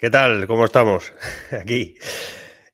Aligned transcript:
¿Qué 0.00 0.10
tal? 0.10 0.46
¿Cómo 0.46 0.64
estamos? 0.64 1.12
Aquí. 1.50 1.98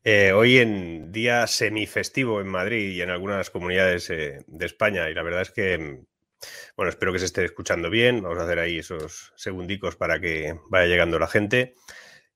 Eh, 0.05 0.33
hoy 0.33 0.58
en 0.58 1.11
día 1.11 1.47
semifestivo 1.47 2.39
en 2.43 2.49
Madrid 2.49 2.91
y 2.91 3.00
en 3.00 3.08
algunas 3.08 3.49
comunidades 3.49 4.11
eh, 4.11 4.45
de 4.47 4.67
España. 4.67 5.08
Y 5.08 5.15
la 5.15 5.23
verdad 5.23 5.41
es 5.41 5.50
que, 5.50 6.02
bueno, 6.76 6.91
espero 6.91 7.15
que 7.15 7.18
se 7.18 7.25
esté 7.25 7.42
escuchando 7.42 7.89
bien. 7.89 8.21
Vamos 8.21 8.39
a 8.41 8.43
hacer 8.43 8.59
ahí 8.59 8.80
esos 8.80 9.32
segundicos 9.37 9.96
para 9.96 10.21
que 10.21 10.61
vaya 10.68 10.87
llegando 10.87 11.18
la 11.18 11.27
gente. 11.27 11.73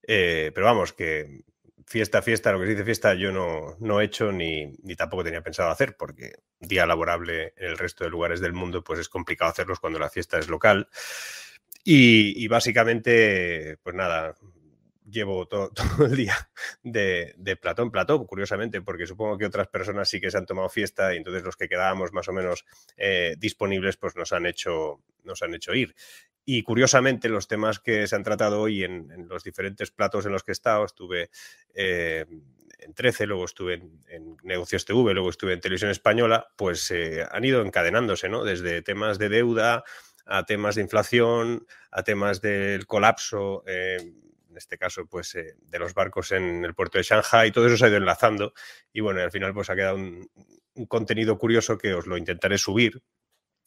Eh, 0.05 0.53
pero 0.55 0.65
vamos, 0.65 0.95
que 0.95 1.43
fiesta, 1.87 2.23
fiesta, 2.23 2.51
lo 2.53 2.59
que 2.59 2.65
se 2.65 2.73
dice 2.73 2.85
fiesta, 2.87 3.13
yo 3.13 3.31
no, 3.31 3.77
no 3.81 4.01
he 4.01 4.07
hecho 4.07 4.33
ni, 4.33 4.73
ni, 4.83 4.97
tampoco 4.97 5.23
tenía 5.23 5.43
pensado 5.43 5.69
hacer, 5.69 5.99
porque 5.99 6.33
día 6.61 6.87
laborable 6.87 7.53
en 7.59 7.67
el 7.67 7.77
resto 7.77 8.05
de 8.05 8.11
lugares 8.11 8.41
del 8.41 8.55
mundo, 8.55 8.83
pues 8.83 9.01
es 9.01 9.11
complicado 9.11 9.51
hacerlos 9.51 9.81
cuando 9.81 9.99
la 9.99 10.09
fiesta 10.09 10.39
es 10.39 10.49
local. 10.49 10.89
Y 11.91 12.47
básicamente, 12.49 13.79
pues 13.83 13.97
nada, 13.97 14.35
llevo 15.11 15.47
todo, 15.49 15.73
el 16.01 16.17
día 16.17 16.51
de, 16.83 17.35
de, 17.37 17.57
plató 17.57 17.83
en 17.83 17.91
plató, 17.91 18.27
curiosamente, 18.27 18.81
porque 18.83 19.07
supongo 19.07 19.39
que 19.39 19.47
otras 19.47 19.69
personas 19.69 20.09
sí 20.09 20.21
que 20.21 20.31
se 20.31 20.39
han 20.39 20.47
tomado 20.47 20.69
fiesta 20.69 21.15
y 21.15 21.19
entonces 21.19 21.43
los 21.43 21.57
que 21.57 21.69
quedábamos 21.69 22.13
más 22.13 22.29
o 22.29 22.33
menos 22.33 22.65
eh, 22.97 23.35
disponibles, 23.39 23.97
pues 23.97 24.17
nos 24.17 24.33
han 24.33 24.47
hecho, 24.47 25.03
nos 25.25 25.43
han 25.43 25.55
hecho 25.55 25.75
ir. 25.75 25.95
Y 26.45 26.63
curiosamente, 26.63 27.29
los 27.29 27.47
temas 27.47 27.79
que 27.79 28.07
se 28.07 28.17
han 28.17 28.23
tratado 28.23 28.63
hoy 28.63 28.83
en, 28.83 29.29
los 29.29 29.45
diferentes 29.45 29.91
platos 29.91 30.25
en 30.25 30.33
los 30.33 30.43
que 30.43 30.53
he 30.53 30.55
estado, 30.55 30.85
estuve 30.85 31.31
eh, 31.75 32.25
en 32.79 32.95
13, 32.95 33.27
luego 33.27 33.45
estuve 33.45 33.75
en, 34.09 34.37
Negocios 34.43 34.87
TV, 34.87 35.13
luego 35.13 35.29
estuve 35.29 35.53
en 35.53 35.61
Televisión 35.61 35.91
Española, 35.91 36.49
pues 36.57 36.91
eh, 36.91 37.27
han 37.31 37.45
ido 37.45 37.61
encadenándose, 37.61 38.31
¿no? 38.31 38.45
Desde 38.45 38.81
temas 38.81 39.19
de 39.19 39.29
deuda 39.29 39.85
a 40.25 40.45
temas 40.47 40.75
de 40.75 40.83
inflación, 40.83 41.67
a 41.91 42.03
temas 42.03 42.41
del 42.41 42.87
colapso. 42.87 43.63
Este 44.59 44.79
caso, 44.79 45.07
pues 45.07 45.35
eh, 45.35 45.55
de 45.61 45.79
los 45.79 45.95
barcos 45.95 46.33
en 46.33 46.65
el 46.65 46.75
puerto 46.75 46.99
de 46.99 47.05
Shanghai, 47.05 47.51
todo 47.51 47.67
eso 47.67 47.77
se 47.77 47.87
ha 47.87 47.89
ido 47.89 47.97
enlazando 47.97 48.53
y 48.93 49.01
bueno, 49.01 49.21
al 49.21 49.31
final 49.31 49.55
pues 49.55 49.71
ha 49.71 49.77
quedado 49.77 49.97
un, 49.97 50.29
contenido 50.89 51.39
curioso 51.39 51.77
que 51.77 51.95
os 51.95 52.07
lo 52.07 52.17
intentaré 52.17 52.57
subir 52.57 53.03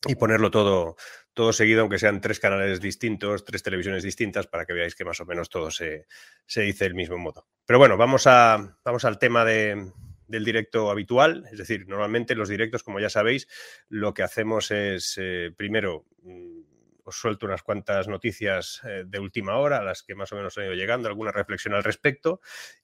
y 0.07 0.15
ponerlo 0.15 0.49
todo, 0.49 0.95
todo 1.33 1.51
seguido, 1.51 1.81
aunque 1.81 1.99
sean 1.99 2.21
tres 2.21 2.39
canales 2.39 2.79
distintos, 2.79 3.43
tres 3.43 3.63
televisiones 3.63 4.03
distintas, 4.03 4.47
para 4.47 4.65
que 4.65 4.73
veáis 4.73 4.95
que 4.95 5.05
más 5.05 5.19
o 5.19 5.25
menos 5.25 5.49
todo 5.49 5.69
se, 5.71 6.07
se 6.45 6.61
dice 6.61 6.85
del 6.85 6.95
mismo 6.95 7.17
modo. 7.17 7.47
Pero 7.65 7.79
bueno, 7.79 7.97
vamos, 7.97 8.27
a, 8.27 8.79
vamos 8.83 9.05
al 9.05 9.19
tema 9.19 9.43
de, 9.43 9.91
del 10.31 10.45
directo 10.45 10.89
habitual, 10.89 11.45
es 11.51 11.59
decir, 11.59 11.87
normalmente 11.87 12.35
los 12.35 12.49
directos, 12.49 12.81
como 12.81 12.99
ya 12.99 13.09
sabéis, 13.09 13.47
lo 13.89 14.13
que 14.13 14.23
hacemos 14.23 14.71
es, 14.71 15.17
eh, 15.21 15.51
primero, 15.55 16.05
suelto 17.11 17.45
unas 17.45 17.63
cuantas 17.63 18.07
noticias 18.07 18.81
eh, 18.85 19.03
de 19.05 19.19
última 19.19 19.57
hora, 19.57 19.83
las 19.83 20.03
que 20.03 20.15
más 20.15 20.31
o 20.31 20.35
menos 20.35 20.57
han 20.57 20.65
ido 20.65 20.73
llegando, 20.73 21.07
alguna 21.07 21.31
reflexión 21.31 21.73
al 21.73 21.83
respecto, 21.83 22.41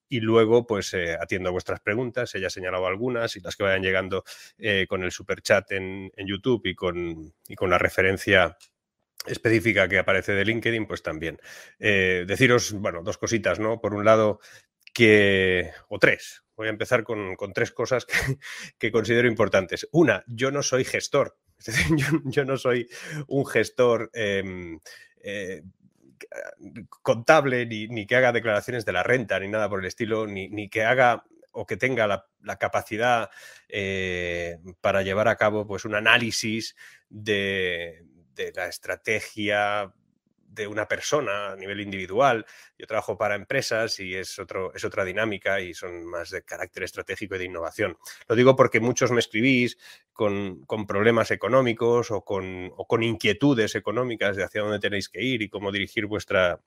y 0.10 0.20
luego 0.20 0.66
pues 0.66 0.94
eh, 0.94 1.18
atiendo 1.20 1.50
a 1.50 1.52
vuestras 1.52 1.80
preguntas, 1.80 2.34
ella 2.36 2.48
ha 2.48 2.52
señalado 2.52 2.88
algunas 2.88 3.36
y 3.36 3.42
las 3.42 3.56
que 3.56 3.64
vayan 3.64 3.82
llegando 3.82 4.24
eh, 4.58 4.86
con 4.88 5.04
el 5.04 5.12
super 5.12 5.42
chat 5.42 5.72
en, 5.72 6.12
en 6.16 6.28
YouTube 6.28 6.66
y 6.66 6.76
con, 6.76 7.34
y 7.48 7.56
con, 7.56 7.70
la 7.70 7.78
referencia 7.78 8.58
específica 9.26 9.88
que 9.88 10.00
aparece 10.00 10.34
de 10.34 10.46
LinkedIn, 10.46 10.88
pues 10.88 11.04
también. 11.04 11.38
Deciros, 11.78 12.72
bueno, 12.72 13.04
dos 13.04 13.18
cositas, 13.18 13.60
¿no? 13.60 13.82
Por 13.82 13.94
un 13.94 14.06
lado, 14.06 14.40
que, 14.98 15.72
o 15.90 16.00
tres, 16.00 16.44
voy 16.56 16.68
a 16.68 16.72
empezar 16.72 17.04
con, 17.04 17.36
con 17.36 17.54
tres 17.54 17.72
cosas 17.72 18.08
que, 18.80 18.92
considero 18.92 19.28
importantes. 19.28 19.88
Una, 19.92 20.24
yo 20.28 20.50
no 20.50 20.64
soy 20.64 20.84
gestor, 20.84 21.38
yo, 21.98 22.08
yo 22.26 22.46
no 22.46 22.58
soy 22.58 22.88
un 23.28 23.46
gestor 23.46 24.10
eh, 24.14 24.78
eh, 25.22 25.64
contable 27.02 27.66
ni, 27.66 27.88
ni, 27.88 28.06
que 28.06 28.16
haga 28.16 28.32
declaraciones 28.32 28.86
de 28.86 28.92
la 28.92 29.04
renta 29.04 29.40
ni 29.40 29.48
nada 29.48 29.70
por 29.70 29.80
el 29.80 29.86
estilo, 29.86 30.28
ni, 30.28 30.50
ni 30.50 30.70
que 30.70 30.84
haga 30.84 31.24
o 31.52 31.66
que 31.66 31.78
tenga 31.78 32.06
la, 32.08 32.28
la 32.44 32.58
capacidad 32.58 33.30
eh, 33.68 34.60
para 34.80 35.02
llevar 35.02 35.28
a 35.28 35.36
cabo 35.36 35.66
pues, 35.66 35.86
un 35.86 35.96
análisis 35.96 36.76
de, 37.10 38.06
de 38.36 38.54
la 38.56 38.68
estrategia 38.68 39.92
de 40.58 40.68
una 40.68 40.88
persona 40.88 41.52
a 41.52 41.56
nivel 41.56 41.80
individual. 41.80 42.46
Yo 42.78 42.88
trabajo 42.88 43.18
para 43.18 43.36
empresas 43.36 44.00
y 44.00 44.16
es, 44.16 44.38
otro, 44.40 44.74
es 44.74 44.84
otra 44.84 45.06
dinámica 45.06 45.62
y 45.62 45.74
son 45.74 46.06
más 46.06 46.32
de 46.32 46.42
carácter 46.42 46.84
estratégico 46.84 47.36
y 47.36 47.40
de 47.40 47.46
innovación. 47.46 47.98
Lo 48.28 48.36
digo 48.36 48.56
porque 48.56 48.80
muchos 48.80 49.12
me 49.12 49.20
escribís 49.20 49.78
con, 50.12 50.66
con 50.66 50.86
problemas 50.86 51.32
económicos 51.32 52.12
o 52.12 52.26
con, 52.26 52.72
o 52.76 52.88
con, 52.88 53.04
inquietudes 53.04 53.76
económicas 53.76 54.36
de 54.36 54.44
hacia 54.44 54.62
dónde 54.62 54.80
tenéis 54.80 55.08
que 55.10 55.24
ir 55.24 55.42
y 55.42 55.50
cómo 55.50 55.72
dirigir 55.72 56.08
vuestra, 56.08 56.60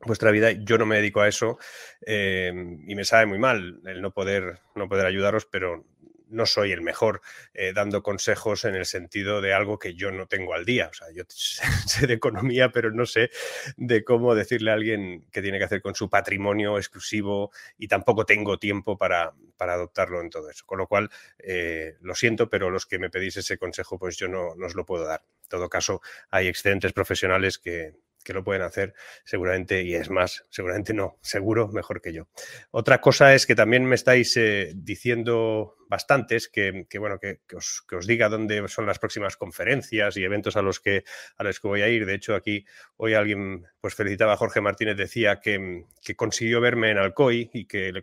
vuestra 0.00 0.30
vida. 0.30 0.52
Yo 0.52 0.78
no 0.78 0.86
me 0.86 0.96
dedico 0.96 1.20
a 1.20 1.28
eso 1.28 1.58
eh, 2.06 2.52
y 2.86 2.94
me 2.94 3.04
sabe 3.04 3.26
muy 3.26 3.38
mal 3.38 3.80
el 3.84 4.00
no 4.00 4.12
poder, 4.12 4.60
no 4.74 4.88
poder 4.88 5.06
ayudaros, 5.06 5.46
pero 5.46 5.84
no 6.30 6.46
soy 6.46 6.72
el 6.72 6.82
mejor 6.82 7.20
eh, 7.54 7.72
dando 7.74 8.02
consejos 8.02 8.64
en 8.64 8.74
el 8.74 8.86
sentido 8.86 9.40
de 9.40 9.52
algo 9.52 9.78
que 9.78 9.94
yo 9.94 10.10
no 10.10 10.26
tengo 10.26 10.54
al 10.54 10.64
día. 10.64 10.88
O 10.90 10.94
sea, 10.94 11.08
yo 11.14 11.24
sé 11.28 12.06
de 12.06 12.14
economía, 12.14 12.70
pero 12.70 12.90
no 12.90 13.06
sé 13.06 13.30
de 13.76 14.04
cómo 14.04 14.34
decirle 14.34 14.70
a 14.70 14.74
alguien 14.74 15.26
qué 15.30 15.42
tiene 15.42 15.58
que 15.58 15.64
hacer 15.64 15.82
con 15.82 15.94
su 15.94 16.08
patrimonio 16.08 16.78
exclusivo 16.78 17.50
y 17.76 17.88
tampoco 17.88 18.24
tengo 18.24 18.58
tiempo 18.58 18.96
para, 18.96 19.34
para 19.56 19.74
adoptarlo 19.74 20.20
en 20.20 20.30
todo 20.30 20.50
eso. 20.50 20.64
Con 20.66 20.78
lo 20.78 20.86
cual, 20.86 21.10
eh, 21.38 21.96
lo 22.00 22.14
siento, 22.14 22.48
pero 22.48 22.70
los 22.70 22.86
que 22.86 22.98
me 22.98 23.10
pedís 23.10 23.36
ese 23.36 23.58
consejo, 23.58 23.98
pues 23.98 24.16
yo 24.16 24.28
no, 24.28 24.54
no 24.56 24.66
os 24.66 24.74
lo 24.74 24.84
puedo 24.84 25.04
dar. 25.04 25.22
En 25.42 25.48
todo 25.48 25.68
caso, 25.68 26.00
hay 26.30 26.48
excelentes 26.48 26.92
profesionales 26.92 27.58
que, 27.58 27.94
que 28.28 28.34
lo 28.34 28.44
pueden 28.44 28.60
hacer 28.60 28.94
seguramente, 29.24 29.82
y 29.82 29.94
es 29.94 30.10
más, 30.10 30.44
seguramente 30.50 30.92
no, 30.92 31.18
seguro 31.22 31.68
mejor 31.68 32.02
que 32.02 32.12
yo. 32.12 32.28
Otra 32.70 33.00
cosa 33.00 33.34
es 33.34 33.46
que 33.46 33.54
también 33.54 33.84
me 33.86 33.94
estáis 33.94 34.36
eh, 34.36 34.72
diciendo 34.74 35.77
bastantes 35.88 36.48
que, 36.48 36.86
que 36.88 36.98
bueno, 36.98 37.18
que, 37.18 37.40
que, 37.46 37.56
os, 37.56 37.84
que, 37.88 37.96
os, 37.96 38.06
diga 38.06 38.28
dónde 38.28 38.66
son 38.68 38.86
las 38.86 38.98
próximas 38.98 39.36
conferencias 39.36 40.16
y 40.16 40.24
eventos 40.24 40.56
a 40.56 40.62
los 40.62 40.80
que 40.80 41.04
a 41.36 41.44
los 41.44 41.60
que 41.60 41.68
voy 41.68 41.82
a 41.82 41.88
ir. 41.88 42.06
De 42.06 42.14
hecho, 42.14 42.34
aquí 42.34 42.64
hoy 42.96 43.14
alguien 43.14 43.66
pues 43.80 43.94
felicitaba 43.94 44.34
a 44.34 44.36
Jorge 44.36 44.60
Martínez, 44.60 44.96
decía 44.96 45.40
que, 45.40 45.84
consiguió 46.16 46.60
verme 46.60 46.90
en 46.90 46.98
Alcoy 46.98 47.50
y 47.52 47.66
que 47.66 47.92
le, 47.92 48.02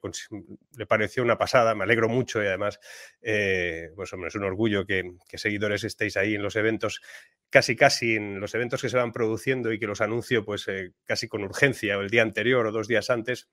le, 0.77 0.85
pareció 0.85 1.23
una 1.23 1.37
pasada. 1.37 1.75
Me 1.75 1.83
alegro 1.83 2.09
mucho 2.09 2.43
y 2.43 2.47
además, 2.47 2.79
eh, 3.21 3.91
pues 3.95 4.11
hombre, 4.13 4.29
es 4.29 4.35
un 4.35 4.43
orgullo 4.43 4.85
que, 4.85 5.13
que 5.27 5.37
seguidores 5.37 5.83
estéis 5.83 6.17
ahí 6.17 6.35
en 6.35 6.43
los 6.43 6.55
eventos 6.55 7.01
casi 7.49 7.75
casi 7.75 8.15
en 8.15 8.39
los 8.39 8.53
eventos 8.53 8.81
que 8.81 8.89
se 8.89 8.97
van 8.97 9.11
produciendo 9.11 9.71
y 9.71 9.79
que 9.79 9.87
los 9.87 10.01
anuncio 10.01 10.43
pues 10.43 10.67
eh, 10.67 10.91
casi 11.05 11.27
con 11.27 11.43
urgencia 11.43 11.95
el 11.95 12.09
día 12.09 12.21
anterior 12.21 12.65
o 12.65 12.71
dos 12.71 12.87
días 12.87 13.09
antes 13.09 13.47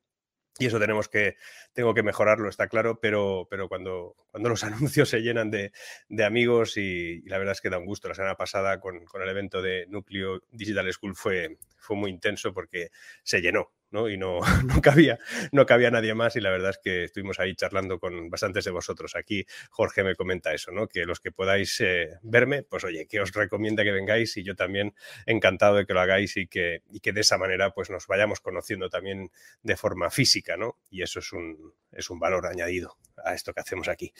y 0.58 0.66
eso 0.66 0.78
tenemos 0.78 1.08
que, 1.08 1.36
tengo 1.72 1.94
que 1.94 2.02
mejorarlo, 2.02 2.48
está 2.48 2.68
claro, 2.68 3.00
pero, 3.00 3.46
pero 3.50 3.68
cuando, 3.68 4.16
cuando 4.30 4.50
los 4.50 4.62
anuncios 4.64 5.08
se 5.08 5.20
llenan 5.20 5.50
de, 5.50 5.72
de 6.08 6.24
amigos 6.24 6.76
y, 6.76 7.22
la 7.22 7.38
verdad 7.38 7.52
es 7.52 7.60
que 7.60 7.70
da 7.70 7.78
un 7.78 7.86
gusto. 7.86 8.08
La 8.08 8.14
semana 8.14 8.36
pasada 8.36 8.80
con, 8.80 9.04
con 9.04 9.22
el 9.22 9.28
evento 9.28 9.62
de 9.62 9.86
Núcleo 9.88 10.42
Digital 10.50 10.92
School 10.92 11.16
fue, 11.16 11.58
fue 11.78 11.96
muy 11.96 12.10
intenso 12.10 12.52
porque 12.52 12.90
se 13.22 13.40
llenó, 13.40 13.72
Y 14.08 14.16
no, 14.16 14.40
no, 14.64 14.80
cabía, 14.80 15.18
no 15.52 15.66
cabía 15.66 15.90
nadie 15.90 16.14
más 16.14 16.36
y 16.36 16.40
la 16.40 16.50
verdad 16.50 16.70
es 16.70 16.78
que 16.78 17.04
estuvimos 17.04 17.38
ahí 17.38 17.54
charlando 17.54 17.98
con 17.98 18.30
bastantes 18.30 18.64
de 18.64 18.70
vosotros. 18.70 19.14
Aquí 19.16 19.44
Jorge 19.70 20.02
me 20.02 20.14
comenta 20.14 20.52
eso, 20.54 20.72
¿no? 20.72 20.88
Que 20.88 21.04
los 21.04 21.20
que 21.20 21.30
podáis 21.30 21.80
eh, 21.80 22.18
verme, 22.22 22.62
pues 22.62 22.84
oye, 22.84 23.06
que 23.06 23.20
os 23.20 23.32
recomienda 23.32 23.84
que 23.84 23.92
vengáis 23.92 24.36
y 24.36 24.42
yo 24.42 24.54
también 24.56 24.94
encantado 25.26 25.76
de 25.76 25.86
que 25.86 25.94
lo 25.94 26.00
hagáis 26.00 26.36
y 26.36 26.46
que, 26.46 26.82
y 26.90 27.00
que 27.00 27.12
de 27.12 27.20
esa 27.20 27.38
manera 27.38 27.70
pues 27.70 27.90
nos 27.90 28.06
vayamos 28.06 28.40
conociendo 28.40 28.88
también 28.88 29.30
de 29.62 29.76
forma 29.76 30.10
física, 30.10 30.56
¿no? 30.56 30.78
Y 30.90 31.02
eso 31.02 31.18
es 31.20 31.32
un, 31.32 31.74
es 31.92 32.10
un 32.10 32.18
valor 32.18 32.46
añadido 32.46 32.96
a 33.24 33.34
esto 33.34 33.52
que 33.52 33.60
hacemos 33.60 33.88
aquí. 33.88 34.12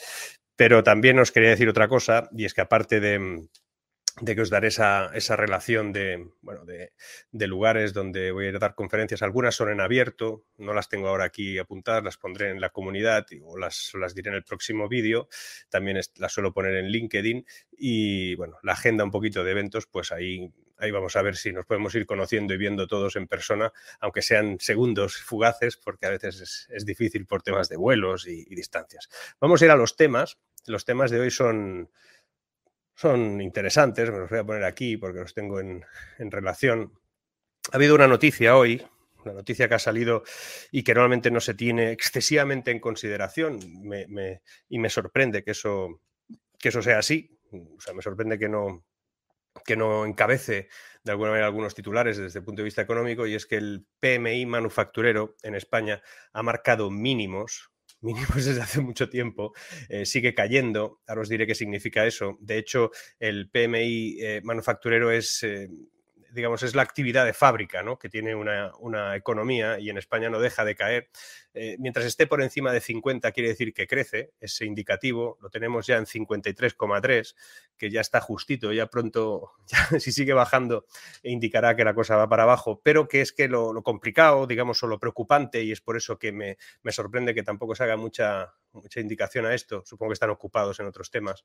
Pero 0.56 0.82
también 0.84 1.19
os 1.19 1.32
quería 1.32 1.50
decir 1.50 1.69
otra 1.69 1.88
cosa 1.88 2.28
y 2.37 2.44
es 2.44 2.55
que 2.55 2.61
aparte 2.61 3.00
de 3.00 3.49
de 4.21 4.34
que 4.34 4.43
os 4.43 4.50
daré 4.50 4.69
esa, 4.69 5.11
esa 5.15 5.37
relación 5.37 5.93
de, 5.93 6.28
bueno, 6.43 6.65
de, 6.65 6.93
de, 7.31 7.47
lugares 7.47 7.95
donde 7.95 8.31
voy 8.31 8.49
a 8.49 8.53
dar 8.53 8.75
conferencias. 8.75 9.23
Algunas 9.23 9.55
son 9.55 9.70
en 9.70 9.81
abierto, 9.81 10.44
no 10.59 10.75
las 10.75 10.88
tengo 10.88 11.09
ahora 11.09 11.25
aquí 11.25 11.59
apuntadas, 11.59 12.05
las 12.05 12.19
pondré 12.19 12.50
en 12.50 12.61
la 12.61 12.70
comunidad 12.70 13.26
o 13.43 13.56
las, 13.56 13.93
las 13.94 14.14
diré 14.14 14.31
en 14.31 14.37
el 14.37 14.44
próximo 14.44 14.88
vídeo. 14.88 15.29
También 15.70 15.99
las 16.17 16.32
suelo 16.32 16.53
poner 16.53 16.75
en 16.76 16.88
LinkedIn 16.88 17.47
y 17.73 18.35
bueno, 18.35 18.59
la 18.62 18.73
agenda 18.73 19.03
un 19.03 19.11
poquito 19.11 19.44
de 19.44 19.53
eventos, 19.53 19.87
pues 19.87 20.12
ahí, 20.12 20.53
ahí 20.76 20.91
vamos 20.91 21.17
a 21.17 21.23
ver 21.23 21.37
si 21.37 21.50
nos 21.53 21.65
podemos 21.65 21.94
ir 21.94 22.05
conociendo 22.05 22.53
y 22.53 22.58
viendo 22.58 22.87
todos 22.87 23.17
en 23.17 23.26
persona, 23.26 23.73
aunque 24.00 24.20
sean 24.20 24.58
segundos 24.61 25.17
fugaces, 25.17 25.79
porque 25.79 26.06
a 26.06 26.11
veces 26.11 26.41
es, 26.41 26.69
es 26.70 26.85
difícil 26.85 27.25
por 27.25 27.43
temas 27.43 27.70
de 27.70 27.76
vuelos 27.76 28.26
y 28.26 28.44
distancias. 28.55 29.08
Vamos 29.41 29.62
a 29.62 29.65
ir 29.65 29.70
a 29.70 29.76
los 29.76 29.97
temas. 29.97 30.38
Los 30.67 30.85
temas 30.85 31.11
de 31.11 31.19
hoy 31.19 31.31
son 31.31 31.91
son 33.02 33.40
interesantes, 33.40 34.12
me 34.12 34.19
los 34.19 34.31
voy 34.31 34.38
a 34.38 34.44
poner 34.44 34.62
aquí 34.62 34.96
porque 34.96 35.19
los 35.19 35.34
tengo 35.34 35.58
en, 35.58 35.84
en, 36.19 36.31
relación. 36.31 36.93
Ha 37.72 37.76
habido 37.76 37.96
una 37.96 38.06
noticia 38.06 38.56
hoy, 38.56 38.81
una 39.25 39.34
noticia 39.34 39.69
que 39.69 39.75
ha 39.75 39.81
salido 39.81 40.22
y 40.70 40.84
que 40.84 40.94
normalmente 40.94 41.32
no 41.32 41.40
se 41.40 41.54
tiene 41.54 41.90
excesivamente 41.90 42.70
en 42.70 42.78
consideración 42.78 43.58
me, 43.82 44.40
y 44.69 44.78
me 44.78 44.88
sorprende 44.88 45.43
que 45.43 45.50
eso, 45.50 46.00
que 46.60 46.69
eso 46.69 46.81
sea 46.81 47.00
así. 47.00 47.37
O 47.50 47.81
sea, 47.81 47.93
me 47.93 48.02
sorprende 48.02 48.38
que 48.38 48.49
no, 48.49 48.84
que 49.64 49.76
no 49.76 50.06
encabece 50.06 50.69
de 51.02 51.10
alguna 51.10 51.31
manera 51.31 51.46
algunos 51.46 51.75
titulares 51.75 52.19
desde 52.19 52.38
el 52.38 52.44
punto 52.44 52.62
de 52.62 52.66
vista 52.66 52.82
económico 52.82 53.26
y 53.26 53.34
es 53.34 53.46
que 53.46 53.56
el 53.56 53.84
PMI 53.98 54.46
manufacturero 54.46 55.34
en 55.43 55.56
España 55.56 56.00
ha 56.32 56.43
marcado 56.44 56.88
mínimos 56.88 57.71
mínimos 58.02 58.34
desde 58.44 58.60
hace 58.60 58.81
mucho 58.81 59.08
tiempo, 59.08 59.54
eh, 59.88 60.04
sigue 60.04 60.34
cayendo. 60.34 61.00
Ahora 61.06 61.22
os 61.22 61.28
diré 61.28 61.46
qué 61.46 61.54
significa 61.54 62.06
eso. 62.06 62.37
De 62.40 62.58
hecho, 62.58 62.90
el 63.19 63.49
PMI 63.50 64.19
eh, 64.20 64.40
manufacturero 64.44 65.10
es 65.10 65.43
eh, 65.43 65.69
digamos, 66.32 66.62
es 66.62 66.75
la 66.75 66.82
actividad 66.82 67.25
de 67.25 67.32
fábrica, 67.32 67.82
¿no? 67.82 67.99
Que 67.99 68.08
tiene 68.08 68.34
una, 68.34 68.73
economía 69.14 69.79
y 69.79 69.90
en 69.90 69.99
España 69.99 70.31
no 70.31 70.40
deja 70.40 70.64
de 70.64 70.75
caer. 70.75 71.11
Eh, 71.55 71.76
mientras 71.79 72.06
esté 72.06 72.26
por 72.26 72.43
encima 72.43 72.73
de 72.73 72.81
50 72.81 73.31
quiere 73.32 73.50
decir 73.50 73.75
que 73.75 73.87
crece, 73.87 74.32
ese 74.40 74.64
indicativo 74.64 75.38
lo 75.40 75.50
tenemos 75.50 75.87
ya 75.87 75.99
en 75.99 76.06
53,3, 76.06 77.34
que 77.76 77.90
ya 77.90 78.00
está 78.00 78.20
justito, 78.20 78.73
ya 78.73 78.87
pronto, 78.87 79.52
si 79.99 80.12
sigue 80.12 80.32
bajando, 80.32 80.87
indicará 81.23 81.76
que 81.76 81.84
la 81.84 81.94
cosa 81.94 82.17
va 82.17 82.29
para 82.29 82.44
abajo, 82.44 82.81
pero 82.82 83.08
que 83.08 83.20
es 83.20 83.32
que 83.32 83.49
lo, 83.49 83.82
complicado, 83.82 84.46
digamos, 84.46 84.82
o 84.82 84.87
lo 84.87 84.99
preocupante, 84.99 85.62
y 85.62 85.73
es 85.73 85.81
por 85.81 85.96
eso 85.96 86.19
que 86.19 86.32
me, 86.32 86.56
me 86.82 86.93
sorprende 86.93 87.34
que 87.34 87.43
tampoco 87.43 87.75
se 87.75 87.84
haga 87.84 87.96
mucha, 87.96 88.55
mucha 88.73 89.00
indicación 89.00 89.46
a 89.46 89.55
esto, 89.55 89.82
supongo 89.84 90.11
que 90.11 90.14
están 90.14 90.31
ocupados 90.31 90.81
en 90.81 90.87
otros 90.87 91.11
temas, 91.11 91.44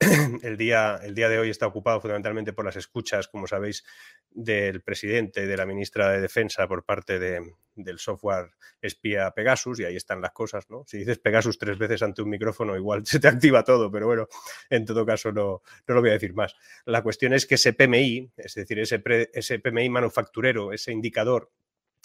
el 0.42 0.56
día, 0.58 1.00
el 1.02 1.14
día 1.14 1.28
de 1.28 1.38
hoy 1.38 1.48
está 1.48 1.66
ocupado 1.66 2.00
fundamentalmente 2.00 2.52
por 2.52 2.66
las 2.66 2.76
escuchas, 2.76 3.28
como 3.28 3.46
sabéis, 3.46 3.84
del 4.30 4.82
presidente 4.82 5.42
y 5.42 5.46
de 5.46 5.56
la 5.56 5.64
ministra 5.64 6.10
de 6.10 6.20
Defensa 6.20 6.68
por 6.68 6.84
parte 6.84 7.18
del 7.18 7.98
software 7.98 8.50
espía 8.82 9.30
Pegasus, 9.30 9.80
y 9.80 9.84
ahí 9.84 9.96
están 9.96 10.20
las 10.20 10.32
cosas, 10.32 10.68
¿no? 10.68 10.84
Si 10.86 10.98
dices 10.98 11.18
Pegasus 11.18 11.58
tres 11.58 11.78
veces 11.78 12.02
ante 12.02 12.20
un 12.20 12.28
micrófono, 12.28 12.76
igual 12.76 13.06
se 13.06 13.20
te 13.20 13.28
activa 13.28 13.64
todo, 13.64 13.90
pero 13.90 14.06
bueno, 14.06 14.28
en 14.68 14.84
todo 14.84 15.06
caso 15.06 15.32
no, 15.32 15.62
no 15.86 15.94
lo 15.94 16.00
voy 16.02 16.10
a 16.10 16.14
decir 16.14 16.34
más. 16.34 16.54
La 16.84 17.02
cuestión 17.02 17.32
es 17.32 17.46
que 17.46 17.54
ese 17.54 17.72
PMI, 17.72 18.32
es 18.36 18.54
decir, 18.54 18.78
ese, 18.78 19.02
ese 19.32 19.58
PMI 19.58 19.88
manufacturero, 19.88 20.72
ese 20.72 20.92
indicador 20.92 21.50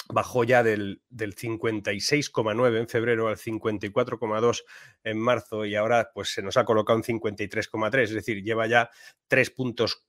bajó 0.09 0.43
ya 0.43 0.63
del, 0.63 1.01
del 1.09 1.35
56,9 1.35 2.79
en 2.79 2.87
febrero 2.87 3.27
al 3.27 3.37
54,2 3.37 4.63
en 5.03 5.19
marzo 5.19 5.65
y 5.65 5.75
ahora 5.75 6.11
pues 6.13 6.33
se 6.33 6.41
nos 6.41 6.57
ha 6.57 6.65
colocado 6.65 6.99
en 6.99 7.03
53,3, 7.03 8.01
es 8.03 8.13
decir, 8.13 8.43
lleva 8.43 8.67
ya 8.67 8.89
3 9.27 9.49
puntos, 9.51 10.05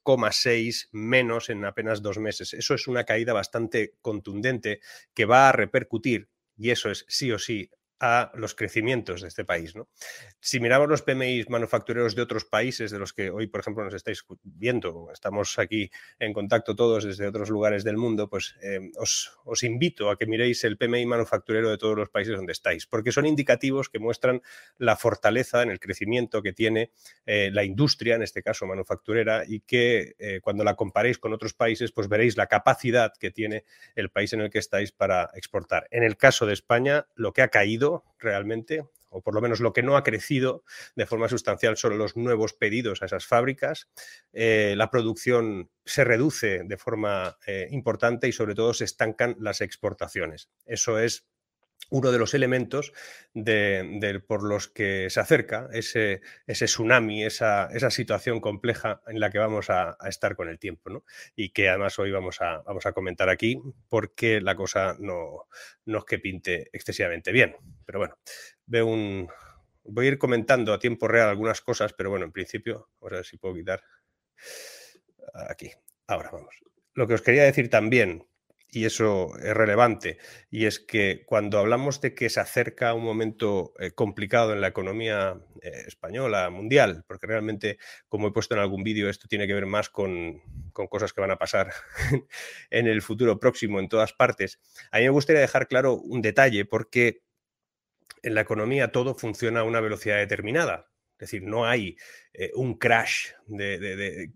menos 0.93 1.51
en 1.51 1.65
apenas 1.65 2.03
dos 2.03 2.19
meses. 2.19 2.55
Eso 2.55 2.75
es 2.75 2.89
una 2.89 3.05
caída 3.05 3.33
bastante 3.33 3.95
contundente 4.01 4.81
que 5.15 5.25
va 5.25 5.49
a 5.49 5.53
repercutir, 5.53 6.29
y 6.57 6.71
eso 6.71 6.91
es 6.91 7.05
sí 7.09 7.33
o 7.33 7.39
sí 7.39 7.71
a 8.03 8.33
los 8.35 8.57
crecimientos 8.57 9.23
de 9.23 9.29
este 9.29 9.45
país. 9.45 9.77
¿no? 9.77 9.89
Si 10.41 10.59
miramos 10.59 10.89
los 10.89 11.03
PMI 11.03 11.45
manufactureros 11.49 12.17
de 12.17 12.23
otros 12.23 12.45
países, 12.45 12.91
de 12.91 12.99
los 12.99 13.13
que 13.13 13.31
hoy, 13.31 13.47
por 13.47 13.61
ejemplo, 13.61 13.85
nos 13.85 13.95
estáis 13.95 14.25
viendo, 14.43 15.09
estamos 15.13 15.57
aquí 15.61 15.89
en 16.19 16.33
contacto 16.33 16.75
todos 16.75 17.05
desde 17.05 17.29
otros 17.29 17.49
lugares 17.49 17.85
del 17.85 17.97
mundo, 17.97 18.29
pues 18.29 18.57
eh, 18.61 18.91
os, 18.97 19.63
invito 19.63 20.11
a 20.11 20.19
que 20.19 20.27
miréis 20.27 20.65
el 20.65 20.77
PMI 20.77 21.07
manufacturero 21.07 21.71
de 21.71 21.79
todos 21.79 21.97
los 21.97 22.09
países 22.09 22.35
donde 22.35 22.51
estáis, 22.51 22.89
porque 22.89 23.13
son 23.13 23.25
indicativos 23.25 23.89
que 23.89 24.01
muestran 24.01 24.43
la 24.79 24.97
fortaleza 24.97 25.63
en 25.63 25.71
el 25.71 25.79
crecimiento 25.79 26.43
que 26.43 26.53
tiene 26.53 26.91
eh, 27.25 27.51
la 27.53 27.63
industria, 27.63 28.17
en 28.17 28.23
este 28.23 28.43
caso 28.43 28.67
manufacturera, 28.67 29.45
y 29.47 29.61
que 29.61 30.17
eh, 30.19 30.41
cuando 30.43 30.65
la 30.65 30.75
comparéis 30.75 31.19
con 31.19 31.33
otros 31.33 31.55
países, 31.55 31.93
pues 31.93 32.09
veréis 32.09 32.37
la 32.37 32.49
capacidad 32.49 33.13
que 33.17 33.31
tiene 33.31 33.65
el 33.95 34.11
país 34.11 34.33
en 34.33 34.41
el 34.41 34.51
que 34.51 34.59
estáis 34.59 34.91
para 34.91 35.31
exportar. 35.35 35.87
En 35.93 36.03
el 36.03 36.17
caso 36.17 36.47
de 36.47 36.55
España, 36.55 37.07
lo 37.15 37.33
que 37.33 37.43
ha 37.43 37.49
caído 37.49 37.92
realmente, 38.19 38.85
o 39.13 39.21
por 39.21 39.35
lo 39.35 39.41
menos 39.41 39.61
lo 39.61 39.73
que 39.73 39.83
no 39.83 39.97
ha 39.97 40.03
crecido 40.03 40.65
de 40.97 41.07
forma 41.07 41.29
sustancial 41.29 41.77
son 41.77 41.99
los 41.99 42.17
nuevos 42.17 42.55
pedidos 42.55 43.03
a 43.03 43.07
esas 43.07 43.27
fábricas. 43.27 43.89
Eh, 44.33 44.75
la 44.77 44.91
producción 44.91 45.71
se 45.85 46.05
reduce 46.05 46.63
de 46.65 46.77
forma 46.77 47.37
eh, 47.47 47.69
importante 47.71 48.29
y 48.29 48.33
sobre 48.33 48.55
todo 48.55 48.73
se 48.73 48.85
estancan 48.85 49.37
las 49.39 49.61
exportaciones. 49.61 50.49
Eso 50.65 50.99
es 50.99 51.27
uno 51.93 52.11
de 52.11 52.19
los 52.19 52.33
elementos 52.33 52.95
por 54.27 54.43
los 54.43 54.69
que 54.69 55.11
se 55.11 55.21
acerca 55.21 55.69
ese, 55.73 56.23
ese 56.47 56.65
tsunami, 56.65 57.23
esa, 57.23 57.69
situación 57.91 58.41
compleja 58.41 59.03
en 59.07 59.21
la 59.21 59.31
que 59.31 59.39
vamos 59.39 59.69
a, 59.69 59.99
estar 60.09 60.35
con 60.35 60.49
el 60.49 60.59
tiempo, 60.59 60.89
¿no? 60.89 61.05
Y 61.37 61.51
que 61.51 61.69
además 61.69 61.99
hoy 61.99 62.11
vamos 62.11 62.41
a, 62.41 62.63
vamos 62.63 62.87
a 62.87 62.93
comentar 62.93 63.29
aquí 63.29 63.61
porque 63.91 64.41
la 64.41 64.57
cosa 64.57 64.97
no, 64.99 65.49
no 65.85 65.99
es 65.99 66.05
que 66.05 66.19
pinte 66.19 66.71
excesivamente 66.73 67.31
bien. 67.31 67.57
Pero 67.85 67.99
bueno, 67.99 68.19
veo 68.67 68.87
un... 68.87 69.29
Voy 69.85 70.07
a 70.07 70.09
ir 70.11 70.19
comentando 70.19 70.73
a 70.73 70.79
tiempo 70.79 71.09
real 71.09 71.29
algunas 71.29 71.61
cosas, 71.61 71.93
pero 71.93 72.09
bueno, 72.09 72.25
en 72.25 72.33
principio, 72.33 72.89
vamos 73.01 73.13
a 73.13 73.17
ver 73.17 73.27
si 73.27 73.37
puedo 73.37 73.55
quitar 73.55 73.83
aquí. 75.49 75.71
Ahora 76.07 76.31
vamos. 76.33 76.55
Lo 76.95 77.07
que 77.07 77.15
os 77.15 77.23
quería 77.23 77.45
decir 77.45 77.69
también 77.69 78.27
y 78.75 78.87
eso 78.87 79.37
es 79.39 79.55
relevante, 79.55 80.19
y 80.51 80.65
es 80.65 80.81
que 80.81 81.25
cuando 81.27 81.59
hablamos 81.59 82.01
de 82.01 82.15
que 82.15 82.31
se 82.31 82.41
acerca 82.41 82.95
un 82.95 83.05
momento 83.05 83.75
eh, 83.79 83.91
complicado 83.91 84.55
en 84.55 84.63
la 84.63 84.69
economía 84.69 85.39
eh, 85.61 85.85
española, 85.87 86.49
mundial, 86.49 87.05
porque 87.07 87.27
realmente, 87.27 87.79
como 88.09 88.29
he 88.29 88.33
puesto 88.33 88.55
en 88.55 88.63
algún 88.63 88.83
vídeo, 88.83 89.11
esto 89.11 89.29
tiene 89.29 89.47
que 89.47 89.53
ver 89.53 89.67
más 89.67 89.91
con, 89.91 90.41
con, 90.73 90.87
cosas 90.87 91.13
que 91.13 91.21
van 91.21 91.31
a 91.31 91.39
pasar 91.39 91.71
en 92.71 92.87
el 92.87 93.03
futuro 93.03 93.39
próximo 93.39 93.79
en 93.79 93.91
todas 93.91 94.15
partes, 94.15 94.59
a 94.91 94.99
mí 94.99 95.05
me 95.05 95.11
gustaría 95.11 95.43
dejar 95.43 95.69
claro 95.69 95.97
un 95.97 96.23
detalle, 96.23 96.65
porque 96.65 97.21
en 98.23 98.35
la 98.35 98.41
economía 98.41 98.91
todo 98.91 99.15
funciona 99.15 99.61
a 99.61 99.65
una 99.65 99.81
velocidad 99.81 100.17
determinada. 100.17 100.92
Es 101.23 101.31
decir, 101.31 101.45
no 101.45 101.67
hay 101.67 101.97
eh, 102.33 102.51
un 102.55 102.75
crash 102.75 103.29
de, 103.47 104.33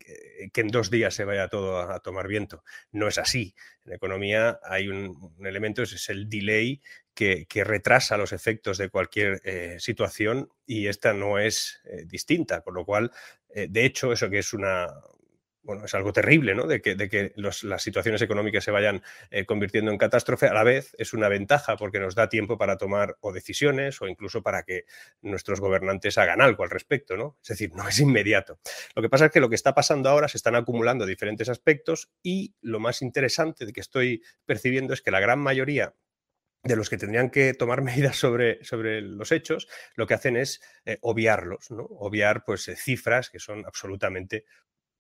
que 0.53 0.61
en 0.61 0.69
dos 0.69 0.89
días 0.89 1.15
se 1.15 1.25
vaya 1.25 1.49
todo 1.49 1.81
a, 1.81 1.99
tomar 1.99 2.29
viento. 2.29 2.63
No 2.93 3.09
es 3.09 3.19
así. 3.19 3.57
En 3.85 3.95
economía 3.95 4.61
hay 4.63 4.87
un, 4.87 5.35
elemento, 5.45 5.83
es 5.83 6.09
el 6.11 6.29
delay 6.29 6.81
que, 7.13 7.45
retrasa 7.65 8.17
los 8.17 8.33
efectos 8.33 8.79
de 8.79 8.89
cualquier 8.89 9.41
eh, 9.43 9.79
situación 9.81 10.49
y 10.65 10.87
esta 10.87 11.13
no 11.13 11.41
es 11.41 11.81
eh, 11.87 12.05
distinta. 12.07 12.61
Con 12.61 12.75
lo 12.75 12.85
cual, 12.85 13.11
de 13.53 13.85
hecho, 13.85 14.13
eso 14.13 14.31
que 14.31 14.39
es 14.39 14.53
una, 14.53 14.87
bueno, 15.67 15.85
es 15.85 15.95
algo 15.95 16.13
terrible, 16.13 16.55
¿no? 16.55 16.67
De 16.67 16.81
que, 16.81 16.95
de 16.95 17.09
que 17.09 17.33
las 17.37 17.83
situaciones 17.83 18.23
económicas 18.23 18.65
se 18.65 18.71
vayan 18.71 19.03
eh, 19.31 19.45
convirtiendo 19.45 19.91
en 19.91 19.99
catástrofe, 19.99 20.47
a 20.47 20.55
la 20.55 20.63
vez 20.63 20.95
es 20.97 21.13
una 21.13 21.29
ventaja 21.29 21.77
porque 21.77 21.99
nos 21.99 22.15
da 22.15 22.29
tiempo 22.29 22.57
para 22.57 22.79
tomar 22.79 23.17
decisiones 23.35 24.01
o 24.01 24.07
incluso 24.07 24.43
para 24.43 24.63
que 24.63 24.85
nuestros 25.21 25.61
gobernantes 25.61 26.17
hagan 26.19 26.41
algo 26.41 26.63
al 26.63 26.71
respecto, 26.71 27.17
¿no? 27.17 27.37
Es 27.43 27.49
decir, 27.49 27.73
no 27.75 27.89
es 27.89 27.99
inmediato. 27.99 28.61
Lo 28.95 29.03
que 29.03 29.09
pasa 29.09 29.27
es 29.27 29.33
que 29.33 29.41
lo 29.41 29.49
que 29.49 29.57
está 29.57 29.75
pasando 29.75 30.09
ahora 30.09 30.29
se 30.29 30.37
están 30.37 30.55
acumulando 30.55 31.05
diferentes 31.05 31.49
aspectos 31.49 32.11
y 32.23 32.55
lo 32.61 32.79
más 32.79 33.03
interesante 33.03 33.67
de 33.67 33.73
que 33.73 33.81
estoy 33.81 34.23
percibiendo 34.45 34.95
es 34.95 35.03
que 35.03 35.11
la 35.11 35.21
gran 35.21 35.41
mayoría 35.41 35.95
de 36.63 36.77
los 36.77 36.91
que 36.91 36.99
tendrían 36.99 37.31
que 37.31 37.55
tomar 37.55 37.83
medidas 37.83 38.17
sobre, 38.17 38.63
sobre 38.65 39.01
los 39.01 39.33
hechos, 39.33 39.69
lo 39.95 40.07
que 40.07 40.15
hacen 40.15 40.37
es 40.37 40.61
eh, 40.85 40.99
obviarlos, 41.01 41.71
¿no? 41.71 41.83
Obviar 41.85 42.45
pues 42.45 42.69
eh, 42.69 42.77
cifras 42.77 43.31
que 43.31 43.39
son 43.39 43.65
absolutamente 43.67 44.45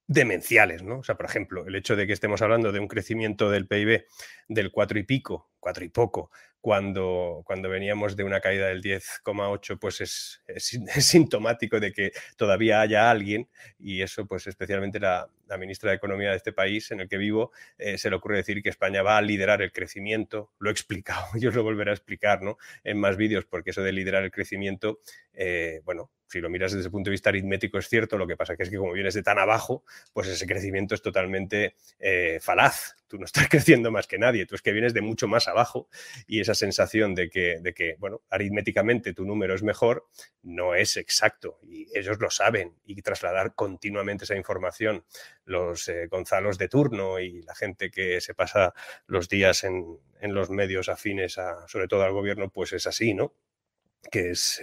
demenciales, 0.07 0.83
¿no? 0.83 0.99
O 0.99 1.05
sea, 1.05 1.17
por 1.17 1.27
ejemplo, 1.27 1.67
el 1.67 1.75
hecho 1.75 1.97
de 1.97 2.07
que 2.07 2.13
estemos 2.13 2.43
hablando 2.43 2.73
de 2.73 2.81
un 2.81 2.89
crecimiento 2.89 3.51
del 3.51 3.67
PIB 3.67 4.07
del 4.49 4.71
cuatro 4.71 4.99
y 4.99 5.03
pico, 5.03 5.51
cuatro 5.59 5.85
y 5.85 5.89
poco, 5.89 6.31
cuando, 6.61 7.43
cuando 7.45 7.69
veníamos 7.69 8.17
de 8.17 8.25
una 8.25 8.41
caída 8.41 8.67
del 8.67 8.83
10,8, 8.83 9.79
pues 9.79 10.01
es, 10.01 10.43
es, 10.49 11.07
sintomático 11.07 11.81
de 11.81 11.93
que 11.93 12.13
todavía 12.37 12.81
haya 12.81 13.11
alguien, 13.11 13.49
y 13.79 14.03
eso 14.03 14.27
pues 14.27 14.47
especialmente 14.47 14.99
la, 14.99 15.29
la 15.47 15.59
ministra 15.59 15.91
de 15.91 15.97
Economía 15.97 16.31
de 16.31 16.37
este 16.37 16.53
país 16.53 16.91
en 16.91 17.01
el 17.01 17.09
que 17.09 17.19
vivo, 17.19 17.53
eh, 17.79 17.99
se 17.99 18.11
le 18.11 18.17
ocurre 18.17 18.39
decir 18.39 18.63
que 18.63 18.69
España 18.69 19.03
va 19.03 19.17
a 19.17 19.23
liderar 19.23 19.63
el 19.63 19.73
crecimiento. 19.73 20.53
Lo 20.59 20.71
he 20.71 20.73
explicado, 20.73 21.27
yo 21.39 21.51
os 21.51 21.55
lo 21.55 21.63
volveré 21.63 21.91
a 21.91 21.95
explicar 21.95 22.43
¿no? 22.43 22.59
en 22.85 22.99
más 22.99 23.17
vídeos, 23.17 23.45
porque 23.45 23.71
eso 23.71 23.83
de 23.83 23.93
liderar 23.93 24.25
el 24.25 24.31
crecimiento, 24.31 25.01
eh, 25.35 25.83
bueno, 25.85 26.11
si 26.29 26.41
lo 26.41 26.51
miras 26.51 26.73
desde 26.73 26.87
el 26.87 26.93
punto 26.93 27.11
de 27.11 27.13
vista 27.13 27.31
aritmético 27.31 27.79
es 27.79 27.89
cierto, 27.89 28.19
lo 28.19 28.27
que 28.27 28.37
pasa 28.37 28.57
que 28.57 28.65
es 28.65 28.71
que 28.71 28.77
como 28.77 28.93
vienes 28.93 29.15
de 29.15 29.23
tan 29.23 29.39
abajo, 29.39 29.85
pues 30.13 30.29
ese 30.29 30.47
crecimiento 30.47 30.95
es 30.95 31.03
totalmente 31.03 31.75
eh, 31.99 32.39
falaz. 32.41 32.97
Tú 33.07 33.19
no 33.19 33.25
estás 33.25 33.49
creciendo 33.49 33.91
más 33.93 34.07
que 34.07 34.19
nadie, 34.19 34.47
tú 34.47 34.55
es 34.55 34.63
que 34.63 34.73
vienes 34.73 34.93
de 34.95 35.01
mucho 35.01 35.29
más 35.29 35.49
abajo 35.49 35.89
y 36.27 36.41
esa 36.41 36.55
sensación 36.55 37.15
de 37.15 37.31
que, 37.31 37.59
de 37.61 37.73
que, 37.73 37.97
bueno, 37.99 38.23
aritméticamente 38.31 39.15
tu 39.15 39.25
número 39.25 39.55
es 39.55 39.63
mejor, 39.63 40.07
no 40.43 40.75
es 40.75 40.97
exacto 40.97 41.59
y 41.63 41.87
ellos 41.97 42.19
lo 42.21 42.31
saben 42.31 42.75
y 42.85 43.01
trasladar 43.03 43.55
continuamente 43.55 44.25
esa 44.25 44.37
información 44.37 45.05
los 45.45 45.89
eh, 45.89 46.09
Gonzalos 46.09 46.59
de 46.59 46.69
turno 46.69 47.21
y 47.21 47.43
la 47.43 47.55
gente 47.55 47.91
que 47.91 48.21
se 48.21 48.35
pasa 48.35 48.75
los 49.07 49.29
días 49.29 49.63
en, 49.65 49.99
en 50.21 50.35
los 50.35 50.51
medios 50.51 50.89
afines 50.89 51.39
a, 51.39 51.67
sobre 51.69 51.89
todo 51.89 52.03
al 52.03 52.13
gobierno, 52.13 52.51
pues 52.51 52.73
es 52.73 52.87
así, 52.87 53.15
¿no? 53.15 53.33
Que 54.11 54.31
es, 54.31 54.61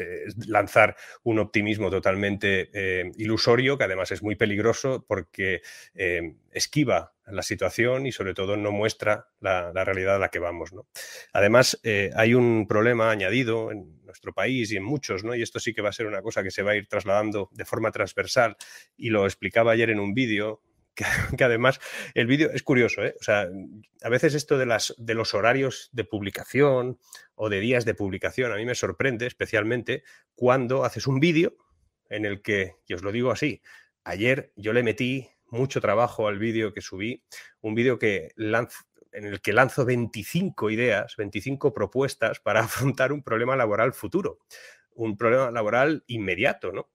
lanzar 0.47 0.95
un 1.23 1.39
optimismo 1.39 1.89
totalmente 1.89 2.69
eh, 2.73 3.11
ilusorio, 3.17 3.77
que 3.77 3.83
además 3.85 4.11
es 4.11 4.23
muy 4.23 4.35
peligroso 4.35 5.05
porque 5.07 5.61
eh, 5.95 6.35
esquiva 6.51 7.13
la 7.25 7.41
situación 7.41 8.05
y 8.05 8.11
sobre 8.11 8.33
todo 8.33 8.57
no 8.57 8.71
muestra 8.71 9.29
la, 9.39 9.71
realidad 9.71 10.15
a 10.15 10.19
la 10.19 10.29
que 10.29 10.39
vamos. 10.39 10.73
¿no? 10.73 10.87
Además, 11.31 11.79
eh, 11.83 12.11
hay 12.15 12.33
un 12.33 12.67
problema 12.67 13.11
añadido 13.11 13.71
en 13.71 14.03
nuestro 14.03 14.33
país 14.33 14.71
y 14.71 14.77
en 14.77 14.83
muchos, 14.83 15.23
¿no? 15.23 15.35
y 15.35 15.41
esto 15.41 15.59
sí 15.59 15.73
que 15.73 15.81
va 15.81 15.89
a 15.89 15.93
ser 15.93 16.05
una 16.05 16.21
cosa 16.21 16.43
que 16.43 16.51
se 16.51 16.63
va 16.63 16.71
a 16.71 16.75
ir 16.75 16.87
trasladando 16.87 17.49
de 17.51 17.65
forma 17.65 17.91
transversal, 17.91 18.57
y 18.97 19.09
lo 19.09 19.25
explicaba 19.25 19.71
ayer 19.71 19.89
en 19.89 19.99
un 19.99 20.13
vídeo, 20.13 20.61
que, 21.37 21.43
además 21.43 21.79
el 22.13 22.27
vídeo 22.27 22.51
es 22.51 22.63
curioso, 22.63 23.03
¿eh? 23.03 23.15
O 23.19 23.23
sea, 23.23 23.47
a 24.03 24.09
veces 24.09 24.33
esto 24.35 24.57
de, 24.57 24.65
las, 24.65 24.93
de 24.97 25.13
los 25.13 25.33
horarios 25.33 25.89
de 25.91 26.03
publicación 26.03 26.99
o 27.35 27.49
de 27.49 27.59
días 27.59 27.85
de 27.85 27.95
publicación 27.95 28.51
a 28.51 28.55
mí 28.55 28.65
me 28.65 28.75
sorprende 28.75 29.25
especialmente 29.25 30.03
cuando 30.35 30.83
haces 30.83 31.07
un 31.07 31.19
vídeo 31.19 31.55
en 32.09 32.25
el 32.25 32.41
que, 32.41 32.75
y 32.87 32.93
os 32.93 33.01
lo 33.01 33.11
digo 33.11 33.31
así, 33.31 33.61
ayer 34.03 34.51
yo 34.55 34.73
le 34.73 34.83
metí 34.83 35.29
mucho 35.47 35.81
trabajo 35.81 36.27
al 36.27 36.39
vídeo 36.39 36.73
que 36.73 36.81
subí, 36.81 37.23
un 37.61 37.75
vídeo 37.75 37.97
que 37.99 38.31
en 38.35 39.25
el 39.25 39.41
que 39.41 39.53
lanzo 39.53 39.85
25 39.85 40.69
ideas, 40.69 41.15
25 41.17 41.73
propuestas 41.73 42.39
para 42.39 42.59
afrontar 42.63 43.11
un 43.11 43.23
problema 43.23 43.55
laboral 43.55 43.93
futuro, 43.93 44.39
un 44.95 45.17
problema 45.17 45.51
laboral 45.51 46.03
inmediato, 46.07 46.71
¿no? 46.71 46.89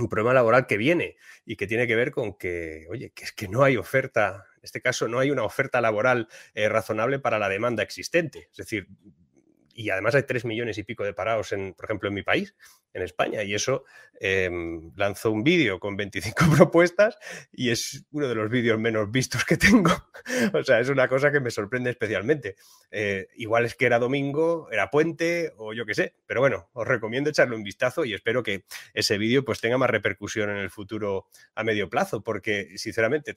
Un 0.00 0.08
problema 0.08 0.34
laboral 0.34 0.66
que 0.66 0.76
viene 0.76 1.16
y 1.44 1.56
que 1.56 1.66
tiene 1.66 1.86
que 1.86 1.96
ver 1.96 2.10
con 2.10 2.36
que, 2.36 2.86
oye, 2.90 3.10
que 3.10 3.24
es 3.24 3.32
que 3.32 3.48
no 3.48 3.62
hay 3.62 3.76
oferta, 3.76 4.46
en 4.56 4.60
este 4.62 4.80
caso 4.80 5.08
no 5.08 5.18
hay 5.18 5.30
una 5.30 5.44
oferta 5.44 5.80
laboral 5.80 6.28
eh, 6.54 6.68
razonable 6.68 7.18
para 7.18 7.38
la 7.38 7.48
demanda 7.48 7.82
existente. 7.82 8.48
Es 8.50 8.56
decir, 8.56 8.88
y 9.78 9.90
además 9.90 10.16
hay 10.16 10.24
tres 10.24 10.44
millones 10.44 10.76
y 10.78 10.82
pico 10.82 11.04
de 11.04 11.14
parados, 11.14 11.52
en, 11.52 11.72
por 11.72 11.84
ejemplo, 11.84 12.08
en 12.08 12.14
mi 12.16 12.24
país, 12.24 12.52
en 12.92 13.02
España. 13.02 13.44
Y 13.44 13.54
eso 13.54 13.84
em, 14.18 14.90
lanzó 14.96 15.30
un 15.30 15.44
vídeo 15.44 15.78
con 15.78 15.96
25 15.96 16.34
propuestas 16.56 17.16
y 17.52 17.70
es 17.70 18.04
uno 18.10 18.26
de 18.26 18.34
los 18.34 18.50
vídeos 18.50 18.76
menos 18.80 19.08
vistos 19.08 19.44
que 19.44 19.56
tengo. 19.56 19.92
o 20.52 20.64
sea, 20.64 20.80
es 20.80 20.88
una 20.88 21.06
cosa 21.06 21.30
que 21.30 21.38
me 21.38 21.52
sorprende 21.52 21.90
especialmente. 21.90 22.56
Eh, 22.90 23.28
igual 23.36 23.66
es 23.66 23.76
que 23.76 23.86
era 23.86 24.00
domingo, 24.00 24.68
era 24.72 24.90
puente 24.90 25.52
o 25.56 25.72
yo 25.72 25.86
qué 25.86 25.94
sé. 25.94 26.16
Pero 26.26 26.40
bueno, 26.40 26.68
os 26.72 26.88
recomiendo 26.88 27.30
echarle 27.30 27.54
un 27.54 27.62
vistazo 27.62 28.04
y 28.04 28.14
espero 28.14 28.42
que 28.42 28.64
ese 28.94 29.16
vídeo 29.16 29.44
pues 29.44 29.60
tenga 29.60 29.78
más 29.78 29.90
repercusión 29.90 30.50
en 30.50 30.56
el 30.56 30.70
futuro 30.70 31.28
a 31.54 31.62
medio 31.62 31.88
plazo, 31.88 32.20
porque 32.24 32.76
sinceramente 32.76 33.32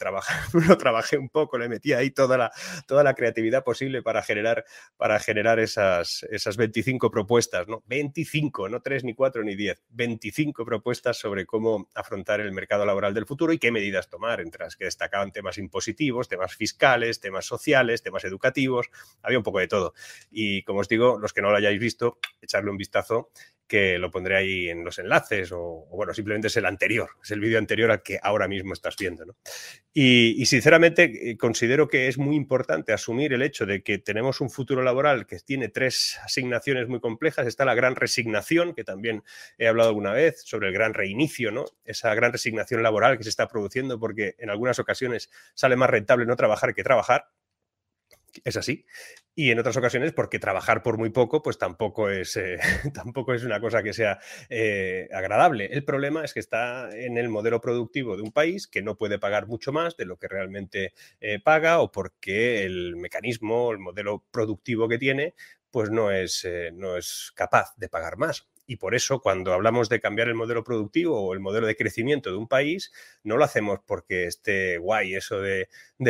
lo 0.53 0.77
trabajé 0.79 1.19
un 1.19 1.29
poco, 1.29 1.59
le 1.59 1.69
metí 1.69 1.93
ahí 1.93 2.09
toda 2.09 2.35
la, 2.35 2.51
toda 2.87 3.03
la 3.03 3.13
creatividad 3.13 3.63
posible 3.63 4.01
para 4.01 4.23
generar, 4.23 4.65
para 4.97 5.19
generar 5.19 5.59
esas, 5.59 6.25
esas 6.31 6.57
25 6.57 7.11
propuestas, 7.11 7.67
¿no? 7.67 7.83
25, 7.87 8.69
no 8.69 8.81
3 8.81 9.03
ni 9.03 9.13
4 9.13 9.43
ni 9.43 9.55
10, 9.55 9.83
25 9.89 10.65
propuestas 10.65 11.17
sobre 11.17 11.45
cómo 11.45 11.89
afrontar 11.93 12.39
el 12.39 12.51
mercado 12.53 12.85
laboral 12.85 13.13
del 13.13 13.25
futuro 13.25 13.51
y 13.51 13.59
qué 13.59 13.71
medidas 13.71 14.09
tomar, 14.09 14.39
entre 14.39 14.63
las 14.63 14.75
que 14.75 14.85
destacaban 14.85 15.31
temas 15.31 15.57
impositivos, 15.57 16.29
temas 16.29 16.55
fiscales, 16.55 17.19
temas 17.19 17.45
sociales, 17.45 18.01
temas 18.01 18.23
educativos, 18.23 18.89
había 19.21 19.37
un 19.37 19.43
poco 19.43 19.59
de 19.59 19.67
todo. 19.67 19.93
Y 20.31 20.63
como 20.63 20.79
os 20.79 20.87
digo, 20.87 21.19
los 21.19 21.33
que 21.33 21.41
no 21.41 21.51
lo 21.51 21.57
hayáis 21.57 21.79
visto, 21.79 22.17
echarle 22.41 22.71
un 22.71 22.77
vistazo 22.77 23.31
que 23.71 23.97
lo 23.97 24.11
pondré 24.11 24.35
ahí 24.35 24.69
en 24.69 24.83
los 24.83 24.99
enlaces 24.99 25.49
o, 25.53 25.87
bueno, 25.91 26.13
simplemente 26.13 26.47
es 26.47 26.57
el 26.57 26.65
anterior, 26.65 27.11
es 27.23 27.31
el 27.31 27.39
vídeo 27.39 27.57
anterior 27.57 27.89
al 27.89 28.03
que 28.03 28.19
ahora 28.21 28.49
mismo 28.49 28.73
estás 28.73 28.97
viendo. 28.99 29.23
Y, 29.93 30.45
sinceramente 30.45 31.03
eh, 31.31 31.37
considero 31.37 31.87
que 31.87 32.09
es 32.09 32.17
muy 32.17 32.35
importante 32.35 32.91
asumir 32.91 33.31
el 33.31 33.41
hecho 33.41 33.65
de 33.65 33.81
que 33.81 33.97
tenemos 33.97 34.41
un 34.41 34.49
futuro 34.49 34.83
laboral 34.83 35.25
que 35.25 35.39
tiene 35.39 35.69
tres 35.69 36.19
asignaciones 36.21 36.89
muy 36.89 36.99
complejas. 36.99 37.47
Está 37.47 37.63
la 37.63 37.73
gran 37.73 37.95
resignación, 37.95 38.73
que 38.73 38.83
también 38.83 39.23
he 39.57 39.69
hablado 39.69 39.87
alguna 39.87 40.11
vez, 40.11 40.41
sobre 40.43 40.67
el 40.67 40.73
gran 40.73 40.93
reinicio, 40.93 41.49
¿no? 41.51 41.63
esa 41.85 42.13
gran 42.13 42.33
resignación 42.33 42.83
laboral 42.83 43.17
que 43.17 43.23
se 43.23 43.29
está 43.29 43.47
produciendo 43.47 43.97
porque 43.97 44.35
en 44.37 44.49
algunas 44.49 44.79
ocasiones 44.79 45.29
sale 45.53 45.77
más 45.77 45.89
rentable 45.89 46.25
no 46.25 46.35
trabajar 46.35 46.75
que 46.75 46.83
trabajar 46.83 47.29
es 48.43 48.57
así. 48.57 48.85
Y 49.33 49.51
en 49.51 49.59
otras 49.59 49.77
ocasiones, 49.77 50.11
porque 50.13 50.39
trabajar 50.39 50.83
por 50.83 50.97
muy 50.97 51.09
poco, 51.09 51.41
pues 51.41 51.57
tampoco 51.57 52.09
es, 52.09 52.35
eh, 52.37 52.57
tampoco 52.93 53.33
es 53.33 53.43
una 53.43 53.61
cosa 53.61 53.81
que 53.81 53.93
sea 53.93 54.19
eh, 54.49 55.07
agradable. 55.13 55.67
El 55.71 55.85
problema 55.85 56.23
es 56.25 56.33
que 56.33 56.39
está 56.41 56.89
en 56.95 57.17
el 57.17 57.29
modelo 57.29 57.61
productivo 57.61 58.17
de 58.17 58.23
un 58.23 58.31
país 58.31 58.67
que 58.67 58.81
no 58.81 58.97
puede 58.97 59.19
pagar 59.19 59.47
mucho 59.47 59.71
más 59.71 59.95
de 59.97 60.05
lo 60.05 60.17
que 60.17 60.27
realmente 60.27 60.93
eh, 61.21 61.39
paga 61.39 61.79
o 61.79 61.91
porque 61.91 62.65
el 62.65 62.97
mecanismo, 62.97 63.71
el 63.71 63.79
modelo 63.79 64.25
productivo 64.31 64.87
que 64.89 64.97
tiene, 64.97 65.33
pues 65.71 65.89
no 65.89 66.11
es, 66.11 66.45
no 66.73 66.97
es 66.97 67.31
capaz 67.33 67.73
de 67.77 67.87
pagar 67.87 68.17
más. 68.17 68.50
Y 68.65 68.77
por 68.77 68.95
eso, 68.95 69.21
cuando 69.21 69.53
hablamos 69.53 69.89
de 69.89 69.99
cambiar 69.99 70.27
el 70.27 70.35
modelo 70.35 70.63
productivo 70.63 71.19
o 71.19 71.33
el 71.33 71.39
modelo 71.39 71.67
de 71.67 71.75
crecimiento 71.75 72.29
de 72.29 72.37
un 72.37 72.47
país, 72.47 72.91
no 73.23 73.37
lo 73.37 73.43
hacemos 73.43 73.79
porque 73.85 74.25
esté 74.25 74.77
guay 74.77 75.15
eso 75.15 75.41
de, 75.41 75.67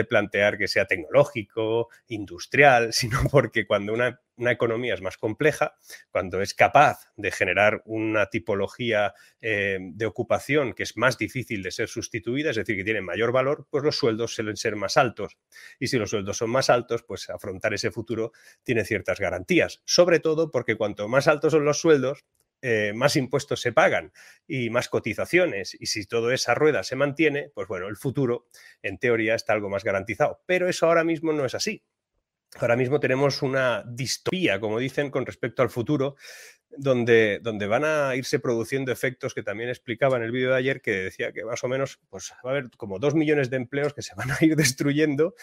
plantear 0.08 0.58
que 0.58 0.68
sea 0.68 0.86
tecnológico, 0.86 1.90
industrial, 2.08 2.94
sino 2.94 3.20
porque 3.32 3.66
cuando 3.66 3.94
una, 3.94 4.20
economía 4.38 4.96
es 4.96 5.02
más 5.02 5.18
compleja, 5.18 5.76
cuando 6.10 6.42
es 6.42 6.56
capaz 6.56 7.12
de 7.16 7.30
generar 7.32 7.84
una 7.86 8.26
tipología 8.28 9.14
eh, 9.40 9.78
de 9.80 10.06
ocupación 10.08 10.74
que 10.74 10.82
es 10.82 10.98
más 10.98 11.20
difícil 11.20 11.62
de 11.62 11.70
ser 11.70 11.88
sustituida, 11.88 12.50
es 12.50 12.56
decir, 12.56 12.76
que 12.76 12.84
tiene 12.84 13.02
mayor 13.02 13.32
valor, 13.32 13.68
pues 13.70 13.84
los 13.84 13.98
sueldos 13.98 14.34
suelen 14.34 14.58
ser 14.58 14.76
más 14.76 14.98
altos. 14.98 15.38
Y 15.80 15.88
si 15.88 15.98
los 15.98 16.10
sueldos 16.10 16.38
son 16.38 16.50
más 16.50 16.72
altos, 16.72 17.04
pues 17.04 17.30
afrontar 17.30 17.76
ese 17.76 17.92
futuro 17.92 18.32
tiene 18.64 18.84
ciertas 18.84 19.20
garantías. 19.20 19.82
Sobre 19.86 20.20
todo 20.20 20.50
porque 20.50 20.76
cuanto 20.76 21.08
más 21.08 21.28
altos 21.28 21.54
son 21.54 21.66
los 21.66 21.80
sueldos, 21.80 22.26
eh, 22.62 22.94
más 22.94 23.16
impuestos 23.16 23.62
se 23.62 23.72
pagan 23.72 24.12
y 24.48 24.70
más 24.70 24.90
cotizaciones, 24.90 25.76
y 25.80 25.88
si 25.88 26.06
toda 26.06 26.34
esa 26.34 26.54
rueda 26.54 26.84
se 26.84 26.96
mantiene, 26.96 27.52
pues 27.54 27.68
bueno, 27.68 27.88
el 27.88 27.98
futuro 27.98 28.48
en 28.82 28.98
teoría 28.98 29.36
está 29.36 29.54
algo 29.54 29.70
más 29.70 29.84
garantizado. 29.84 30.42
Pero 30.46 30.70
eso 30.70 30.86
ahora 30.88 31.04
mismo 31.04 31.34
no 31.34 31.46
es 31.46 31.56
así. 31.56 31.84
Ahora 32.60 32.76
mismo 32.76 33.00
tenemos 33.00 33.42
una 33.42 33.84
distopía, 33.88 34.60
como 34.60 34.78
dicen, 34.78 35.10
con 35.10 35.26
respecto 35.26 35.62
al 35.62 35.70
futuro, 35.70 36.16
donde, 36.78 37.40
donde 37.42 37.68
van 37.68 37.84
a 37.86 38.16
irse 38.16 38.40
produciendo 38.40 38.92
efectos 38.92 39.34
que 39.34 39.44
también 39.44 39.70
explicaba 39.70 40.18
en 40.18 40.24
el 40.24 40.32
vídeo 40.32 40.52
de 40.52 40.58
ayer, 40.58 40.82
que 40.82 40.92
decía 40.92 41.32
que 41.32 41.46
más 41.46 41.64
o 41.64 41.68
menos 41.68 42.00
pues, 42.10 42.34
va 42.46 42.50
a 42.50 42.54
haber 42.54 42.70
como 42.78 43.00
dos 43.00 43.16
millones 43.16 43.50
de 43.50 43.58
empleos 43.58 43.94
que 43.94 44.02
se 44.02 44.16
van 44.16 44.32
a 44.32 44.38
ir 44.42 44.56
destruyendo 44.58 45.36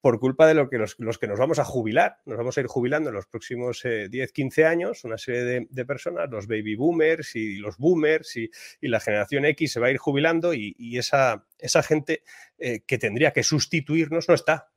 por 0.00 0.18
culpa 0.18 0.46
de 0.46 0.54
lo 0.54 0.70
que 0.70 0.78
los, 0.78 0.94
que 1.18 1.26
nos 1.26 1.38
vamos 1.38 1.58
a 1.58 1.64
jubilar. 1.64 2.18
Nos 2.26 2.38
vamos 2.38 2.56
a 2.56 2.60
ir 2.60 2.66
jubilando 2.68 3.10
en 3.10 3.16
los 3.16 3.26
próximos 3.26 3.82
10, 3.82 4.12
eh, 4.12 4.32
15 4.32 4.64
años, 4.64 5.04
una 5.04 5.18
serie 5.18 5.66
de, 5.68 5.84
personas, 5.84 6.30
los 6.30 6.46
baby 6.46 6.74
boomers 6.74 7.34
y 7.36 7.56
los 7.56 7.76
boomers 7.76 8.36
y, 8.36 8.50
la 8.80 9.00
generación 9.00 9.44
X 9.46 9.72
se 9.72 9.80
va 9.80 9.88
a 9.88 9.90
ir 9.90 9.98
jubilando 9.98 10.54
y, 10.54 10.96
esa, 10.96 11.46
esa 11.58 11.82
gente 11.82 12.22
eh, 12.58 12.80
que 12.86 12.98
tendría 12.98 13.32
que 13.32 13.42
sustituirnos 13.42 14.28
no 14.28 14.34
está. 14.34 14.70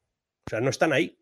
O 0.48 0.50
sea, 0.50 0.62
no 0.62 0.70
están 0.70 0.94
ahí 0.94 1.20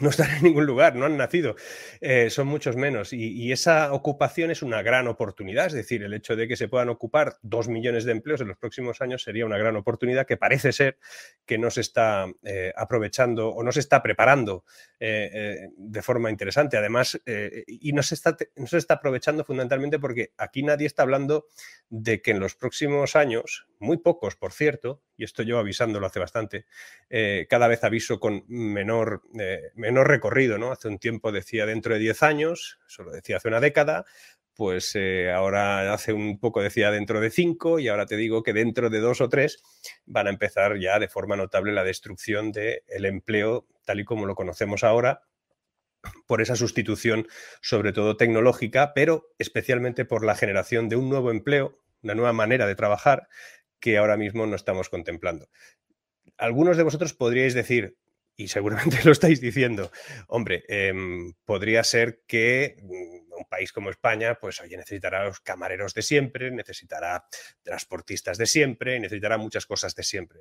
no 0.00 0.10
están 0.10 0.30
en 0.36 0.42
ningún 0.42 0.66
lugar, 0.66 0.96
no 0.96 1.06
han 1.06 1.16
nacido, 1.16 1.56
eh, 2.00 2.30
son 2.30 2.46
muchos 2.48 2.76
menos. 2.76 3.12
Y, 3.12 3.46
esa 3.56 3.92
ocupación 3.92 4.50
es 4.50 4.62
una 4.62 4.82
gran 4.82 5.06
oportunidad, 5.06 5.66
es 5.66 5.72
decir, 5.72 6.02
el 6.02 6.12
hecho 6.12 6.36
de 6.36 6.48
que 6.48 6.56
se 6.56 6.68
puedan 6.68 6.88
ocupar 6.88 7.36
dos 7.42 7.68
millones 7.68 8.04
de 8.04 8.12
empleos 8.12 8.40
en 8.40 8.48
los 8.48 8.58
próximos 8.58 9.00
años 9.00 9.22
sería 9.22 9.46
una 9.46 9.56
gran 9.56 9.76
oportunidad 9.76 10.26
que 10.26 10.36
parece 10.36 10.72
ser 10.72 10.98
que 11.46 11.56
no 11.56 11.70
se 11.70 11.80
está 11.80 12.26
eh, 12.42 12.72
aprovechando 12.76 13.48
o 13.50 13.62
no 13.62 13.72
se 13.72 13.80
está 13.80 14.02
preparando 14.02 14.64
eh, 15.00 15.68
de 15.76 16.02
forma 16.02 16.30
interesante. 16.30 16.76
Además, 16.76 17.20
y 17.66 17.92
no 17.92 18.02
se, 18.02 18.14
está, 18.14 18.36
no 18.56 18.66
se 18.66 18.78
está 18.78 18.94
aprovechando 18.94 19.44
fundamentalmente 19.44 19.98
porque 19.98 20.32
aquí 20.36 20.62
nadie 20.62 20.86
está 20.86 21.02
hablando 21.02 21.46
de 21.88 22.20
que 22.20 22.32
en 22.32 22.40
los 22.40 22.56
próximos 22.56 23.16
años, 23.16 23.68
muy 23.78 23.98
pocos, 23.98 24.36
por 24.36 24.52
cierto, 24.52 25.02
y 25.16 25.24
esto 25.24 25.42
yo 25.42 25.58
avisándolo 25.58 26.06
hace 26.06 26.18
bastante, 26.18 26.66
cada 27.48 27.68
vez 27.68 27.84
aviso 27.84 28.18
con 28.20 28.44
menor 28.48 29.22
menor 29.86 30.08
recorrido, 30.08 30.58
¿no? 30.58 30.72
Hace 30.72 30.88
un 30.88 30.98
tiempo 30.98 31.30
decía 31.30 31.64
dentro 31.64 31.94
de 31.94 32.00
10 32.00 32.24
años, 32.24 32.80
eso 32.88 33.04
lo 33.04 33.12
decía 33.12 33.36
hace 33.36 33.46
una 33.46 33.60
década, 33.60 34.04
pues 34.52 34.96
eh, 34.96 35.30
ahora 35.30 35.92
hace 35.92 36.12
un 36.12 36.40
poco 36.40 36.60
decía 36.60 36.90
dentro 36.90 37.20
de 37.20 37.30
5 37.30 37.78
y 37.78 37.86
ahora 37.86 38.06
te 38.06 38.16
digo 38.16 38.42
que 38.42 38.52
dentro 38.52 38.90
de 38.90 38.98
dos 38.98 39.20
o 39.20 39.28
tres 39.28 39.62
van 40.04 40.26
a 40.26 40.30
empezar 40.30 40.76
ya 40.80 40.98
de 40.98 41.06
forma 41.06 41.36
notable 41.36 41.72
la 41.72 41.84
destrucción 41.84 42.50
del 42.50 43.04
empleo 43.04 43.68
tal 43.84 44.00
y 44.00 44.04
como 44.04 44.26
lo 44.26 44.34
conocemos 44.34 44.82
ahora 44.82 45.22
por 46.26 46.40
esa 46.40 46.56
sustitución, 46.56 47.28
sobre 47.60 47.92
todo 47.92 48.16
tecnológica, 48.16 48.92
pero 48.92 49.34
especialmente 49.38 50.04
por 50.04 50.24
la 50.24 50.34
generación 50.34 50.88
de 50.88 50.96
un 50.96 51.08
nuevo 51.08 51.30
empleo, 51.30 51.78
una 52.02 52.16
nueva 52.16 52.32
manera 52.32 52.66
de 52.66 52.74
trabajar 52.74 53.28
que 53.78 53.98
ahora 53.98 54.16
mismo 54.16 54.46
no 54.46 54.56
estamos 54.56 54.88
contemplando. 54.88 55.48
Algunos 56.38 56.76
de 56.76 56.82
vosotros 56.82 57.14
podríais 57.14 57.54
decir, 57.54 57.96
y 58.36 58.48
seguramente 58.48 58.98
lo 59.04 59.12
estáis 59.12 59.40
diciendo, 59.40 59.90
hombre, 60.28 60.64
em, 60.68 61.32
podría 61.44 61.82
ser 61.84 62.22
que 62.26 62.76
mm, 62.82 63.38
un 63.38 63.44
país 63.48 63.72
como 63.72 63.90
España, 63.90 64.36
pues 64.40 64.60
oye, 64.60 64.76
necesitará 64.76 65.24
los 65.24 65.40
camareros 65.40 65.94
de 65.94 66.02
siempre, 66.02 66.50
necesitará 66.50 67.26
transportistas 67.62 68.38
de 68.38 68.46
siempre, 68.46 68.98
necesitará 69.00 69.38
muchas 69.38 69.66
cosas 69.66 69.94
de 69.94 70.02
siempre. 70.02 70.40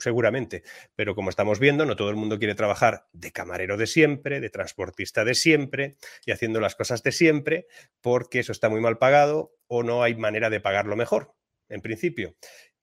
Seguramente, 0.00 0.62
pero 0.94 1.16
como 1.16 1.28
estamos 1.28 1.58
viendo, 1.58 1.84
no 1.84 1.96
todo 1.96 2.10
el 2.10 2.16
mundo 2.16 2.38
quiere 2.38 2.54
trabajar 2.54 3.08
de 3.12 3.32
camarero 3.32 3.76
de 3.76 3.88
siempre, 3.88 4.40
de 4.40 4.48
transportista 4.48 5.24
de 5.24 5.34
siempre 5.34 5.96
y 6.24 6.30
haciendo 6.30 6.60
las 6.60 6.76
cosas 6.76 7.02
de 7.02 7.10
siempre, 7.10 7.66
porque 8.00 8.38
eso 8.38 8.52
está 8.52 8.68
muy 8.68 8.80
mal 8.80 8.98
pagado 8.98 9.56
o 9.66 9.82
no 9.82 10.04
hay 10.04 10.14
manera 10.14 10.50
de 10.50 10.60
pagarlo 10.60 10.94
mejor, 10.94 11.34
en 11.68 11.80
principio. 11.80 12.36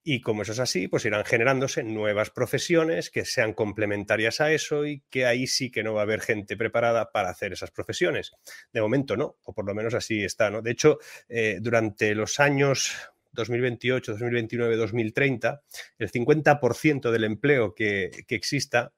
Y 0.08 0.20
como 0.20 0.42
eso 0.42 0.52
es 0.52 0.60
así, 0.60 0.86
pues 0.86 1.04
irán 1.04 1.24
generándose 1.24 1.82
nuevas 1.82 2.30
profesiones 2.30 3.10
que 3.10 3.24
sean 3.24 3.54
complementarias 3.54 4.40
a 4.40 4.52
eso 4.52 4.86
y 4.86 5.02
que 5.10 5.26
ahí 5.26 5.48
sí 5.48 5.72
que 5.72 5.82
no 5.82 5.94
va 5.94 6.02
a 6.02 6.04
haber 6.04 6.20
gente 6.20 6.56
preparada 6.56 7.10
para 7.10 7.28
hacer 7.28 7.52
esas 7.52 7.72
profesiones. 7.72 8.30
De 8.72 8.80
momento 8.80 9.16
no, 9.16 9.36
o 9.42 9.52
por 9.52 9.66
lo 9.66 9.74
menos 9.74 9.94
así 9.94 10.22
está. 10.22 10.48
¿no? 10.48 10.62
De 10.62 10.70
hecho, 10.70 11.00
eh, 11.28 11.58
durante 11.60 12.14
los 12.14 12.38
años 12.38 12.94
2028, 13.32 14.12
2029, 14.12 14.76
2030, 14.76 15.62
el 15.98 16.12
50% 16.12 17.10
del 17.10 17.24
empleo 17.24 17.74
que, 17.74 18.12
exista 18.28 18.92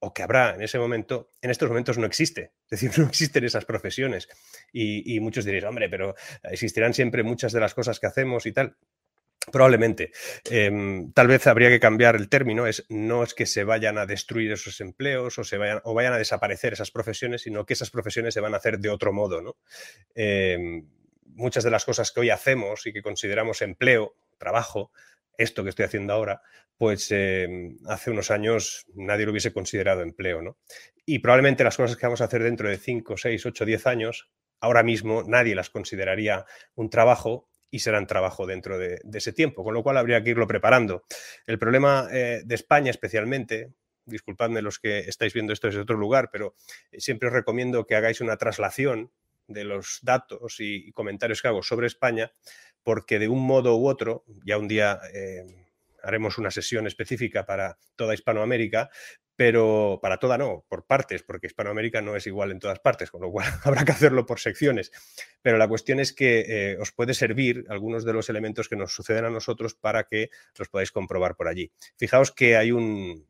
o 0.00 0.12
que 0.12 0.22
habrá 0.22 0.54
en 0.54 0.60
ese 0.60 0.78
momento, 0.78 1.30
en 1.40 1.50
estos 1.50 1.70
momentos 1.70 1.96
no 1.96 2.04
existe. 2.04 2.52
Es 2.68 2.78
decir, 2.82 2.90
no 2.98 3.06
existen 3.06 3.42
esas 3.44 3.64
profesiones. 3.64 4.28
Y, 4.70 5.16
y 5.16 5.20
muchos 5.20 5.46
diréis, 5.46 5.64
hombre, 5.64 5.88
pero 5.88 6.14
existirán 6.42 6.92
siempre 6.92 7.22
muchas 7.22 7.52
de 7.52 7.60
las 7.60 7.72
cosas 7.72 7.98
que 7.98 8.06
hacemos 8.06 8.44
y 8.44 8.52
tal. 8.52 8.76
Probablemente. 9.50 10.12
Em, 10.48 11.12
tal 11.12 11.26
vez 11.26 11.46
habría 11.46 11.68
que 11.68 11.80
cambiar 11.80 12.14
el 12.14 12.28
término. 12.28 12.66
Es, 12.66 12.86
no 12.88 13.24
es 13.24 13.34
que 13.34 13.46
se 13.46 13.64
vayan 13.64 13.98
a 13.98 14.06
destruir 14.06 14.52
esos 14.52 14.80
empleos 14.80 15.38
o, 15.38 15.44
se 15.44 15.58
vayan, 15.58 15.80
o 15.84 15.94
vayan 15.94 16.12
a 16.12 16.18
desaparecer 16.18 16.74
esas 16.74 16.90
profesiones, 16.90 17.42
sino 17.42 17.66
que 17.66 17.72
esas 17.72 17.90
profesiones 17.90 18.34
se 18.34 18.40
van 18.40 18.54
a 18.54 18.58
hacer 18.58 18.78
de 18.78 18.90
otro 18.90 19.12
modo. 19.12 19.42
¿no? 19.42 19.56
Em, 20.14 20.86
muchas 21.24 21.64
de 21.64 21.70
las 21.70 21.84
cosas 21.84 22.12
que 22.12 22.20
hoy 22.20 22.30
hacemos 22.30 22.86
y 22.86 22.92
que 22.92 23.02
consideramos 23.02 23.62
empleo, 23.62 24.14
trabajo, 24.38 24.92
esto 25.36 25.64
que 25.64 25.70
estoy 25.70 25.86
haciendo 25.86 26.12
ahora, 26.12 26.42
pues 26.76 27.08
em, 27.10 27.78
hace 27.88 28.10
unos 28.10 28.30
años 28.30 28.86
nadie 28.94 29.24
lo 29.24 29.32
hubiese 29.32 29.52
considerado 29.52 30.02
empleo. 30.02 30.40
¿no? 30.40 30.58
Y 31.04 31.18
probablemente 31.18 31.64
las 31.64 31.76
cosas 31.76 31.96
que 31.96 32.06
vamos 32.06 32.20
a 32.20 32.26
hacer 32.26 32.44
dentro 32.44 32.68
de 32.68 32.78
5, 32.78 33.16
6, 33.16 33.46
8, 33.46 33.64
10 33.64 33.86
años, 33.88 34.30
ahora 34.60 34.84
mismo 34.84 35.24
nadie 35.26 35.56
las 35.56 35.70
consideraría 35.70 36.44
un 36.76 36.90
trabajo 36.90 37.48
y 37.72 37.78
serán 37.78 38.06
trabajo 38.06 38.46
dentro 38.46 38.78
de, 38.78 39.00
ese 39.14 39.32
tiempo, 39.32 39.64
con 39.64 39.72
lo 39.72 39.82
cual 39.82 39.96
habría 39.96 40.22
que 40.22 40.30
irlo 40.30 40.46
preparando. 40.46 41.04
El 41.46 41.58
problema 41.58 42.06
eh, 42.12 42.42
de 42.44 42.54
España 42.54 42.90
especialmente, 42.90 43.72
disculpadme 44.04 44.60
los 44.60 44.78
que 44.78 45.00
estáis 45.00 45.32
viendo 45.32 45.54
esto 45.54 45.68
desde 45.68 45.80
otro 45.80 45.96
lugar, 45.96 46.28
pero 46.30 46.54
eh, 46.92 47.00
siempre 47.00 47.28
os 47.28 47.34
recomiendo 47.34 47.86
que 47.86 47.96
hagáis 47.96 48.20
una 48.20 48.36
traslación 48.36 49.10
de 49.48 49.64
los 49.64 50.00
datos 50.02 50.56
y, 50.60 50.92
comentarios 50.92 51.40
que 51.40 51.48
hago 51.48 51.62
sobre 51.62 51.86
España, 51.86 52.32
porque 52.82 53.18
de 53.18 53.28
un 53.28 53.40
modo 53.40 53.74
u 53.78 53.88
otro, 53.88 54.24
ya 54.44 54.58
un 54.58 54.68
día 54.68 55.00
eh, 55.14 55.46
haremos 56.02 56.36
una 56.36 56.50
sesión 56.50 56.86
específica 56.86 57.46
para 57.46 57.78
toda 57.96 58.12
Hispanoamérica, 58.12 58.90
pero 59.36 59.98
para 60.02 60.18
toda 60.18 60.38
no, 60.38 60.64
por 60.68 60.86
partes, 60.86 61.22
porque 61.22 61.46
Hispanoamérica 61.46 62.02
no 62.02 62.16
es 62.16 62.26
igual 62.26 62.50
en 62.50 62.58
todas 62.58 62.78
partes, 62.80 63.10
con 63.10 63.22
lo 63.22 63.30
cual 63.30 63.46
habrá 63.64 63.84
que 63.84 63.92
hacerlo 63.92 64.26
por 64.26 64.40
secciones. 64.40 64.92
Pero 65.42 65.58
la 65.58 65.68
cuestión 65.68 66.00
es 66.00 66.12
que 66.12 66.44
eh, 66.46 66.76
os 66.78 66.92
puede 66.92 67.14
servir 67.14 67.64
algunos 67.68 68.04
de 68.04 68.12
los 68.12 68.28
elementos 68.28 68.68
que 68.68 68.76
nos 68.76 68.94
suceden 68.94 69.24
a 69.24 69.30
nosotros 69.30 69.74
para 69.74 70.04
que 70.04 70.30
los 70.58 70.68
podáis 70.68 70.92
comprobar 70.92 71.36
por 71.36 71.48
allí. 71.48 71.72
Fijaos 71.96 72.32
que 72.32 72.56
hay 72.56 72.72
un, 72.72 73.26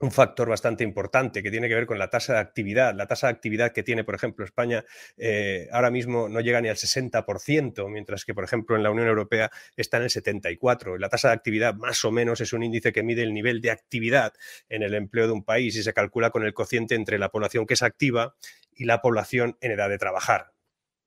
un 0.00 0.10
factor 0.10 0.48
bastante 0.48 0.82
importante 0.82 1.42
que 1.42 1.50
tiene 1.50 1.68
que 1.68 1.74
ver 1.74 1.86
con 1.86 1.98
la 1.98 2.08
tasa 2.08 2.32
de 2.34 2.38
actividad. 2.38 2.94
La 2.94 3.06
tasa 3.06 3.26
de 3.26 3.34
actividad 3.34 3.72
que 3.72 3.82
tiene, 3.82 4.02
por 4.02 4.14
ejemplo, 4.14 4.44
España 4.44 4.84
eh, 5.18 5.68
ahora 5.72 5.90
mismo 5.90 6.28
no 6.28 6.40
llega 6.40 6.60
ni 6.60 6.68
al 6.68 6.76
60%, 6.76 7.88
mientras 7.90 8.24
que, 8.24 8.34
por 8.34 8.44
ejemplo, 8.44 8.76
en 8.76 8.82
la 8.82 8.90
Unión 8.90 9.08
Europea 9.08 9.50
está 9.76 9.98
en 9.98 10.04
el 10.04 10.10
74%. 10.10 10.98
La 10.98 11.10
tasa 11.10 11.28
de 11.28 11.34
actividad 11.34 11.74
más 11.74 12.04
o 12.04 12.10
menos 12.10 12.40
es 12.40 12.52
un 12.54 12.62
índice 12.62 12.92
que 12.92 13.02
mide 13.02 13.22
el 13.22 13.34
nivel 13.34 13.60
de 13.60 13.70
actividad 13.70 14.32
en 14.70 14.82
el 14.82 14.94
empleo 14.94 15.26
de 15.26 15.32
un 15.34 15.44
país 15.44 15.76
y 15.76 15.82
se 15.82 15.92
calcula 15.92 16.30
con 16.30 16.44
el 16.44 16.54
cociente 16.54 16.94
entre 16.94 17.18
la 17.18 17.28
población 17.28 17.66
que 17.66 17.74
es 17.74 17.82
activa 17.82 18.34
y 18.74 18.86
la 18.86 19.02
población 19.02 19.58
en 19.60 19.72
edad 19.72 19.90
de 19.90 19.98
trabajar 19.98 20.52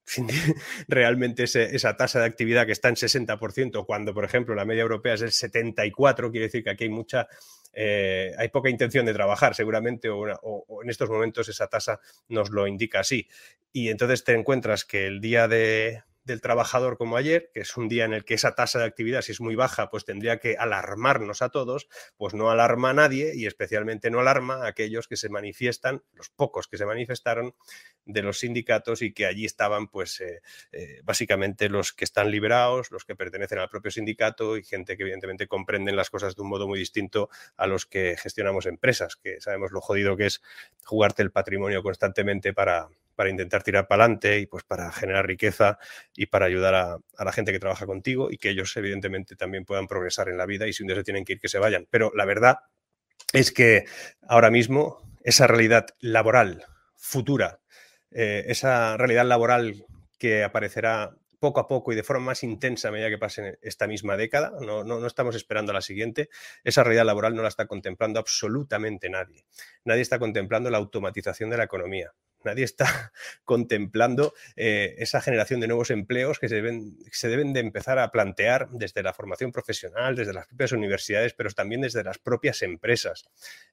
realmente 0.88 1.44
esa 1.44 1.96
tasa 1.96 2.20
de 2.20 2.26
actividad 2.26 2.66
que 2.66 2.72
está 2.72 2.90
en 2.90 2.96
60%, 2.96 3.86
cuando, 3.86 4.14
por 4.14 4.26
ejemplo, 4.26 4.56
la 4.56 4.66
media 4.66 4.82
europea 4.82 5.14
es 5.14 5.22
el 5.22 5.32
74%, 5.32 6.32
quiere 6.32 6.48
decir 6.48 6.64
que 6.64 6.70
aquí 6.70 6.86
hay 6.86 6.90
mucha 6.90 7.28
eh, 7.74 8.34
hay 8.38 8.50
poca 8.50 8.70
intención 8.70 9.06
de 9.06 9.14
trabajar 9.14 9.56
seguramente 9.56 10.08
o, 10.10 10.28
en 10.84 10.90
estos 10.90 11.10
momentos 11.10 11.50
esa 11.50 11.68
tasa 11.68 12.00
nos 12.30 12.52
lo 12.52 12.68
indica 12.68 13.00
así. 13.00 13.28
Y 13.72 13.90
entonces 13.90 14.24
te 14.24 14.34
encuentras 14.34 14.86
que 14.86 15.08
el 15.08 15.20
día 15.20 15.48
de, 15.48 16.04
del 16.24 16.42
trabajador 16.42 16.98
como 16.98 17.18
ayer, 17.18 17.50
que 17.54 17.62
es 17.62 17.76
un 17.78 17.90
día 17.90 18.06
en 18.06 18.14
el 18.14 18.26
que 18.26 18.34
esa 18.34 18.56
tasa 18.56 18.80
de 18.80 18.86
actividad, 18.86 19.22
si 19.22 19.32
es 19.32 19.42
muy 19.42 19.56
baja, 19.56 19.90
pues 19.90 20.06
tendría 20.06 20.40
que 20.40 20.56
alarmarnos 20.58 21.42
a 21.42 21.50
todos, 21.50 21.88
pues 22.18 22.34
no 22.34 22.50
alarma 22.50 22.92
a 22.92 22.94
nadie 22.94 23.34
y 23.36 23.46
especialmente 23.46 24.10
no 24.10 24.20
alarma 24.20 24.64
a 24.64 24.68
aquellos 24.68 25.08
que 25.08 25.18
se 25.18 25.30
manifiestan, 25.30 26.04
los 26.14 26.30
pocos 26.30 26.68
que 26.68 26.78
se 26.78 26.86
manifestaron 26.86 27.56
de 28.06 28.22
los 28.22 28.40
sindicatos 28.40 29.02
y 29.02 29.14
que 29.14 29.26
allí 29.26 29.46
estaban, 29.46 29.88
pues 29.88 30.20
eh, 30.22 30.42
eh, 30.72 31.02
básicamente 31.04 31.70
los 31.70 31.94
que 31.94 32.06
están 32.06 32.32
liberados, 32.32 32.92
los 32.92 33.06
que 33.06 33.16
pertenecen 33.16 33.60
al 33.60 33.70
propio 33.70 33.92
sindicato 33.92 34.58
y 34.58 34.64
gente 34.64 34.98
que 34.98 35.04
evidentemente 35.04 35.48
comprenden 35.48 35.96
las 35.96 36.10
cosas 36.10 36.36
de 36.36 36.42
un 36.42 36.50
modo 36.50 36.68
muy 36.68 36.80
distinto 36.80 37.30
a 37.56 37.68
los 37.68 37.86
que 37.86 38.16
gestionamos 38.18 38.66
empresas, 38.66 39.16
que 39.16 39.40
sabemos 39.42 39.72
lo 39.72 39.82
jodido 39.82 40.18
que 40.18 40.26
es 40.26 40.42
jugarte 40.84 41.22
el 41.22 41.32
patrimonio 41.32 41.84
constantemente 41.84 42.54
para 42.54 42.90
para 43.16 43.30
intentar 43.30 43.64
tirar 43.64 43.88
para 43.88 44.04
adelante 44.04 44.40
y 44.40 44.46
pues 44.46 44.64
para 44.64 44.92
generar 44.92 45.26
riqueza 45.26 45.78
y 46.16 46.26
para 46.28 46.46
ayudar 46.46 46.76
a, 46.76 46.98
la 47.24 47.32
gente 47.32 47.52
que 47.52 47.60
trabaja 47.60 47.86
contigo 47.86 48.30
y 48.32 48.38
que 48.38 48.50
ellos 48.50 48.76
evidentemente 48.78 49.36
también 49.36 49.66
puedan 49.66 49.88
progresar 49.88 50.30
en 50.30 50.38
la 50.38 50.46
vida 50.46 50.68
y 50.68 50.74
si 50.74 50.84
un 50.84 50.88
día 50.88 50.96
se 50.96 51.04
tienen 51.04 51.26
que 51.26 51.34
ir, 51.34 51.40
que 51.40 51.50
se 51.50 51.60
vayan. 51.60 51.88
Pero 51.90 52.12
la 52.16 52.26
verdad 52.26 52.60
es 53.32 53.52
que 53.52 53.86
ahora 54.28 54.52
mismo 54.52 55.02
esa 55.24 55.48
realidad 55.48 55.88
laboral 56.00 56.66
futura, 56.96 57.60
eh, 58.12 58.44
esa 58.48 58.98
realidad 58.98 59.26
laboral 59.26 59.86
que 60.18 60.44
aparecerá 60.44 61.16
poco 61.40 61.60
a 61.60 61.68
poco 61.68 61.92
y 61.92 61.96
de 61.98 62.04
forma 62.04 62.28
más 62.28 62.44
intensa 62.44 62.88
a 62.88 62.92
medida 62.92 63.10
que 63.10 63.18
pase 63.18 63.60
esta 63.62 63.86
misma 63.86 64.16
década, 64.16 64.54
no, 64.62 64.86
no, 64.86 65.02
no, 65.02 65.08
estamos 65.08 65.36
esperando 65.36 65.72
a 65.72 65.76
la 65.76 65.82
siguiente, 65.82 66.30
esa 66.64 66.84
realidad 66.84 67.06
laboral 67.06 67.36
no 67.36 67.42
la 67.42 67.50
está 67.50 67.66
contemplando 67.68 68.18
absolutamente 68.18 69.10
nadie. 69.10 69.44
Nadie 69.84 70.04
está 70.04 70.20
contemplando 70.20 70.70
la 70.70 70.78
automatización 70.78 71.50
de 71.50 71.58
la 71.58 71.66
economía 71.66 72.14
nadie 72.46 72.64
está 72.64 72.86
contemplando 73.46 74.34
eh, 74.56 74.96
esa 74.98 75.22
generación 75.22 75.60
de 75.60 75.68
nuevos 75.68 75.92
empleos 75.92 76.40
que 76.40 76.50
se 76.50 76.56
deben, 76.56 76.98
se 77.12 77.28
deben 77.28 77.54
de 77.54 77.60
empezar 77.60 78.00
a 78.00 78.12
plantear 78.12 78.70
desde 78.72 79.04
la 79.04 79.14
formación 79.14 79.52
profesional, 79.52 80.16
desde 80.16 80.34
las 80.34 80.48
propias 80.48 80.72
universidades, 80.72 81.34
pero 81.34 81.50
también 81.52 81.82
desde 81.82 82.04
las 82.04 82.18
propias 82.20 82.62
empresas. 82.62 83.26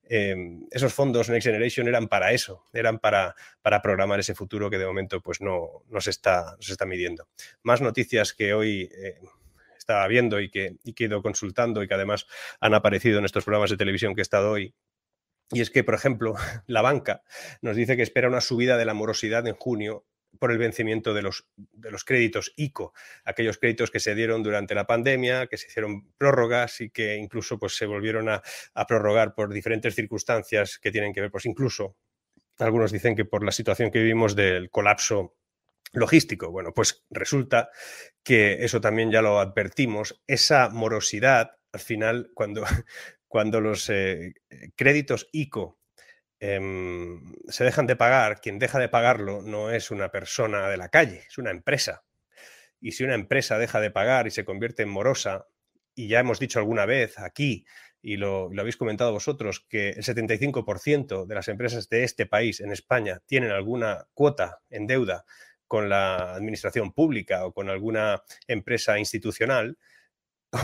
Em, 0.05 0.67
esos 0.71 0.93
fondos 0.93 1.29
Next 1.29 1.47
Generation 1.47 1.89
eran 1.89 2.09
para 2.09 2.33
eso, 2.33 2.67
eran 2.73 2.99
para, 2.99 3.35
para 3.63 3.83
programar 3.83 4.21
ese 4.21 4.35
futuro 4.35 4.71
que 4.71 4.79
de 4.79 4.87
momento 4.87 5.21
pues 5.21 5.41
no, 5.41 5.85
no, 5.89 6.01
se, 6.01 6.11
está, 6.11 6.57
se 6.61 6.73
está 6.73 6.87
midiendo. 6.87 7.29
Más 7.63 7.81
noticias 7.81 8.33
que 8.33 8.55
hoy... 8.55 8.91
Eh, 8.93 9.19
estaba 9.79 10.07
viendo 10.07 10.41
y 10.41 10.51
que, 10.51 10.77
y 10.85 10.93
que 10.93 11.05
he 11.05 11.07
ido 11.09 11.21
consultando 11.21 11.83
y 11.83 11.89
que 11.89 11.95
además 11.95 12.27
han 12.61 12.75
aparecido 12.75 13.19
en 13.19 13.25
estos 13.25 13.45
programas 13.45 13.71
de 13.71 13.77
televisión 13.77 14.15
que 14.15 14.21
he 14.21 14.23
estado 14.23 14.53
hoy 14.53 14.75
y 15.53 15.61
es 15.61 15.71
que, 15.71 15.85
por 15.85 15.95
ejemplo, 15.95 16.35
la 16.67 16.83
banca 16.83 17.23
nos 17.63 17.77
dice 17.77 17.97
que 17.97 18.03
espera 18.03 18.29
una 18.29 18.41
subida 18.41 18.77
de 18.77 18.85
la 18.85 18.95
morosidad 18.95 19.47
en 19.47 19.55
junio 19.55 20.07
por 20.39 20.53
el 20.53 20.59
vencimiento 20.59 21.13
de 21.13 21.23
los, 21.23 21.49
de 21.57 21.91
los 21.91 22.05
créditos 22.05 22.53
ICO, 22.57 22.95
aquellos 23.25 23.59
créditos 23.59 23.91
que 23.91 23.99
se 23.99 24.15
dieron 24.15 24.43
durante 24.43 24.75
la 24.75 24.87
pandemia, 24.87 25.49
que 25.49 25.57
se 25.57 25.67
hicieron 25.67 26.13
prórrogas 26.17 26.81
y 26.81 26.91
que 26.91 27.17
incluso 27.17 27.59
pues, 27.59 27.77
se 27.77 27.87
volvieron 27.87 28.29
a, 28.29 28.43
prorrogar 28.87 29.35
por 29.35 29.53
diferentes 29.53 29.95
circunstancias 29.95 30.79
que 30.79 30.93
tienen 30.93 31.13
que 31.13 31.21
ver, 31.21 31.31
pues 31.31 31.47
incluso 31.47 31.97
algunos 32.59 32.93
dicen 32.93 33.17
que 33.17 33.25
por 33.25 33.45
la 33.45 33.53
situación 33.53 33.91
que 33.91 33.99
vivimos 33.99 34.37
del 34.37 34.71
colapso 34.71 35.37
logístico. 35.93 36.51
Bueno, 36.51 36.73
pues 36.73 37.05
resulta 37.11 37.71
que 38.23 38.65
eso 38.65 38.81
también 38.81 39.11
ya 39.11 39.23
lo 39.23 39.41
advertimos, 39.41 40.23
esa 40.27 40.69
morosidad 40.69 41.57
al 41.73 41.81
final, 41.81 42.31
cuando, 42.35 42.65
cuando 43.31 43.61
los 43.61 43.89
eh, 43.91 44.35
créditos 44.75 45.29
ICO 45.31 45.79
em, 46.41 47.33
se 47.49 47.63
dejan 47.63 47.87
de 47.87 47.95
pagar, 47.95 48.41
quien 48.41 48.59
deja 48.59 48.81
de 48.81 48.89
pagarlo 48.89 49.41
no 49.41 49.71
es 49.71 49.93
una 49.93 50.11
persona 50.11 50.69
de 50.69 50.77
la 50.77 50.89
calle, 50.89 51.23
es 51.29 51.39
una 51.39 51.53
empresa. 51.53 52.03
Y 52.81 52.91
si 52.91 53.05
una 53.05 53.15
empresa 53.15 53.57
deja 53.57 53.81
de 53.81 53.93
pagar 53.93 54.27
y 54.27 54.33
se 54.33 54.45
convierte 54.45 54.83
en 54.83 54.89
morosa, 54.89 55.47
y 55.95 56.09
ya 56.09 56.19
hemos 56.19 56.41
dicho 56.41 56.59
alguna 56.59 56.87
vez 56.87 57.21
aquí, 57.21 57.65
y 58.03 58.17
lo, 58.17 58.53
lo 58.53 58.63
habéis 58.63 58.77
comentado 58.77 59.13
vosotros, 59.13 59.65
que 59.69 59.91
el 59.91 60.03
75% 60.03 61.25
de 61.25 61.35
las 61.37 61.47
empresas 61.47 61.89
de 61.89 62.03
este 62.03 62.27
país, 62.27 62.59
en 62.59 62.73
España, 62.73 63.21
tienen 63.27 63.53
alguna 63.53 64.09
cuota 64.13 64.59
en 64.71 64.89
deuda 64.89 65.25
con 65.69 65.89
la 65.89 66.35
administración 66.35 66.93
pública 66.93 67.47
o 67.47 67.53
con 67.53 67.71
alguna 67.71 68.25
empresa 68.49 68.99
institucional, 68.99 69.79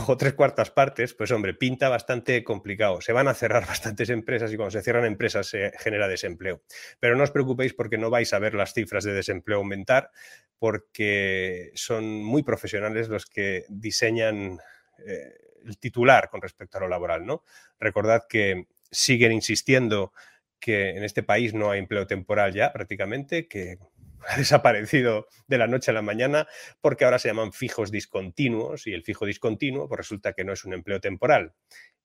o 0.09 0.16
tres 0.16 0.35
cuartas 0.35 0.70
partes, 0.70 1.14
pues 1.14 1.31
hombre, 1.31 1.55
pinta 1.55 1.88
bastante 1.88 2.42
complicado. 2.42 3.01
Se 3.01 3.12
van 3.12 3.29
a 3.29 3.35
cerrar 3.35 3.66
bastantes 3.66 4.11
empresas 4.11 4.53
y 4.53 4.57
cuando 4.57 4.72
se 4.72 4.83
cierran 4.83 5.05
empresas 5.05 5.46
se 5.46 5.72
genera 5.79 6.09
desempleo. 6.09 6.62
Pero 6.99 7.16
no 7.16 7.22
os 7.22 7.31
preocupéis 7.31 7.75
porque 7.75 7.99
no 7.99 8.11
vais 8.11 8.33
a 8.33 8.38
ver 8.38 8.55
las 8.55 8.72
cifras 8.72 9.05
de 9.05 9.12
desempleo 9.12 9.59
aumentar 9.59 10.11
porque 10.59 11.70
son 11.75 12.25
muy 12.25 12.42
profesionales 12.42 13.09
los 13.09 13.27
que 13.27 13.64
diseñan 13.68 14.59
eh, 15.07 15.35
el 15.64 15.79
titular 15.79 16.31
con 16.31 16.40
respecto 16.40 16.79
a 16.79 16.81
lo 16.81 16.88
laboral, 16.88 17.27
¿no? 17.27 17.44
Recordad 17.79 18.25
que 18.29 18.66
siguen 18.90 19.33
insistiendo 19.33 20.12
que 20.59 20.90
en 20.90 21.05
este 21.05 21.22
país 21.22 21.55
no 21.55 21.70
hay 21.70 21.81
empleo 21.81 22.07
temporal 22.07 22.53
ya 22.53 22.72
prácticamente, 22.72 23.46
que 23.46 23.79
ha 24.29 24.37
desaparecido 24.37 25.29
de 25.47 25.59
la 25.59 25.67
noche 25.67 25.91
a 25.91 25.95
la 25.95 26.03
mañana 26.03 26.47
porque 26.81 27.05
ahora 27.05 27.19
se 27.19 27.29
llaman 27.29 27.53
fijos 27.53 27.91
discontinuos 27.91 28.87
y 28.87 28.93
el 28.93 29.03
fijo 29.03 29.27
discontinuo 29.27 29.89
pues 29.89 29.99
resulta 29.99 30.33
que 30.33 30.45
no 30.45 30.53
es 30.53 30.65
un 30.65 30.75
empleo 30.75 31.01
temporal. 31.01 31.55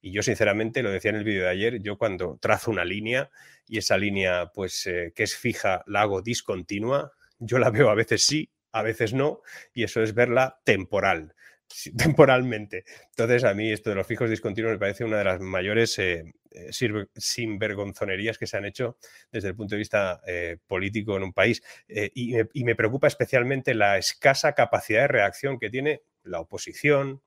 Y 0.03 0.11
yo 0.11 0.23
sinceramente, 0.23 0.81
lo 0.81 0.91
decía 0.91 1.11
en 1.11 1.17
el 1.17 1.23
vídeo 1.23 1.43
de 1.43 1.49
ayer, 1.49 1.79
yo 1.81 1.97
cuando 1.97 2.37
trazo 2.41 2.71
una 2.71 2.85
línea 2.85 3.29
y 3.67 3.77
esa 3.77 3.97
línea 3.97 4.51
pues 4.53 4.87
eh, 4.87 5.13
que 5.15 5.23
es 5.23 5.35
fija 5.35 5.83
la 5.85 6.01
hago 6.01 6.21
discontinua, 6.21 7.11
yo 7.37 7.59
la 7.59 7.69
veo 7.69 7.89
a 7.89 7.95
veces 7.95 8.25
sí, 8.25 8.51
a 8.71 8.81
veces 8.81 9.13
no, 9.13 9.41
y 9.73 9.83
eso 9.83 10.01
es 10.01 10.13
verla 10.13 10.59
temporal 10.63 11.35
temporalmente. 11.97 12.83
Entonces, 13.09 13.43
a 13.43 13.53
mí 13.53 13.71
esto 13.71 13.89
de 13.89 13.95
los 13.95 14.07
fijos 14.07 14.29
discontinuos 14.29 14.73
me 14.73 14.79
parece 14.79 15.03
una 15.03 15.17
de 15.17 15.23
las 15.23 15.39
mayores 15.39 15.97
eh, 15.99 16.23
eh, 16.51 16.69
sinvergonzonerías 17.15 18.37
que 18.37 18.47
se 18.47 18.57
han 18.57 18.65
hecho 18.65 18.97
desde 19.31 19.49
el 19.49 19.55
punto 19.55 19.75
de 19.75 19.79
vista 19.79 20.21
eh, 20.25 20.57
político 20.67 21.17
en 21.17 21.23
un 21.23 21.33
país. 21.33 21.61
Y 21.87 22.33
me, 22.33 22.47
y, 22.53 22.63
me, 22.63 22.75
preocupa 22.75 23.07
especialmente 23.07 23.73
la 23.73 23.97
escasa 23.97 24.53
capacidad 24.53 25.01
de 25.01 25.07
reacción 25.07 25.59
que 25.59 25.69
tiene 25.69 26.01
la 26.23 26.39
oposición, 26.39 27.21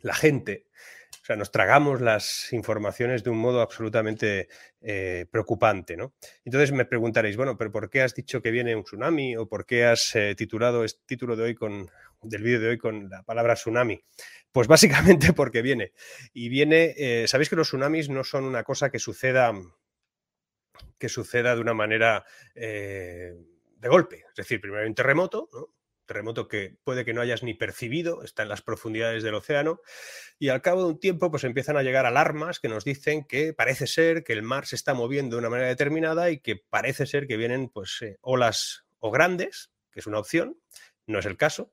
la 0.00 0.14
gente. 0.14 0.66
O 1.22 1.24
sea, 1.24 1.36
nos 1.36 1.52
tragamos 1.52 2.00
las 2.00 2.52
informaciones 2.52 3.22
de 3.22 3.30
un 3.30 3.38
modo 3.38 3.60
absolutamente 3.60 4.48
preocupante, 5.30 5.96
¿no? 5.96 6.14
Entonces 6.44 6.72
me 6.72 6.84
preguntaréis, 6.84 7.36
bueno, 7.36 7.56
pero 7.56 7.70
¿por 7.70 7.88
qué 7.88 8.02
has 8.02 8.12
dicho 8.12 8.42
que 8.42 8.50
viene 8.50 8.74
un 8.74 8.82
tsunami? 8.82 9.36
¿O 9.36 9.46
por 9.46 9.64
qué 9.64 9.84
has 9.84 10.14
titulado 10.36 10.82
este 10.82 11.00
título 11.06 11.36
de 11.36 11.44
hoy 11.44 11.54
con 11.54 11.88
del 12.22 12.42
vídeo 12.42 12.60
de 12.60 12.68
hoy 12.70 12.78
con 12.78 13.08
la 13.08 13.22
palabra 13.22 13.54
tsunami? 13.54 14.02
Pues 14.52 14.68
básicamente 14.68 15.32
porque 15.32 15.62
viene. 15.62 15.92
Y 16.32 16.48
viene, 16.48 16.94
eh, 16.96 17.26
sabéis 17.26 17.48
que 17.48 17.56
los 17.56 17.68
tsunamis 17.68 18.10
no 18.10 18.22
son 18.22 18.44
una 18.44 18.62
cosa 18.62 18.90
que 18.90 18.98
suceda, 18.98 19.52
que 20.98 21.08
suceda 21.08 21.54
de 21.54 21.60
una 21.60 21.74
manera 21.74 22.24
eh, 22.54 23.34
de 23.78 23.88
golpe. 23.88 24.24
Es 24.28 24.36
decir, 24.36 24.60
primero 24.60 24.86
un 24.86 24.94
terremoto, 24.94 25.48
terremoto 26.12 26.46
que 26.46 26.76
puede 26.84 27.04
que 27.06 27.14
no 27.14 27.22
hayas 27.22 27.42
ni 27.42 27.54
percibido, 27.54 28.22
está 28.22 28.42
en 28.42 28.50
las 28.50 28.60
profundidades 28.60 29.22
del 29.22 29.34
océano, 29.34 29.80
y 30.38 30.50
al 30.50 30.60
cabo 30.60 30.82
de 30.82 30.88
un 30.90 31.00
tiempo 31.00 31.30
pues 31.30 31.44
empiezan 31.44 31.78
a 31.78 31.82
llegar 31.82 32.04
alarmas 32.04 32.60
que 32.60 32.68
nos 32.68 32.84
dicen 32.84 33.24
que 33.24 33.54
parece 33.54 33.86
ser 33.86 34.22
que 34.22 34.34
el 34.34 34.42
mar 34.42 34.66
se 34.66 34.76
está 34.76 34.92
moviendo 34.92 35.36
de 35.36 35.40
una 35.40 35.50
manera 35.50 35.68
determinada 35.68 36.30
y 36.30 36.38
que 36.38 36.56
parece 36.56 37.06
ser 37.06 37.26
que 37.26 37.38
vienen 37.38 37.70
pues 37.70 37.98
eh, 38.02 38.18
olas 38.20 38.84
o 38.98 39.10
grandes, 39.10 39.72
que 39.90 40.00
es 40.00 40.06
una 40.06 40.18
opción, 40.18 40.58
no 41.06 41.18
es 41.18 41.26
el 41.26 41.38
caso, 41.38 41.72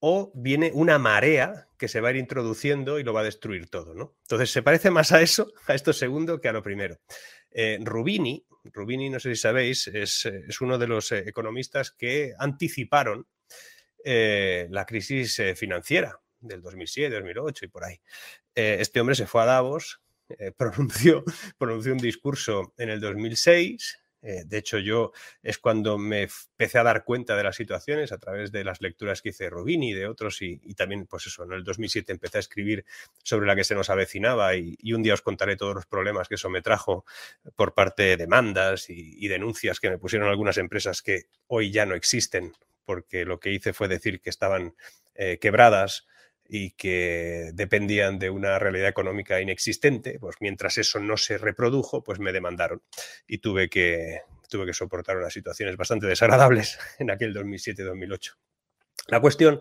o 0.00 0.32
viene 0.34 0.70
una 0.74 0.98
marea 0.98 1.68
que 1.78 1.88
se 1.88 2.00
va 2.00 2.08
a 2.08 2.10
ir 2.10 2.18
introduciendo 2.18 2.98
y 2.98 3.04
lo 3.04 3.14
va 3.14 3.20
a 3.20 3.24
destruir 3.24 3.70
todo, 3.70 3.94
¿no? 3.94 4.16
Entonces 4.22 4.50
se 4.50 4.62
parece 4.62 4.90
más 4.90 5.12
a 5.12 5.22
eso, 5.22 5.52
a 5.66 5.74
esto 5.74 5.94
segundo, 5.94 6.40
que 6.40 6.48
a 6.48 6.52
lo 6.52 6.62
primero. 6.62 7.00
Eh, 7.50 7.78
Rubini, 7.80 8.44
Rubini, 8.64 9.10
no 9.10 9.18
sé 9.18 9.34
si 9.34 9.40
sabéis, 9.40 9.88
es, 9.88 10.26
uno 10.60 10.78
de 10.78 10.86
los 10.86 11.12
eh, 11.12 11.24
economistas 11.26 11.90
que 11.90 12.34
anticiparon 12.38 13.26
eh, 14.04 14.66
la 14.70 14.84
crisis 14.86 15.40
financiera 15.56 16.20
del 16.40 16.62
2007, 16.62 17.14
2008 17.14 17.64
y 17.64 17.68
por 17.68 17.84
ahí. 17.84 18.00
este 18.54 19.00
hombre 19.00 19.14
se 19.14 19.26
fue 19.26 19.42
a 19.42 19.46
Davos, 19.46 20.00
pronunció, 20.56 21.24
pronunció 21.58 21.92
un 21.92 21.98
discurso 21.98 22.74
en 22.78 22.90
el 22.90 23.00
2006 23.00 24.02
eh, 24.22 24.44
de 24.46 24.58
hecho, 24.58 24.78
yo 24.78 25.12
es 25.42 25.58
cuando 25.58 25.98
me 25.98 26.22
empecé 26.22 26.78
a 26.78 26.84
dar 26.84 27.04
cuenta 27.04 27.36
de 27.36 27.42
las 27.42 27.56
situaciones 27.56 28.12
a 28.12 28.18
través 28.18 28.52
de 28.52 28.62
las 28.62 28.80
lecturas 28.80 29.20
que 29.20 29.30
hice 29.30 29.50
Rubini 29.50 29.90
y 29.90 29.94
de 29.94 30.06
otros, 30.06 30.40
y, 30.42 30.58
también, 30.74 31.06
pues 31.06 31.26
eso, 31.26 31.42
en 31.42 31.52
el 31.52 31.64
2007 31.64 32.12
empecé 32.12 32.38
a 32.38 32.40
escribir 32.40 32.84
sobre 33.24 33.46
la 33.46 33.56
que 33.56 33.64
se 33.64 33.74
nos 33.74 33.90
avecinaba 33.90 34.54
y, 34.54 34.76
un 34.92 35.02
día 35.02 35.14
os 35.14 35.22
contaré 35.22 35.56
todos 35.56 35.74
los 35.74 35.86
problemas 35.86 36.28
que 36.28 36.36
eso 36.36 36.48
me 36.50 36.62
trajo 36.62 37.04
por 37.56 37.74
parte 37.74 38.04
de 38.04 38.16
demandas 38.16 38.88
y, 38.90 39.26
denuncias 39.26 39.80
que 39.80 39.90
me 39.90 39.98
pusieron 39.98 40.28
algunas 40.28 40.58
empresas 40.58 41.02
que 41.02 41.24
hoy 41.46 41.70
ya 41.72 41.86
no 41.86 41.94
existen, 41.94 42.52
porque 42.84 43.24
lo 43.24 43.40
que 43.40 43.52
hice 43.52 43.72
fue 43.72 43.88
decir 43.88 44.20
que 44.20 44.30
estaban 44.30 44.74
eh, 45.14 45.38
quebradas 45.40 46.06
y 46.48 46.72
que 46.72 47.50
dependían 47.54 48.18
de 48.18 48.30
una 48.30 48.58
realidad 48.58 48.88
económica 48.88 49.40
inexistente, 49.40 50.18
pues 50.20 50.36
mientras 50.40 50.76
eso 50.78 51.00
no 51.00 51.16
se 51.16 51.38
reprodujo, 51.38 52.02
pues 52.04 52.18
me 52.18 52.32
demandaron 52.32 52.82
y 53.26 53.38
tuve 53.38 53.70
que, 53.70 54.20
tuve 54.50 54.66
que 54.66 54.74
soportar 54.74 55.16
unas 55.16 55.32
situaciones 55.32 55.76
bastante 55.76 56.06
desagradables 56.06 56.78
en 56.98 57.10
aquel 57.10 57.34
2007-2008. 57.34 58.36
La 59.08 59.20
cuestión 59.20 59.60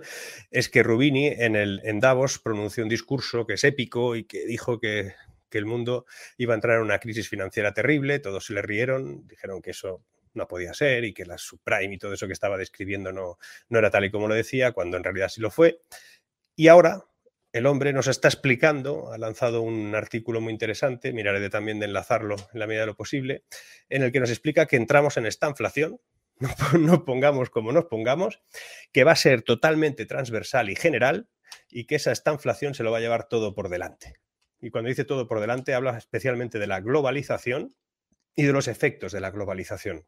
es 0.51 0.69
que 0.69 0.83
Rubini 0.83 1.27
en, 1.27 1.55
el, 1.55 1.81
en 1.83 1.99
Davos 1.99 2.39
pronunció 2.39 2.83
un 2.83 2.89
discurso 2.89 3.47
que 3.47 3.53
es 3.53 3.63
épico 3.63 4.15
y 4.15 4.25
que 4.25 4.45
dijo 4.45 4.79
que, 4.79 5.13
que 5.49 5.57
el 5.57 5.65
mundo 5.65 6.05
iba 6.37 6.53
a 6.53 6.55
entrar 6.55 6.77
en 6.77 6.83
una 6.83 6.99
crisis 6.99 7.27
financiera 7.27 7.73
terrible, 7.73 8.19
todos 8.19 8.45
se 8.45 8.53
le 8.53 8.61
rieron, 8.61 9.27
dijeron 9.27 9.61
que 9.61 9.71
eso 9.71 10.03
no 10.33 10.47
podía 10.47 10.73
ser 10.73 11.03
y 11.03 11.13
que 11.13 11.25
la 11.25 11.37
subprime 11.37 11.95
y 11.95 11.97
todo 11.97 12.13
eso 12.13 12.27
que 12.27 12.33
estaba 12.33 12.57
describiendo 12.57 13.11
no, 13.11 13.37
no 13.69 13.79
era 13.79 13.89
tal 13.89 14.05
y 14.05 14.11
como 14.11 14.27
lo 14.27 14.35
decía, 14.35 14.71
cuando 14.71 14.97
en 14.97 15.03
realidad 15.03 15.29
sí 15.29 15.41
lo 15.41 15.51
fue. 15.51 15.81
Y 16.55 16.67
ahora 16.67 17.05
el 17.53 17.65
hombre 17.65 17.91
nos 17.91 18.07
está 18.07 18.29
explicando, 18.29 19.11
ha 19.11 19.17
lanzado 19.17 19.61
un 19.61 19.93
artículo 19.93 20.39
muy 20.39 20.53
interesante, 20.53 21.11
miraré 21.11 21.49
también 21.49 21.79
de 21.79 21.85
enlazarlo 21.85 22.35
en 22.53 22.59
la 22.59 22.67
medida 22.67 22.81
de 22.81 22.87
lo 22.87 22.95
posible, 22.95 23.43
en 23.89 24.03
el 24.03 24.11
que 24.11 24.21
nos 24.21 24.29
explica 24.29 24.67
que 24.67 24.77
entramos 24.77 25.17
en 25.17 25.25
esta 25.25 25.49
inflación, 25.49 25.99
no 26.79 27.03
pongamos 27.03 27.49
como 27.49 27.71
nos 27.71 27.85
pongamos, 27.85 28.41
que 28.91 29.03
va 29.03 29.11
a 29.11 29.17
ser 29.17 29.41
totalmente 29.41 30.05
transversal 30.05 30.69
y 30.69 30.75
general 30.75 31.27
y 31.69 31.85
que 31.85 31.95
esa 31.95 32.13
inflación 32.31 32.73
se 32.73 32.83
lo 32.83 32.91
va 32.91 32.99
a 32.99 33.01
llevar 33.01 33.27
todo 33.27 33.53
por 33.53 33.69
delante. 33.69 34.15
Y 34.61 34.69
cuando 34.69 34.89
dice 34.89 35.05
todo 35.05 35.27
por 35.27 35.39
delante, 35.39 35.73
habla 35.73 35.97
especialmente 35.97 36.59
de 36.59 36.67
la 36.67 36.79
globalización 36.79 37.75
y 38.35 38.43
de 38.43 38.53
los 38.53 38.67
efectos 38.67 39.11
de 39.11 39.21
la 39.21 39.31
globalización. 39.31 40.05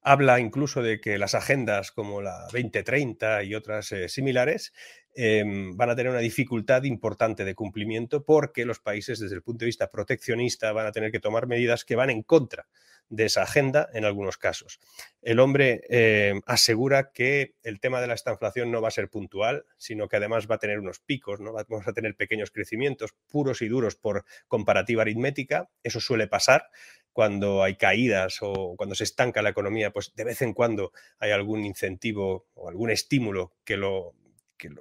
Habla 0.00 0.40
incluso 0.40 0.82
de 0.82 1.00
que 1.00 1.18
las 1.18 1.34
agendas 1.34 1.90
como 1.90 2.22
la 2.22 2.42
2030 2.52 3.42
y 3.42 3.54
otras 3.54 3.90
eh, 3.92 4.08
similares 4.08 4.72
em, 5.14 5.76
van 5.76 5.90
a 5.90 5.96
tener 5.96 6.10
una 6.10 6.20
dificultad 6.20 6.84
importante 6.84 7.44
de 7.44 7.54
cumplimiento 7.54 8.24
porque 8.24 8.64
los 8.64 8.78
países 8.78 9.18
desde 9.18 9.34
el 9.34 9.42
punto 9.42 9.64
de 9.64 9.66
vista 9.66 9.90
proteccionista 9.90 10.72
van 10.72 10.86
a 10.86 10.92
tener 10.92 11.10
que 11.10 11.20
tomar 11.20 11.46
medidas 11.46 11.84
que 11.84 11.96
van 11.96 12.10
en 12.10 12.22
contra 12.22 12.68
de 13.08 13.24
esa 13.24 13.42
agenda 13.42 13.88
en 13.92 14.04
algunos 14.04 14.36
casos. 14.36 14.78
El 15.22 15.40
hombre 15.40 15.82
em, 15.88 16.40
asegura 16.46 17.10
que 17.12 17.54
el 17.62 17.80
tema 17.80 18.00
de 18.00 18.06
la 18.06 18.14
estanflación 18.14 18.70
no 18.70 18.82
va 18.82 18.88
a 18.88 18.92
ser 18.92 19.08
puntual, 19.08 19.64
sino 19.76 20.08
que 20.08 20.16
además 20.16 20.48
va 20.50 20.56
a 20.56 20.58
tener 20.58 20.78
unos 20.78 21.00
picos, 21.00 21.40
¿no? 21.40 21.52
vamos 21.52 21.88
a 21.88 21.92
tener 21.92 22.16
pequeños 22.16 22.50
crecimientos 22.50 23.14
puros 23.28 23.62
y 23.62 23.68
duros 23.68 23.96
por 23.96 24.24
comparativa 24.46 25.02
aritmética. 25.02 25.70
Eso 25.82 26.00
suele 26.00 26.26
pasar 26.26 26.68
cuando 27.12 27.62
hay 27.64 27.76
caídas 27.76 28.38
o 28.42 28.76
cuando 28.76 28.94
se 28.94 29.04
estanca 29.04 29.42
la 29.42 29.50
economía, 29.50 29.90
pues 29.90 30.14
de 30.14 30.24
vez 30.24 30.42
en 30.42 30.52
cuando 30.52 30.92
hay 31.18 31.32
algún 31.32 31.64
incentivo 31.64 32.46
o 32.54 32.68
algún 32.68 32.90
estímulo 32.90 33.54
que 33.64 33.76
lo, 33.76 34.14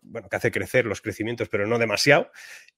bueno, 0.03 0.29
que 0.29 0.35
hace 0.35 0.51
crecer 0.51 0.85
los 0.85 1.01
crecimientos, 1.01 1.49
pero 1.49 1.67
no 1.67 1.79
demasiado. 1.79 2.31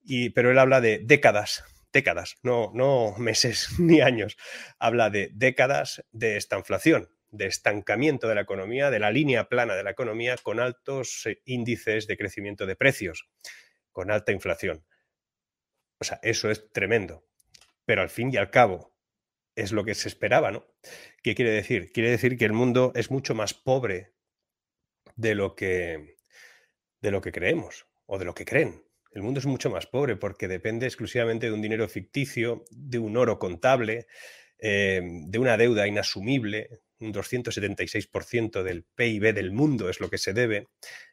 Y, 0.04 0.30
pero 0.30 0.52
él 0.52 0.60
habla 0.60 0.82
de 0.82 1.00
décadas, 1.04 1.64
décadas, 1.92 2.38
no, 2.44 2.72
no 2.74 3.16
meses 3.18 3.70
ni 3.80 4.02
años. 4.02 4.38
Habla 4.80 5.10
de 5.10 5.30
décadas 5.34 6.04
de 6.12 6.38
esta 6.38 6.58
inflación, 6.58 7.10
de 7.32 7.48
estancamiento 7.48 8.28
de 8.28 8.36
la 8.36 8.42
economía, 8.42 8.90
de 8.90 9.00
la 9.00 9.12
línea 9.12 9.50
plana 9.50 9.76
de 9.76 9.84
la 9.84 9.92
economía 9.92 10.36
con 10.42 10.60
altos 10.60 11.26
eh, 11.26 11.42
índices 11.46 12.08
de 12.08 12.18
crecimiento 12.18 12.66
de 12.66 12.76
precios, 12.76 13.30
con 13.92 14.12
alta 14.12 14.32
inflación. 14.32 14.86
O 16.00 16.04
sea, 16.04 16.20
eso 16.24 16.50
es 16.50 16.72
tremendo. 16.72 17.26
Pero 17.86 18.02
al 18.02 18.10
fin 18.10 18.32
y 18.34 18.38
al 18.38 18.52
cabo, 18.52 18.96
es 19.56 19.72
lo 19.72 19.84
que 19.84 19.96
se 19.96 20.08
esperaba, 20.08 20.52
¿no? 20.52 20.66
¿Qué 21.22 21.36
quiere 21.36 21.52
decir? 21.52 21.92
Quiere 21.92 22.12
decir 22.12 22.38
que 22.38 22.46
el 22.46 22.54
mundo 22.54 22.94
es 22.96 23.12
mucho 23.12 23.36
más 23.36 23.54
pobre 23.54 24.14
de 25.16 25.36
lo 25.36 25.56
que, 25.56 26.18
de 27.02 27.12
lo 27.12 27.22
que 27.22 27.32
creemos 27.32 27.88
o 28.06 28.18
de 28.18 28.26
lo 28.26 28.34
que 28.34 28.46
creen. 28.46 28.84
El 29.12 29.24
mundo 29.24 29.40
es 29.40 29.46
mucho 29.46 29.70
más 29.70 29.88
pobre 29.88 30.16
porque 30.16 30.48
depende 30.48 30.86
exclusivamente 30.86 31.48
de 31.48 31.54
un 31.54 31.62
dinero 31.62 31.88
ficticio, 31.88 32.66
de 32.70 33.00
un 33.00 33.18
oro 33.18 33.40
contable, 33.40 34.08
eh, 34.60 35.02
de 35.04 35.40
una 35.40 35.58
deuda 35.58 35.88
inasumible, 35.88 36.82
un 37.00 37.14
276% 37.14 38.62
del 38.62 38.84
PIB 38.84 39.34
del 39.34 39.52
mundo 39.52 39.90
es 39.90 40.00
lo 40.00 40.10
que 40.10 40.18
se 40.18 40.34
debe. 40.34 40.68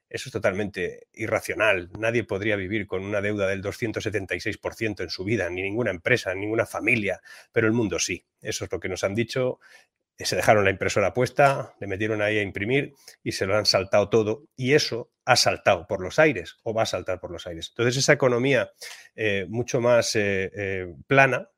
Eso 0.08 0.28
es 0.28 0.32
totalmente 0.32 1.08
irracional. 1.12 1.90
Nadie 1.98 2.24
podría 2.24 2.56
vivir 2.56 2.86
con 2.86 3.04
una 3.04 3.20
deuda 3.20 3.48
del 3.48 3.62
276% 3.62 5.02
en 5.02 5.10
su 5.10 5.24
vida, 5.24 5.48
ni 5.50 5.62
ninguna 5.62 5.90
empresa, 5.90 6.34
ninguna 6.34 6.66
familia, 6.66 7.20
pero 7.52 7.66
el 7.66 7.72
mundo 7.72 7.98
sí. 7.98 8.24
Eso 8.40 8.64
es 8.64 8.72
lo 8.72 8.78
que 8.78 8.88
nos 8.88 9.02
han 9.04 9.14
dicho. 9.14 9.58
Se 10.18 10.36
dejaron 10.36 10.64
la 10.64 10.70
impresora 10.70 11.12
puesta, 11.12 11.74
le 11.78 11.86
metieron 11.86 12.22
ahí 12.22 12.38
a 12.38 12.42
imprimir 12.42 12.94
y 13.22 13.32
se 13.32 13.46
lo 13.46 13.56
han 13.56 13.66
saltado 13.66 14.08
todo. 14.08 14.44
Y 14.56 14.72
eso 14.72 15.10
ha 15.26 15.36
saltado 15.36 15.86
por 15.86 16.00
los 16.00 16.18
aires 16.18 16.56
o 16.62 16.72
va 16.72 16.82
a 16.82 16.86
saltar 16.86 17.20
por 17.20 17.30
los 17.30 17.46
aires. 17.46 17.68
Entonces 17.70 17.96
esa 17.98 18.12
economía 18.12 18.72
eh, 19.14 19.46
mucho 19.48 19.80
más 19.80 20.14
eh, 20.16 20.50
eh, 20.54 20.94
plana 21.06 21.50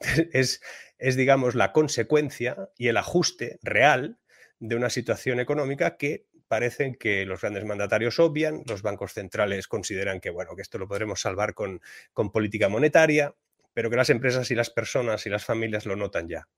es, 0.32 0.60
es, 0.98 1.16
digamos, 1.16 1.54
la 1.54 1.72
consecuencia 1.72 2.68
y 2.76 2.88
el 2.88 2.98
ajuste 2.98 3.58
real 3.62 4.18
de 4.58 4.76
una 4.76 4.90
situación 4.90 5.40
económica 5.40 5.96
que 5.96 6.26
parecen 6.48 6.94
que 6.94 7.24
los 7.26 7.40
grandes 7.40 7.64
mandatarios 7.64 8.18
obvian, 8.18 8.62
los 8.66 8.82
bancos 8.82 9.12
centrales 9.12 9.68
consideran 9.68 10.20
que, 10.20 10.30
bueno, 10.30 10.54
que 10.54 10.62
esto 10.62 10.78
lo 10.78 10.88
podremos 10.88 11.20
salvar 11.20 11.54
con, 11.54 11.80
con 12.12 12.30
política 12.30 12.68
monetaria, 12.68 13.34
pero 13.72 13.90
que 13.90 13.96
las 13.96 14.10
empresas 14.10 14.50
y 14.50 14.54
las 14.54 14.70
personas 14.70 15.26
y 15.26 15.30
las 15.30 15.44
familias 15.44 15.86
lo 15.86 15.96
notan 15.96 16.28
ya. 16.28 16.48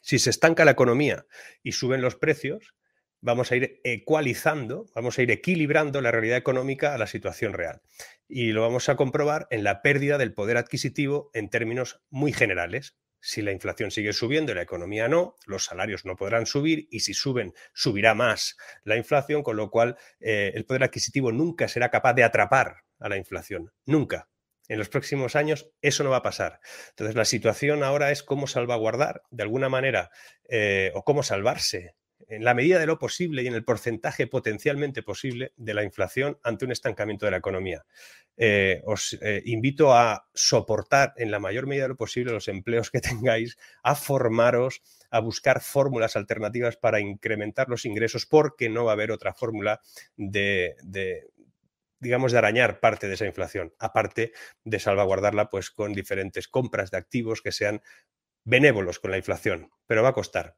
Si 0.00 0.18
se 0.18 0.30
estanca 0.30 0.64
la 0.64 0.72
economía 0.72 1.26
y 1.62 1.72
suben 1.72 2.00
los 2.02 2.16
precios, 2.16 2.74
vamos 3.20 3.52
a 3.52 3.56
ir 3.56 3.80
ecualizando, 3.84 4.86
vamos 4.94 5.18
a 5.18 5.22
ir 5.22 5.30
equilibrando 5.30 6.00
la 6.00 6.10
realidad 6.10 6.38
económica 6.38 6.94
a 6.94 6.98
la 6.98 7.06
situación 7.06 7.52
real. 7.52 7.82
Y 8.28 8.52
lo 8.52 8.62
vamos 8.62 8.88
a 8.88 8.96
comprobar 8.96 9.46
en 9.50 9.64
la 9.64 9.82
pérdida 9.82 10.18
del 10.18 10.32
poder 10.32 10.56
adquisitivo 10.56 11.30
en 11.34 11.50
términos 11.50 12.00
muy 12.10 12.32
generales. 12.32 12.96
Si 13.22 13.42
la 13.42 13.52
inflación 13.52 13.90
sigue 13.90 14.14
subiendo 14.14 14.52
y 14.52 14.54
la 14.54 14.62
economía 14.62 15.06
no, 15.06 15.36
los 15.46 15.66
salarios 15.66 16.06
no 16.06 16.16
podrán 16.16 16.46
subir 16.46 16.88
y 16.90 17.00
si 17.00 17.12
suben, 17.12 17.52
subirá 17.74 18.14
más 18.14 18.56
la 18.82 18.96
inflación, 18.96 19.42
con 19.42 19.56
lo 19.56 19.70
cual 19.70 19.98
eh, 20.20 20.52
el 20.54 20.64
poder 20.64 20.84
adquisitivo 20.84 21.30
nunca 21.30 21.68
será 21.68 21.90
capaz 21.90 22.14
de 22.14 22.24
atrapar 22.24 22.76
a 22.98 23.08
la 23.10 23.18
inflación. 23.18 23.72
Nunca. 23.84 24.28
En 24.70 24.78
los 24.78 24.88
próximos 24.88 25.34
años 25.34 25.68
eso 25.82 26.04
no 26.04 26.10
va 26.10 26.18
a 26.18 26.22
pasar. 26.22 26.60
Entonces 26.90 27.16
la 27.16 27.24
situación 27.24 27.82
ahora 27.82 28.12
es 28.12 28.22
cómo 28.22 28.46
salvaguardar 28.46 29.22
de 29.32 29.42
alguna 29.42 29.68
manera 29.68 30.10
eh, 30.48 30.92
o 30.94 31.02
cómo 31.02 31.24
salvarse 31.24 31.96
en 32.28 32.44
la 32.44 32.54
medida 32.54 32.78
de 32.78 32.86
lo 32.86 32.96
posible 32.96 33.42
y 33.42 33.48
en 33.48 33.54
el 33.54 33.64
porcentaje 33.64 34.28
potencialmente 34.28 35.02
posible 35.02 35.52
de 35.56 35.74
la 35.74 35.82
inflación 35.82 36.38
ante 36.44 36.66
un 36.66 36.70
estancamiento 36.70 37.24
de 37.24 37.32
la 37.32 37.38
economía. 37.38 37.84
Eh, 38.36 38.80
os 38.86 39.18
eh, 39.20 39.42
invito 39.46 39.92
a 39.92 40.28
soportar 40.34 41.14
en 41.16 41.32
la 41.32 41.40
mayor 41.40 41.66
medida 41.66 41.84
de 41.84 41.88
lo 41.88 41.96
posible 41.96 42.30
los 42.30 42.46
empleos 42.46 42.92
que 42.92 43.00
tengáis, 43.00 43.58
a 43.82 43.96
formaros, 43.96 44.82
a 45.10 45.18
buscar 45.18 45.60
fórmulas 45.60 46.14
alternativas 46.14 46.76
para 46.76 47.00
incrementar 47.00 47.68
los 47.68 47.84
ingresos, 47.84 48.24
porque 48.24 48.68
no 48.68 48.84
va 48.84 48.92
a 48.92 48.94
haber 48.94 49.10
otra 49.10 49.34
fórmula 49.34 49.80
de, 50.16 50.76
digamos, 52.00 52.32
de 52.32 52.38
arañar 52.38 52.80
parte 52.80 53.08
de 53.08 53.14
esa 53.14 53.26
inflación, 53.26 53.74
aparte 53.78 54.32
de 54.64 54.78
salvaguardarla 54.78 55.50
pues 55.50 55.70
con 55.70 55.92
diferentes 55.92 56.48
compras 56.48 56.90
de 56.90 56.98
activos 56.98 57.42
que 57.42 57.52
sean 57.52 57.82
benévolos 58.44 58.98
con 58.98 59.10
la 59.10 59.18
inflación, 59.18 59.70
pero 59.86 60.02
va 60.02 60.10
a 60.10 60.14
costar. 60.14 60.56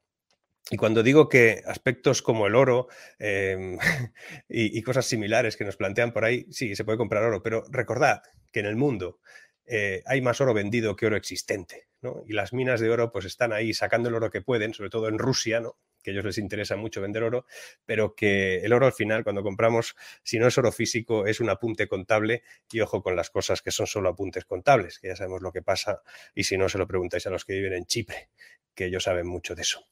Y 0.71 0.77
cuando 0.77 1.03
digo 1.03 1.27
que 1.27 1.61
aspectos 1.65 2.21
como 2.21 2.47
el 2.47 2.55
oro 2.55 2.87
em, 3.19 3.77
y, 4.47 4.81
cosas 4.81 5.05
similares 5.05 5.57
que 5.57 5.65
nos 5.65 5.75
plantean 5.75 6.13
por 6.13 6.23
ahí, 6.23 6.45
sí, 6.51 6.75
se 6.75 6.85
puede 6.85 6.97
comprar 6.97 7.23
oro, 7.23 7.43
pero 7.43 7.65
recordad 7.69 8.21
que 8.51 8.61
en 8.61 8.67
el 8.67 8.77
mundo 8.77 9.19
eh, 9.65 10.01
hay 10.05 10.21
más 10.21 10.39
oro 10.39 10.53
vendido 10.53 10.95
que 10.95 11.05
oro 11.05 11.17
existente, 11.17 11.87
¿no? 12.01 12.23
Y 12.25 12.33
las 12.33 12.53
minas 12.53 12.79
de 12.79 12.89
oro 12.89 13.11
pues 13.11 13.25
están 13.25 13.51
ahí 13.51 13.73
sacando 13.73 14.09
el 14.09 14.15
oro 14.15 14.29
que 14.29 14.41
pueden, 14.41 14.73
sobre 14.73 14.89
todo 14.89 15.09
en 15.09 15.19
Rusia, 15.19 15.59
¿no? 15.59 15.77
Que 16.03 16.11
a 16.11 16.13
ellos 16.13 16.25
les 16.25 16.37
interesa 16.37 16.75
mucho 16.75 17.01
vender 17.01 17.23
oro, 17.23 17.45
pero 17.85 18.13
que 18.15 18.57
el 18.57 18.73
oro 18.73 18.85
al 18.85 18.93
final, 18.93 19.23
cuando 19.23 19.41
compramos, 19.41 19.95
si 20.23 20.37
no 20.37 20.47
es 20.47 20.57
oro 20.57 20.71
físico, 20.71 21.25
es 21.25 21.39
un 21.39 21.49
apunte 21.49 21.87
contable 21.87 22.43
y 22.71 22.81
ojo 22.81 23.01
con 23.01 23.15
las 23.15 23.29
cosas 23.29 23.61
que 23.61 23.71
son 23.71 23.87
solo 23.87 24.09
apuntes 24.09 24.45
contables, 24.45 24.99
que 24.99 25.07
ya 25.07 25.15
sabemos 25.15 25.41
lo 25.41 25.51
que 25.51 25.61
pasa 25.61 26.01
y 26.35 26.43
si 26.43 26.57
no, 26.57 26.69
se 26.69 26.77
lo 26.77 26.87
preguntáis 26.87 27.25
a 27.25 27.29
los 27.29 27.45
que 27.45 27.53
viven 27.53 27.73
en 27.73 27.85
Chipre, 27.85 28.29
que 28.75 28.85
ellos 28.85 29.03
saben 29.03 29.25
mucho 29.25 29.55
de 29.55 29.61
eso. 29.63 29.87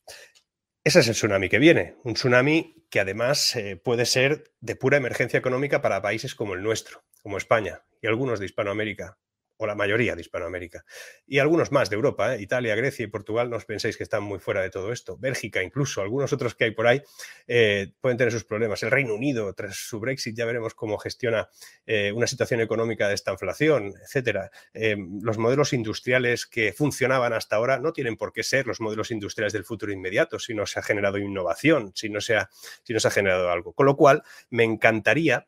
Ese 0.83 0.99
es 0.99 1.07
el 1.07 1.13
tsunami 1.13 1.47
que 1.47 1.59
viene, 1.59 1.95
un 2.03 2.15
tsunami 2.15 2.85
que 2.89 2.99
además 2.99 3.55
eh, 3.55 3.77
puede 3.77 4.05
ser 4.05 4.51
de 4.59 4.75
pura 4.75 4.97
emergencia 4.97 5.37
económica 5.37 5.81
para 5.81 6.01
países 6.01 6.35
como 6.35 6.55
el 6.55 6.63
nuestro, 6.63 7.03
como 7.21 7.37
España 7.37 7.83
y 8.01 8.07
algunos 8.07 8.39
de 8.39 8.47
Hispanoamérica, 8.47 9.17
o 9.61 9.67
la 9.67 9.75
mayoría 9.75 10.15
de 10.15 10.21
Hispanoamérica, 10.21 10.83
y 11.27 11.37
algunos 11.37 11.71
más 11.71 11.91
de 11.91 11.95
Europa, 11.95 12.35
¿eh? 12.35 12.41
Italia, 12.41 12.73
Grecia 12.75 13.03
y 13.03 13.07
Portugal, 13.07 13.47
no 13.51 13.57
os 13.57 13.65
penséis 13.65 13.95
que 13.95 14.03
están 14.03 14.23
muy 14.23 14.39
fuera 14.39 14.61
de 14.61 14.71
todo 14.71 14.91
esto, 14.91 15.17
Bélgica 15.19 15.61
incluso, 15.61 16.01
algunos 16.01 16.33
otros 16.33 16.55
que 16.55 16.63
hay 16.63 16.71
por 16.71 16.87
ahí 16.87 17.03
eh, 17.45 17.91
pueden 18.01 18.17
tener 18.17 18.33
sus 18.33 18.43
problemas, 18.43 18.81
el 18.81 18.89
Reino 18.89 19.13
Unido, 19.13 19.53
tras 19.53 19.75
su 19.75 19.99
Brexit 19.99 20.35
ya 20.35 20.45
veremos 20.45 20.73
cómo 20.73 20.97
gestiona 20.97 21.47
eh, 21.85 22.11
una 22.11 22.25
situación 22.25 22.59
económica 22.61 23.07
de 23.07 23.13
esta 23.13 23.31
inflación, 23.31 23.93
etcétera. 24.03 24.49
los 24.73 25.37
modelos 25.37 25.73
industriales 25.73 26.47
que 26.47 26.73
funcionaban 26.73 27.33
hasta 27.33 27.55
ahora 27.55 27.77
no 27.77 27.93
tienen 27.93 28.17
por 28.17 28.33
qué 28.33 28.41
ser 28.41 28.65
los 28.65 28.81
modelos 28.81 29.11
industriales 29.11 29.53
del 29.53 29.63
futuro 29.63 29.91
inmediato, 29.91 30.39
si 30.39 30.55
no 30.55 30.65
se 30.65 30.79
ha 30.79 30.83
generado 30.83 31.19
innovación, 31.19 31.91
si 31.93 32.09
no 32.09 32.19
se 32.19 32.35
ha, 32.35 32.49
si 32.83 32.93
no 32.93 32.99
se 32.99 33.09
ha 33.09 33.11
generado 33.11 33.51
algo. 33.51 33.73
Con 33.73 33.85
lo 33.85 33.95
cual, 33.95 34.23
me 34.49 34.63
encantaría 34.63 35.45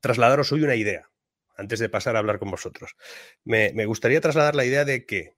trasladaros 0.00 0.50
hoy 0.50 0.62
una 0.62 0.74
idea 0.74 1.08
antes 1.56 1.78
de 1.78 1.88
pasar 1.88 2.16
a 2.16 2.18
hablar 2.18 2.38
con 2.38 2.50
vosotros. 2.50 2.96
Me, 3.44 3.86
gustaría 3.86 4.20
trasladar 4.20 4.54
la 4.54 4.64
idea 4.64 4.84
de 4.84 5.06
que, 5.06 5.34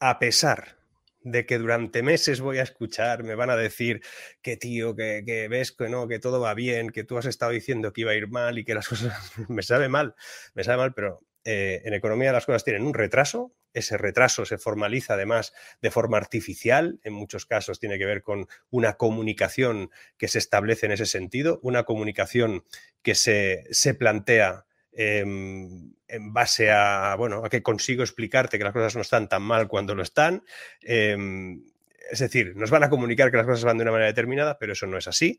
a 0.00 0.18
pesar 0.18 0.78
de 1.24 1.46
que 1.46 1.58
durante 1.58 2.02
meses 2.02 2.40
voy 2.40 2.58
a 2.58 2.64
escuchar, 2.64 3.22
me 3.22 3.36
van 3.36 3.50
a 3.50 3.56
decir 3.56 4.02
que 4.42 4.56
tío, 4.56 4.96
que, 4.96 5.46
ves 5.48 5.72
que 5.72 5.88
no, 5.88 6.08
que 6.08 6.18
todo 6.18 6.40
va 6.40 6.54
bien, 6.54 6.90
que 6.90 7.04
tú 7.04 7.16
has 7.16 7.26
estado 7.26 7.52
diciendo 7.52 7.92
que 7.92 8.00
iba 8.00 8.10
a 8.10 8.16
ir 8.16 8.28
mal 8.28 8.58
y 8.58 8.64
que 8.64 8.74
las 8.74 8.88
cosas 8.88 9.32
me 9.48 9.62
sabe 9.62 9.88
mal, 9.88 10.14
me 10.54 10.64
sabe 10.64 10.78
mal, 10.78 10.94
pero 10.94 11.20
eh, 11.44 11.82
en 11.84 11.94
economía 11.94 12.32
las 12.32 12.46
cosas 12.46 12.64
tienen 12.64 12.84
un 12.84 12.94
retraso, 12.94 13.52
ese 13.72 13.96
retraso 13.96 14.44
se 14.44 14.58
formaliza 14.58 15.14
además 15.14 15.52
de 15.80 15.90
forma 15.90 16.16
artificial, 16.16 17.00
en 17.02 17.14
muchos 17.14 17.46
casos 17.46 17.80
tiene 17.80 17.98
que 17.98 18.06
ver 18.06 18.22
con 18.22 18.46
una 18.70 18.94
comunicación 18.94 19.90
que 20.18 20.28
se 20.28 20.38
establece 20.38 20.86
en 20.86 20.92
ese 20.92 21.06
sentido, 21.06 21.58
una 21.62 21.84
comunicación 21.84 22.64
que 23.02 23.14
se, 23.14 23.64
se 23.70 23.94
plantea 23.94 24.66
Em, 24.94 25.94
en 26.06 26.32
base 26.34 26.70
a, 26.70 27.14
bueno, 27.16 27.42
a 27.44 27.48
que 27.48 27.62
consigo 27.62 28.02
explicarte 28.02 28.58
que 28.58 28.64
las 28.64 28.74
cosas 28.74 28.94
no 28.94 29.00
están 29.00 29.28
tan 29.28 29.42
mal 29.42 29.66
cuando 29.66 29.94
lo 29.94 30.02
están. 30.02 30.44
Em, 30.82 31.62
es 32.10 32.18
decir, 32.18 32.54
nos 32.56 32.70
van 32.70 32.84
a 32.84 32.90
comunicar 32.90 33.30
que 33.30 33.38
las 33.38 33.46
cosas 33.46 33.64
van 33.64 33.78
de 33.78 33.84
una 33.84 33.92
manera 33.92 34.08
determinada, 34.08 34.58
pero 34.58 34.74
eso 34.74 34.86
no 34.86 34.98
es 34.98 35.08
así. 35.08 35.38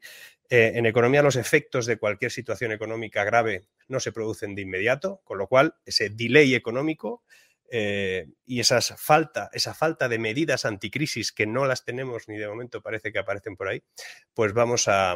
Eh, 0.50 0.72
en 0.76 0.88
economía 0.88 1.22
los 1.22 1.36
efectos 1.36 1.86
de 1.86 1.98
cualquier 1.98 2.32
situación 2.32 2.72
económica 2.72 3.24
grave 3.24 3.66
no 3.88 4.00
se 4.00 4.12
producen 4.12 4.56
de 4.56 4.64
inmediato, 4.64 5.22
con 5.24 5.38
lo 5.38 5.48
cual 5.48 5.76
ese 5.86 6.10
delay 6.10 6.56
económico 6.56 7.24
eh, 7.70 8.28
y 8.46 8.60
esas 8.60 8.96
falta, 8.98 9.52
esa 9.54 9.76
falta 9.76 10.10
de 10.10 10.18
medidas 10.18 10.66
anticrisis 10.66 11.32
que 11.32 11.46
no 11.46 11.66
las 11.66 11.86
tenemos 11.86 12.28
ni 12.28 12.38
de 12.38 12.48
momento 12.48 12.82
parece 12.82 13.12
que 13.12 13.20
aparecen 13.20 13.56
por 13.56 13.68
ahí, 13.68 13.84
pues 14.34 14.54
vamos 14.54 14.88
a, 14.88 15.16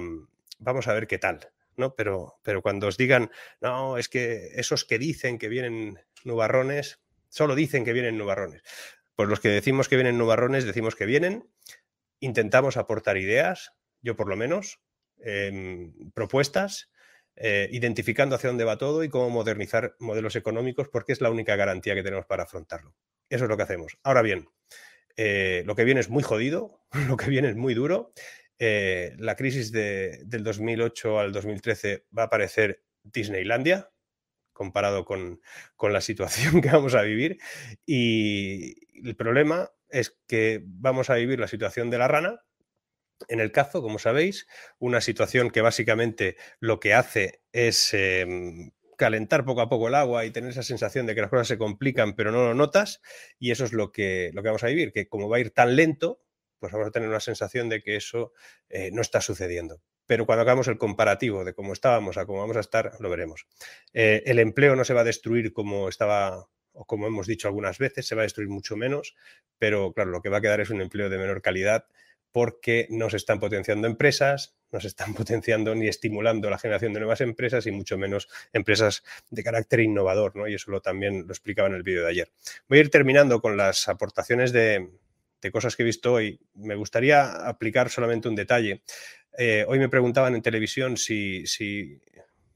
vamos 0.60 0.88
a 0.88 0.93
ver 0.93 1.08
qué 1.08 1.17
tal. 1.17 1.39
¿No? 1.78 1.96
Pero, 1.96 2.40
pero 2.44 2.62
cuando 2.62 2.88
os 2.88 2.98
digan, 2.98 3.32
no, 3.62 3.98
es 3.98 4.10
que 4.10 4.52
esos 4.56 4.86
que 4.86 5.00
dicen 5.00 5.38
que 5.38 5.48
vienen 5.48 6.00
nubarrones, 6.24 7.00
solo 7.30 7.56
dicen 7.56 7.86
que 7.86 7.94
vienen 7.94 8.18
nubarrones. 8.18 8.63
Pues 9.16 9.30
los 9.30 9.40
que 9.40 9.50
decimos 9.50 9.88
que 9.88 9.96
vienen 9.96 10.18
nubarrones, 10.18 10.66
decimos 10.66 10.96
que 10.96 11.06
vienen, 11.06 11.50
intentamos 12.20 12.78
aportar 12.78 13.18
ideas, 13.18 13.74
yo 14.02 14.16
por 14.16 14.28
lo 14.28 14.36
menos, 14.36 14.80
em, 15.20 15.94
propuestas, 16.13 16.92
eh, 17.36 17.70
identificando 17.72 18.36
hacia 18.36 18.50
dónde 18.50 18.63
va 18.63 18.78
todo 18.78 19.04
y 19.04 19.10
cómo 19.10 19.30
modernizar 19.30 19.96
modelos 20.00 20.36
económicos, 20.36 20.90
porque 20.90 21.13
es 21.13 21.22
la 21.22 21.30
única 21.30 21.56
garantía 21.56 21.96
que 21.96 22.04
tenemos 22.04 22.26
para 22.26 22.44
afrontarlo. 22.44 22.96
Eso 23.30 23.46
es 23.46 23.50
lo 23.50 23.58
que 23.58 23.63
hacemos. 23.63 23.98
Ahora 24.04 24.22
bien, 24.22 24.48
eh, 25.16 25.63
lo 25.66 25.76
que 25.76 25.84
viene 25.84 26.00
es 26.00 26.10
muy 26.10 26.24
jodido, 26.24 26.80
lo 27.08 27.18
que 27.18 27.30
viene 27.30 27.50
es 27.50 27.56
muy 27.56 27.74
duro 27.74 28.13
eh, 28.60 29.15
la 29.20 29.36
crisis 29.36 29.72
del 29.72 30.43
2008 30.43 31.20
al 31.20 31.32
2013 31.32 32.06
va 32.17 32.24
a 32.24 32.30
parecer 32.30 32.84
Disneylandia, 33.04 33.91
comparado 34.54 35.06
con, 35.06 35.39
la 35.82 36.02
situación 36.02 36.62
que 36.62 36.70
vamos 36.70 36.96
a 36.96 37.04
vivir. 37.04 37.38
Y 37.86 39.08
el 39.08 39.15
problema 39.15 39.72
es 39.89 40.17
que 40.28 40.62
vamos 40.65 41.10
a 41.10 41.15
vivir 41.15 41.39
la 41.39 41.48
situación 41.48 41.89
de 41.89 42.00
la 42.00 42.08
rana. 42.08 42.43
En 43.30 43.39
el 43.39 43.52
cazo, 43.52 43.82
como 43.82 44.00
sabéis, 44.00 44.48
una 44.80 45.02
situación 45.02 45.50
que 45.50 45.62
básicamente 45.62 46.36
lo 46.60 46.80
que 46.80 46.93
hace 46.93 47.41
es 47.52 47.93
em, 47.93 48.72
calentar 48.96 49.43
poco 49.46 49.62
a 49.62 49.70
poco 49.70 49.88
el 49.88 49.96
agua 49.96 50.26
y 50.26 50.32
tener 50.32 50.52
esa 50.52 50.63
sensación 50.63 51.06
de 51.06 51.15
que 51.15 51.22
las 51.22 51.30
cosas 51.30 51.48
se 51.48 51.58
complican, 51.58 52.15
pero 52.15 52.32
no 52.32 52.43
lo 52.43 52.54
notas. 52.54 53.02
Y 53.39 53.52
eso 53.52 53.65
es 53.65 53.74
lo 53.74 53.91
que, 53.91 54.32
lo 54.34 54.41
que 54.41 54.50
vamos 54.50 54.63
a 54.63 54.67
vivir, 54.67 54.91
que 54.91 55.08
como 55.08 55.30
va 55.30 55.38
a 55.38 55.39
ir 55.39 55.52
tan 55.52 55.76
lento, 55.76 56.22
pues 56.60 56.72
vamos 56.72 56.88
a 56.88 56.91
tener 56.91 57.10
una 57.10 57.20
sensación 57.20 57.70
de 57.70 57.82
que 57.82 57.96
eso 57.96 58.34
eh, 58.70 58.89
no 58.91 59.02
está 59.02 59.22
sucediendo. 59.22 59.82
Pero 60.06 60.26
cuando 60.26 60.41
hagamos 60.41 60.67
el 60.67 60.78
comparativo 60.78 61.43
de 61.43 61.54
cómo 61.54 61.74
estábamos 61.74 62.17
a 62.17 62.26
cómo 62.26 62.39
vamos 62.39 62.58
a 62.58 62.62
estar, 62.62 62.93
lo 63.00 63.10
veremos. 63.10 63.46
Eh, 63.93 64.24
el 64.26 64.39
empleo 64.39 64.76
no 64.76 64.86
se 64.86 64.93
va 64.93 65.02
a 65.02 65.04
destruir 65.04 65.54
como 65.54 65.89
estaba 65.89 66.48
o 66.78 66.86
como 66.86 67.08
hemos 67.08 67.26
dicho 67.26 67.48
algunas 67.48 67.80
veces, 67.80 68.08
se 68.08 68.13
va 68.13 68.22
a 68.22 68.24
destruir 68.24 68.50
mucho 68.50 68.78
menos, 68.78 69.15
pero 69.58 69.93
claro, 69.93 70.12
lo 70.12 70.22
que 70.22 70.30
va 70.30 70.38
a 70.38 70.41
quedar 70.41 70.62
es 70.62 70.70
un 70.70 70.80
empleo 70.80 71.10
de 71.10 71.17
menor 71.17 71.41
calidad 71.41 71.88
porque 72.32 72.88
no 72.91 73.10
se 73.10 73.17
están 73.17 73.39
potenciando 73.39 73.88
empresas, 73.88 74.56
no 74.72 74.80
se 74.80 74.88
están 74.88 75.13
potenciando 75.15 75.74
ni 75.74 75.88
estimulando 75.88 76.50
la 76.52 76.60
generación 76.60 76.93
de 76.93 77.00
nuevas 77.00 77.22
empresas 77.22 77.65
y 77.65 77.72
mucho 77.72 77.98
menos 77.98 78.28
empresas 78.54 79.04
de 79.32 79.43
carácter 79.43 79.80
innovador, 79.80 80.36
¿no? 80.36 80.48
Y 80.48 80.54
eso 80.54 80.70
lo, 80.70 80.80
también 80.80 81.26
lo 81.26 81.32
explicaba 81.34 81.67
en 81.67 81.74
el 81.74 81.84
vídeo 81.84 82.04
de 82.04 82.10
ayer. 82.10 82.32
Voy 82.70 82.78
a 82.78 82.82
ir 82.82 82.91
terminando 82.91 83.41
con 83.41 83.58
las 83.58 83.88
aportaciones 83.88 84.52
de, 84.52 84.88
de 85.41 85.52
cosas 85.52 85.76
que 85.76 85.84
he 85.84 85.86
visto 85.86 86.13
hoy, 86.13 86.39
me 86.54 86.76
gustaría 86.76 87.47
aplicar 87.47 87.89
solamente 87.89 88.28
un 88.28 88.36
detalle. 88.36 88.84
Eh, 89.38 89.65
hoy 89.67 89.80
me 89.80 89.89
preguntaban 89.89 90.36
en 90.36 90.41
televisión 90.41 90.97
si, 90.97 91.45
si, 91.45 92.02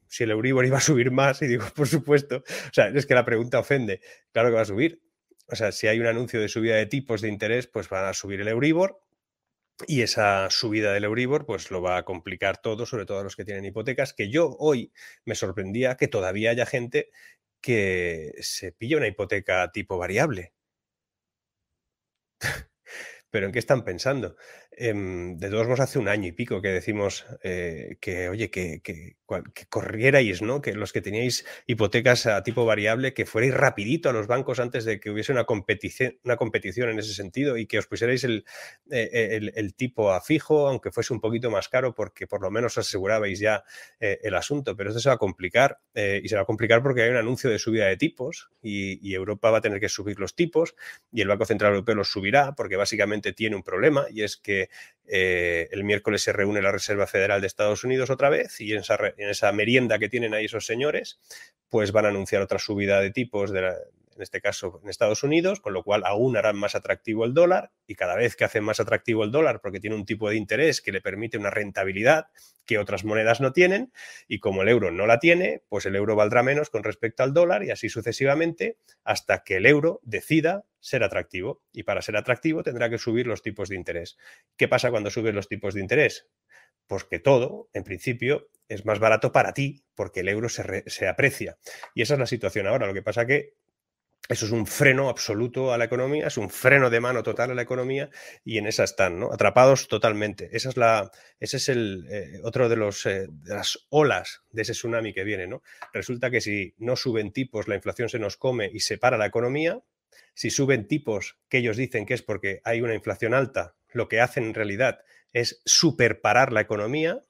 si, 0.07 0.23
el 0.23 0.31
Euribor 0.31 0.65
iba 0.67 0.77
a 0.77 0.81
subir 0.81 1.11
más 1.11 1.41
y 1.41 1.47
digo, 1.47 1.65
por 1.75 1.87
supuesto. 1.87 2.37
O 2.37 2.73
sea, 2.73 2.87
es 2.87 3.05
que 3.05 3.13
la 3.13 3.25
pregunta 3.25 3.59
ofende. 3.59 4.01
Claro 4.31 4.49
que 4.49 4.55
va 4.55 4.61
a 4.61 4.65
subir. 4.65 5.01
O 5.47 5.55
sea, 5.55 5.71
si 5.71 5.87
hay 5.87 5.99
un 5.99 6.07
anuncio 6.07 6.39
de 6.39 6.47
subida 6.47 6.75
de 6.75 6.85
tipos 6.85 7.21
de 7.21 7.29
interés, 7.29 7.67
pues 7.67 7.89
van 7.89 8.05
a 8.05 8.13
subir 8.13 8.41
el 8.41 8.47
Euribor 8.47 9.01
y 9.87 10.01
esa 10.01 10.49
subida 10.49 10.93
del 10.93 11.03
Euribor 11.05 11.45
pues 11.45 11.71
lo 11.71 11.81
va 11.81 11.97
a 11.97 12.05
complicar 12.05 12.61
todo, 12.61 12.85
sobre 12.85 13.05
todo 13.05 13.19
a 13.19 13.23
los 13.23 13.35
que 13.35 13.45
tienen 13.45 13.65
hipotecas, 13.65 14.13
que 14.13 14.29
yo 14.29 14.55
hoy 14.59 14.91
me 15.25 15.35
sorprendía 15.35 15.97
que 15.97 16.07
todavía 16.07 16.51
haya 16.51 16.65
gente 16.65 17.09
que 17.61 18.33
se 18.41 18.71
pilla 18.71 18.97
una 18.97 19.07
hipoteca 19.07 19.71
tipo 19.71 19.97
variable. 19.97 20.53
Pero 23.31 23.45
¿en 23.47 23.51
qué 23.51 23.59
están 23.59 23.83
pensando? 23.83 24.35
Em, 24.73 25.37
de 25.37 25.49
todos 25.49 25.67
modos, 25.67 25.81
hace 25.81 25.99
un 25.99 26.07
año 26.07 26.29
y 26.29 26.31
pico 26.31 26.61
que 26.61 26.69
decimos 26.69 27.25
eh, 27.43 27.97
que, 27.99 28.29
oye, 28.29 28.49
que, 28.49 28.81
corrierais, 29.69 30.41
¿no? 30.41 30.61
Que 30.61 30.73
los 30.73 30.93
que 30.93 31.01
teníais 31.01 31.45
hipotecas 31.67 32.25
a 32.25 32.41
tipo 32.43 32.65
variable, 32.65 33.13
que 33.13 33.25
fuerais 33.25 33.53
rapidito 33.53 34.09
a 34.09 34.13
los 34.13 34.27
bancos 34.27 34.59
antes 34.59 34.85
de 34.85 34.99
que 34.99 35.09
hubiese 35.09 35.33
una 35.33 35.43
competición, 35.43 36.17
una 36.23 36.37
competición 36.37 36.89
en 36.89 36.99
ese 36.99 37.13
sentido 37.13 37.57
y 37.57 37.65
que 37.65 37.79
os 37.79 37.87
pusierais 37.87 38.23
el, 38.23 38.45
eh, 38.89 39.51
el, 39.53 39.75
tipo 39.75 40.11
a 40.11 40.21
fijo, 40.21 40.67
aunque 40.67 40.91
fuese 40.91 41.13
un 41.13 41.19
poquito 41.19 41.51
más 41.51 41.67
caro, 41.67 41.93
porque 41.93 42.25
por 42.27 42.41
lo 42.41 42.49
menos 42.49 42.77
asegurabais 42.77 43.39
ya 43.39 43.63
eh, 43.99 44.19
el 44.23 44.35
asunto. 44.35 44.75
Pero 44.77 44.89
esto 44.89 45.01
se 45.01 45.09
va 45.09 45.15
a 45.15 45.17
complicar 45.17 45.79
y 45.93 46.27
se 46.29 46.35
va 46.35 46.43
a 46.43 46.45
complicar 46.45 46.81
porque 46.81 47.03
hay 47.03 47.09
un 47.09 47.17
anuncio 47.17 47.49
de 47.49 47.59
subida 47.59 47.87
de 47.87 47.97
tipos 47.97 48.49
y 48.61 49.13
Europa 49.13 49.51
va 49.51 49.57
a 49.57 49.61
tener 49.61 49.79
que 49.79 49.89
subir 49.89 50.19
los 50.19 50.35
tipos 50.35 50.75
y 51.11 51.21
el 51.21 51.27
Banco 51.27 51.45
Central 51.45 51.73
Europeo 51.73 51.95
los 51.95 52.11
subirá 52.11 52.53
porque 52.55 52.77
básicamente 52.77 53.33
tiene 53.33 53.55
un 53.55 53.63
problema 53.63 54.05
y 54.09 54.23
es 54.23 54.37
que 54.37 54.60
eh, 55.07 55.67
el 55.71 55.83
miércoles 55.83 56.21
se 56.21 56.33
reúne 56.33 56.61
la 56.61 56.71
Reserva 56.71 57.07
Federal 57.07 57.41
de 57.41 57.47
Estados 57.47 57.83
Unidos 57.83 58.09
otra 58.09 58.29
vez 58.29 58.59
y 58.61 58.73
en 58.73 58.79
esa, 58.79 58.97
en 59.17 59.29
esa, 59.29 59.51
merienda 59.51 59.99
que 59.99 60.09
tienen 60.09 60.33
ahí 60.33 60.45
esos 60.45 60.65
señores, 60.65 61.19
pues 61.69 61.91
van 61.91 62.05
a 62.05 62.09
anunciar 62.09 62.41
otra 62.41 62.59
subida 62.59 62.99
de 63.01 63.11
tipos 63.11 63.51
de 63.51 63.61
la, 63.61 63.75
en 64.15 64.21
este 64.21 64.41
caso 64.41 64.79
en 64.83 64.89
Estados 64.89 65.23
Unidos, 65.23 65.59
con 65.59 65.73
lo 65.73 65.83
cual 65.83 66.03
aún 66.05 66.37
harán 66.37 66.57
más 66.57 66.75
atractivo 66.75 67.25
el 67.25 67.33
dólar 67.33 67.71
y 67.87 67.95
cada 67.95 68.15
vez 68.15 68.35
que 68.35 68.43
hacen 68.43 68.63
más 68.63 68.79
atractivo 68.79 69.23
el 69.23 69.31
dólar 69.31 69.61
porque 69.61 69.79
tiene 69.79 69.95
un 69.95 70.05
tipo 70.05 70.29
de 70.29 70.35
interés 70.35 70.81
que 70.81 70.91
le 70.91 71.01
permite 71.01 71.37
una 71.37 71.49
rentabilidad 71.49 72.27
que 72.65 72.77
otras 72.77 73.03
monedas 73.03 73.41
no 73.41 73.53
tienen 73.53 73.91
y 74.27 74.39
como 74.39 74.61
el 74.61 74.69
euro 74.69 74.91
no 74.91 75.07
la 75.07 75.19
tiene, 75.19 75.63
pues 75.69 75.85
el 75.85 75.95
euro 75.95 76.15
valdrá 76.15 76.43
menos 76.43 76.69
con 76.69 76.83
respecto 76.83 77.23
al 77.23 77.33
dólar 77.33 77.63
y 77.63 77.71
así 77.71 77.89
sucesivamente 77.89 78.77
hasta 79.03 79.43
que 79.43 79.57
el 79.57 79.65
euro 79.65 79.99
decida 80.03 80.65
ser 80.79 81.03
atractivo 81.03 81.63
y 81.71 81.83
para 81.83 82.01
ser 82.01 82.17
atractivo 82.17 82.63
tendrá 82.63 82.89
que 82.89 82.97
subir 82.97 83.27
los 83.27 83.41
tipos 83.41 83.69
de 83.69 83.75
interés. 83.75 84.17
¿Qué 84.57 84.67
pasa 84.67 84.91
cuando 84.91 85.09
suben 85.09 85.35
los 85.35 85.47
tipos 85.47 85.73
de 85.73 85.81
interés? 85.81 86.27
Pues 86.87 87.03
que 87.05 87.19
todo, 87.19 87.69
en 87.73 87.83
principio, 87.83 88.49
es 88.67 88.85
más 88.85 88.99
barato 88.99 89.31
para 89.31 89.53
ti 89.53 89.83
porque 89.95 90.21
el 90.21 90.29
euro 90.29 90.49
se, 90.49 90.83
se, 90.89 91.07
aprecia. 91.07 91.57
Y 91.93 92.01
esa 92.01 92.15
es 92.15 92.19
la 92.19 92.25
situación 92.25 92.67
ahora. 92.67 92.87
Lo 92.87 92.93
que 92.93 93.01
pasa 93.01 93.25
que 93.25 93.53
eso 94.29 94.45
es 94.45 94.51
un 94.51 94.65
freno 94.65 95.09
absoluto 95.09 95.73
a 95.73 95.77
la 95.77 95.85
economía, 95.85 96.27
es 96.27 96.37
un 96.37 96.49
freno 96.49 96.89
de 96.89 96.99
mano 96.99 97.21
total 97.23 97.51
a 97.51 97.55
la 97.55 97.63
economía 97.63 98.09
y 98.45 98.57
en 98.57 98.67
esa 98.67 98.83
están, 98.83 99.19
¿no? 99.19 99.33
Atrapados 99.33 99.87
totalmente. 99.87 100.49
Esa 100.53 100.69
es 100.69 100.77
la, 100.77 101.11
ese 101.39 101.57
es 101.57 101.69
el 101.69 102.07
eh, 102.09 102.39
otro 102.43 102.69
de, 102.69 102.75
los, 102.77 103.05
eh, 103.05 103.27
de 103.29 103.53
las 103.53 103.87
olas 103.89 104.43
de 104.51 104.61
ese 104.61 104.73
tsunami 104.73 105.13
que 105.13 105.23
viene, 105.23 105.47
¿no? 105.47 105.63
Resulta 105.91 106.29
que 106.29 106.39
si 106.39 106.75
no 106.77 106.95
suben 106.95 107.33
tipos, 107.33 107.67
la 107.67 107.75
inflación 107.75 108.09
se 108.09 108.19
nos 108.19 108.37
come 108.37 108.69
y 108.71 108.79
se 108.79 108.97
para 108.97 109.17
la 109.17 109.25
economía. 109.25 109.81
Si 110.33 110.49
suben 110.49 110.87
tipos, 110.87 111.37
que 111.49 111.57
ellos 111.57 111.75
dicen 111.75 112.05
que 112.05 112.13
es 112.13 112.21
porque 112.21 112.61
hay 112.63 112.81
una 112.81 112.95
inflación 112.95 113.33
alta, 113.33 113.75
lo 113.91 114.07
que 114.07 114.21
hacen 114.21 114.45
en 114.45 114.53
realidad 114.53 114.99
es 115.33 115.61
superparar 115.65 116.53
la 116.53 116.61
economía 116.61 117.21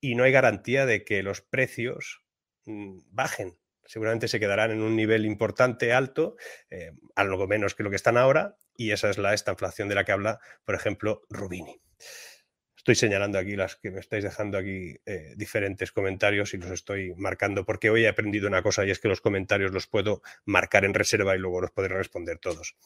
y 0.00 0.14
no 0.14 0.24
hay 0.24 0.32
garantía 0.32 0.86
de 0.86 1.04
que 1.04 1.22
los 1.22 1.42
precios 1.42 2.22
mm, 2.64 3.00
bajen 3.10 3.59
seguramente 3.90 4.28
se 4.28 4.38
quedarán 4.38 4.70
en 4.70 4.82
un 4.82 4.94
nivel 4.94 5.26
importante, 5.26 5.92
alto, 5.92 6.36
eh, 6.70 6.92
algo 7.16 7.48
menos 7.48 7.74
que 7.74 7.82
lo 7.82 7.90
que 7.90 7.96
están 7.96 8.16
ahora, 8.16 8.56
y 8.76 8.92
esa 8.92 9.10
es 9.10 9.18
la 9.18 9.34
esta 9.34 9.50
inflación 9.50 9.88
de 9.88 9.96
la 9.96 10.04
que 10.04 10.12
habla, 10.12 10.38
por 10.64 10.76
ejemplo, 10.76 11.22
Rubini. 11.28 11.82
Estoy 12.76 12.94
señalando 12.94 13.36
aquí 13.36 13.56
las 13.56 13.74
que 13.74 13.90
me 13.90 13.98
estáis 13.98 14.22
dejando 14.22 14.58
aquí 14.58 14.94
eh, 15.06 15.34
diferentes 15.36 15.90
comentarios 15.90 16.54
y 16.54 16.58
los 16.58 16.70
estoy 16.70 17.14
marcando 17.16 17.64
porque 17.64 17.90
hoy 17.90 18.04
he 18.04 18.08
aprendido 18.08 18.46
una 18.46 18.62
cosa 18.62 18.86
y 18.86 18.92
es 18.92 19.00
que 19.00 19.08
los 19.08 19.20
comentarios 19.20 19.72
los 19.72 19.88
puedo 19.88 20.22
marcar 20.44 20.84
en 20.84 20.94
reserva 20.94 21.34
y 21.34 21.40
luego 21.40 21.60
los 21.60 21.72
podré 21.72 21.96
responder 21.96 22.38
todos. 22.38 22.76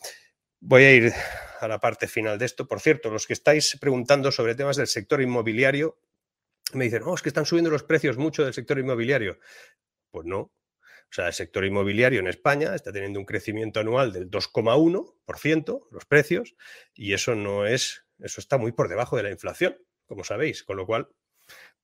Voy 0.59 0.85
a 0.85 0.93
ir 0.93 1.13
a 1.61 1.69
la 1.69 1.81
parte 1.81 2.09
final 2.09 2.39
de 2.39 2.47
esto. 2.47 2.67
Por 2.67 2.81
cierto, 2.81 3.11
los 3.11 3.27
que 3.27 3.35
estáis 3.35 3.77
preguntando 3.79 4.33
sobre 4.33 4.55
temas 4.55 4.79
del 4.79 4.87
sector 4.87 5.21
inmobiliario, 5.21 5.99
me 6.73 6.85
dicen, 6.85 7.03
oh, 7.05 7.15
es 7.15 7.21
que 7.21 7.29
están 7.29 7.45
subiendo 7.45 7.71
los 7.71 7.83
precios 7.83 8.17
mucho 8.17 8.43
del 8.43 8.55
sector 8.55 8.79
inmobiliario. 8.79 9.39
Pues 10.11 10.27
no, 10.27 10.51
o 11.11 11.15
sea, 11.15 11.29
el 11.29 11.33
sector 11.33 11.65
inmobiliario 11.65 12.21
en 12.21 12.27
España 12.27 12.75
está 12.75 12.93
teniendo 12.93 13.21
un 13.21 13.27
crecimiento 13.27 13.81
anual 13.81 14.13
del 14.13 14.31
2,1%, 14.31 15.87
los 15.91 16.05
precios, 16.07 16.57
y 16.95 17.13
eso 17.13 17.35
no 17.35 17.67
es, 17.67 18.05
eso 18.19 18.41
está 18.41 18.59
muy 18.59 18.73
por 18.73 18.89
debajo 18.89 19.17
de 19.17 19.23
la 19.23 19.31
inflación, 19.31 19.79
como 20.07 20.25
sabéis, 20.25 20.65
con 20.65 20.77
lo 20.77 20.87
cual, 20.87 21.09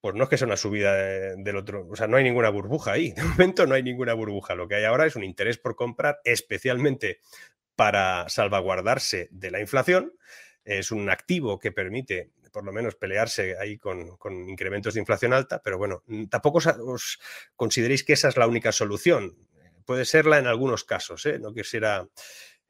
pues 0.00 0.14
no 0.14 0.24
es 0.24 0.30
que 0.30 0.38
sea 0.38 0.46
una 0.46 0.56
subida 0.56 0.94
del 1.36 1.56
otro, 1.56 1.86
o 1.88 1.96
sea, 1.96 2.06
no 2.06 2.16
hay 2.16 2.24
ninguna 2.24 2.48
burbuja 2.48 2.92
ahí, 2.92 3.12
de 3.16 3.22
momento 3.22 3.66
no 3.66 3.74
hay 3.74 3.82
ninguna 3.82 4.14
burbuja, 4.14 4.54
lo 4.54 4.66
que 4.66 4.76
hay 4.76 4.84
ahora 4.84 5.06
es 5.06 5.16
un 5.16 5.24
interés 5.24 5.58
por 5.58 5.76
comprar, 5.76 6.20
especialmente 6.24 7.20
para 7.76 8.28
salvaguardarse 8.28 9.28
de 9.30 9.50
la 9.50 9.60
inflación, 9.60 10.12
es 10.64 10.90
un 10.90 11.08
activo 11.08 11.58
que 11.58 11.72
permite 11.72 12.30
por 12.50 12.64
lo 12.64 12.72
menos 12.72 12.94
pelearse 12.94 13.56
ahí 13.58 13.78
con, 13.78 14.16
incrementos 14.48 14.94
de 14.94 15.00
inflación 15.00 15.32
alta, 15.32 15.60
pero 15.62 15.78
bueno, 15.78 16.02
tampoco 16.28 16.58
os, 16.58 17.18
consideréis 17.56 18.04
que 18.04 18.12
esa 18.12 18.28
es 18.28 18.36
la 18.36 18.46
única 18.46 18.72
solución. 18.72 19.36
Puede 19.84 20.04
serla 20.04 20.38
en 20.38 20.46
algunos 20.46 20.84
casos, 20.84 21.26
¿eh? 21.26 21.38
no, 21.38 21.52
quisiera, 21.52 22.08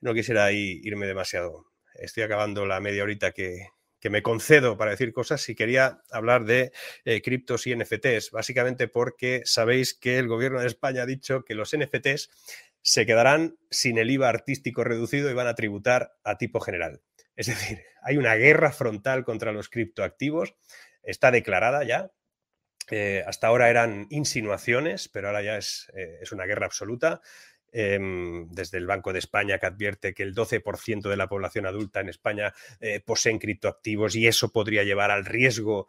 no 0.01 0.15
quisiera 0.15 0.53
irme 0.53 1.07
demasiado. 1.07 1.67
Estoy 1.95 2.23
acabando 2.23 2.67
la 2.67 2.81
media 2.81 3.03
horita 3.03 3.33
que, 3.33 3.69
me 4.09 4.23
concedo 4.23 4.79
para 4.79 4.93
decir 4.93 5.13
cosas 5.13 5.47
y 5.51 5.55
quería 5.55 6.01
hablar 6.11 6.47
de 6.47 6.73
eh, 7.05 7.21
criptos 7.21 7.67
y 7.67 7.77
NFTs, 7.77 8.31
básicamente 8.31 8.89
porque 8.89 9.43
sabéis 9.45 9.93
que 9.93 10.19
el 10.19 10.27
gobierno 10.27 10.61
de 10.61 10.69
España 10.69 11.03
ha 11.03 11.07
dicho 11.07 11.45
que 11.45 11.55
los 11.55 11.77
NFTs 11.77 12.31
se 12.83 13.05
quedarán 13.05 13.59
sin 13.71 13.99
el 13.99 14.11
IVA 14.11 14.29
artístico 14.29 14.85
reducido 14.85 15.31
y 15.31 15.35
van 15.35 15.47
a 15.47 15.55
tributar 15.55 16.13
a 16.25 16.39
tipo 16.39 16.61
general. 16.61 17.03
Es 17.41 17.47
decir, 17.47 17.83
hay 18.03 18.19
una 18.19 18.35
guerra 18.35 18.71
frontal 18.71 19.25
contra 19.25 19.51
los 19.51 19.71
criptoactivos, 19.71 20.55
está 21.03 21.31
declarada 21.31 21.85
ya. 21.85 22.13
Eh, 22.91 23.25
hasta 23.27 23.47
ahora 23.47 23.71
eran 23.71 24.07
insinuaciones, 24.11 25.09
pero 25.09 25.29
ahora 25.29 25.43
ya 25.43 25.57
es, 25.57 25.91
eh, 25.95 26.19
es 26.21 26.33
una 26.33 26.45
guerra 26.45 26.67
absoluta. 26.67 27.23
Em, 27.73 28.49
desde 28.51 28.79
el 28.79 28.87
Banco 28.87 29.13
de 29.13 29.21
España 29.21 29.59
que 29.59 29.67
advierte 29.67 30.13
que 30.13 30.25
el 30.25 30.35
12% 30.35 31.09
de 31.09 31.17
la 31.17 31.29
población 31.29 31.67
adulta 31.67 32.01
en 32.01 32.09
España 32.09 32.53
eh, 32.81 33.01
poseen 33.01 33.39
criptoactivos 33.39 34.17
y 34.17 34.27
eso 34.27 34.53
podría 34.53 34.83
llevar 34.83 35.13
al 35.13 35.25
riesgo 35.25 35.89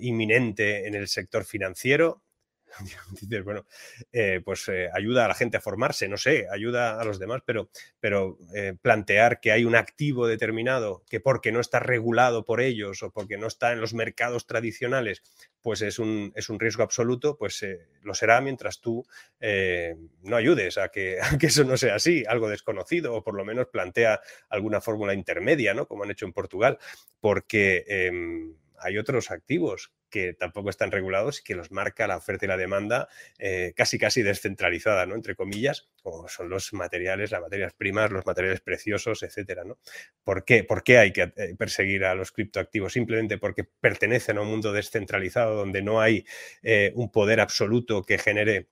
inminente 0.00 0.88
en 0.88 0.94
el 0.94 1.08
sector 1.08 1.44
financiero. 1.44 2.22
dices, 3.20 3.44
bueno, 3.44 3.66
eh, 4.12 4.40
pues 4.44 4.68
eh, 4.68 4.88
ayuda 4.92 5.24
a 5.24 5.28
la 5.28 5.34
gente 5.34 5.56
a 5.56 5.60
formarse, 5.60 6.08
no 6.08 6.16
sé, 6.16 6.46
ayuda 6.50 7.00
a 7.00 7.04
los 7.04 7.18
demás, 7.18 7.42
pero, 7.44 7.70
pero 8.00 8.38
eh, 8.54 8.74
plantear 8.80 9.40
que 9.40 9.52
hay 9.52 9.64
un 9.64 9.74
activo 9.74 10.26
determinado 10.26 11.02
que 11.08 11.20
porque 11.20 11.52
no 11.52 11.60
está 11.60 11.80
regulado 11.80 12.44
por 12.44 12.60
ellos 12.60 13.02
o 13.02 13.10
porque 13.10 13.38
no 13.38 13.46
está 13.46 13.72
en 13.72 13.80
los 13.80 13.94
mercados 13.94 14.46
tradicionales, 14.46 15.22
pues 15.62 15.82
es 15.82 15.98
un, 15.98 16.32
es 16.34 16.48
un 16.48 16.58
riesgo 16.58 16.82
absoluto, 16.82 17.36
pues 17.36 17.64
lo 18.02 18.14
será 18.14 18.40
mientras 18.40 18.80
tú 18.80 19.06
no 20.22 20.36
ayudes 20.36 20.78
a 20.78 20.88
que, 20.88 21.18
a 21.22 21.38
que, 21.38 21.46
eso 21.46 21.64
no 21.64 21.76
sea 21.76 21.96
así, 21.96 22.24
algo 22.26 22.48
desconocido, 22.48 23.14
o 23.14 23.24
por 23.24 23.34
lo 23.34 23.44
menos 23.44 23.66
plantea 23.66 24.20
alguna 24.48 24.80
fórmula 24.80 25.14
intermedia, 25.14 25.74
¿no? 25.74 25.86
Como 25.86 26.04
han 26.04 26.10
hecho 26.10 26.26
en 26.26 26.32
Portugal, 26.32 26.78
porque 27.20 27.84
em, 27.86 28.54
hay 28.78 28.98
otros 28.98 29.30
activos 29.30 29.92
que 30.10 30.34
tampoco 30.34 30.70
están 30.70 30.90
regulados 30.90 31.40
y 31.40 31.44
que 31.44 31.54
los 31.54 31.70
marca 31.70 32.06
la 32.06 32.16
oferta 32.16 32.44
y 32.44 32.48
la 32.48 32.56
demanda 32.56 33.08
eh, 33.38 33.72
casi 33.76 33.98
casi 33.98 34.22
descentralizada, 34.22 35.06
¿no? 35.06 35.14
Entre 35.14 35.34
comillas, 35.34 35.88
como 36.02 36.28
son 36.28 36.48
los 36.48 36.72
materiales, 36.72 37.30
las 37.30 37.40
materias 37.40 37.72
primas, 37.72 38.10
los 38.10 38.26
materiales 38.26 38.60
preciosos, 38.60 39.22
etcétera, 39.22 39.64
¿no? 39.64 39.78
¿Por 40.24 40.44
qué? 40.44 40.64
¿Por 40.64 40.82
qué 40.82 40.98
hay 40.98 41.12
que 41.12 41.32
eh, 41.36 41.54
perseguir 41.56 42.04
a 42.04 42.14
los 42.14 42.32
criptoactivos? 42.32 42.92
Simplemente 42.92 43.38
porque 43.38 43.64
pertenecen 43.64 44.38
a 44.38 44.42
un 44.42 44.48
mundo 44.48 44.72
descentralizado 44.72 45.54
donde 45.54 45.82
no 45.82 46.00
hay 46.00 46.24
eh, 46.62 46.92
un 46.94 47.10
poder 47.10 47.40
absoluto 47.40 48.02
que 48.02 48.18
genere 48.18 48.68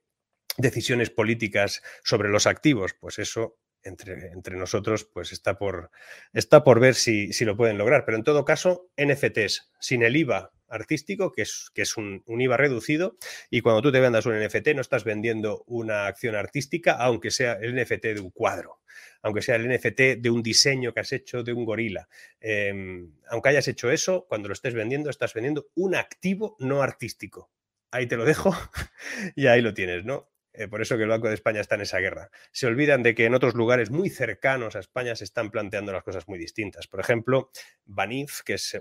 decisiones 0.57 1.11
políticas 1.11 1.83
sobre 2.03 2.29
los 2.29 2.47
activos, 2.47 2.95
pues 2.99 3.19
eso 3.19 3.59
entre, 3.85 4.33
entre, 4.33 4.57
nosotros, 4.57 5.05
pues 5.05 5.33
está 5.33 5.57
por, 5.57 5.91
está 6.33 6.65
por 6.65 6.81
ver 6.81 6.95
si, 6.95 7.33
si, 7.33 7.45
lo 7.45 7.57
pueden 7.57 7.79
lograr. 7.79 8.05
Pero 8.05 8.19
en 8.19 8.25
todo 8.25 8.45
caso, 8.45 8.91
NFTs 8.97 9.71
sin 9.79 10.03
el 10.03 10.17
IVA 10.17 10.53
artístico, 10.69 11.33
que 11.33 11.43
es, 11.43 11.71
que 11.75 11.83
es 11.83 11.97
un, 11.97 12.23
IVA 12.27 12.57
reducido, 12.57 13.17
y 13.51 13.61
cuando 13.61 13.83
tú 13.83 13.93
te 13.93 14.01
vendas 14.01 14.27
un 14.27 14.39
NFT 14.39 14.69
no 14.75 14.81
estás 14.81 15.05
vendiendo 15.05 15.65
una 15.67 16.07
acción 16.07 16.35
artística, 16.35 16.93
aunque 16.93 17.31
sea 17.31 17.55
el 17.55 17.75
NFT 17.75 18.05
de 18.05 18.21
un 18.21 18.31
cuadro, 18.31 18.81
aunque 19.23 19.43
sea 19.43 19.57
el 19.57 19.69
NFT 19.69 20.19
de 20.19 20.31
un 20.31 20.43
diseño 20.43 20.93
que 20.93 21.01
has 21.01 21.13
hecho 21.13 21.43
de 21.43 21.53
un 21.53 21.65
gorila. 21.65 22.09
Em, 22.41 23.13
aunque 23.31 23.51
hayas 23.51 23.69
hecho 23.69 23.91
eso, 23.91 24.27
cuando 24.29 24.49
lo 24.49 24.55
estés 24.55 24.75
vendiendo, 24.75 25.11
estás 25.11 25.35
vendiendo 25.35 25.69
un 25.75 25.95
activo 25.95 26.57
no 26.59 26.83
artístico. 26.83 27.51
Ahí 27.91 28.07
te 28.07 28.17
lo 28.17 28.25
dejo 28.25 28.55
y 29.37 29.47
ahí 29.47 29.63
lo 29.63 29.75
tienes, 29.75 30.05
¿no? 30.05 30.29
Eh, 30.59 30.67
por 30.67 30.83
eso 30.83 30.97
que 30.97 31.05
el 31.05 31.09
Banco 31.09 31.29
de 31.29 31.35
España 31.35 31.61
está 31.61 31.77
en 31.77 31.83
esa 31.83 32.01
guerra. 32.01 32.31
Se 32.51 32.67
olvidan 32.67 33.05
de 33.05 33.15
que 33.15 33.27
en 33.27 33.35
otros 33.35 33.55
lugares 33.55 33.91
muy 33.91 34.11
cercanos 34.11 34.75
a 34.75 34.81
España 34.81 35.15
se 35.15 35.23
están 35.23 35.53
planteando 35.53 35.93
las 35.93 36.03
cosas 36.03 36.27
muy 36.27 36.37
distintas. 36.37 36.89
Por 36.89 36.99
ejemplo, 36.99 37.51
Banif, 37.85 38.43
que 38.43 38.55
es, 38.55 38.77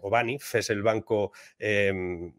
es 0.53 0.69
el 0.71 0.81
banco, 0.81 1.33
em, 1.59 2.33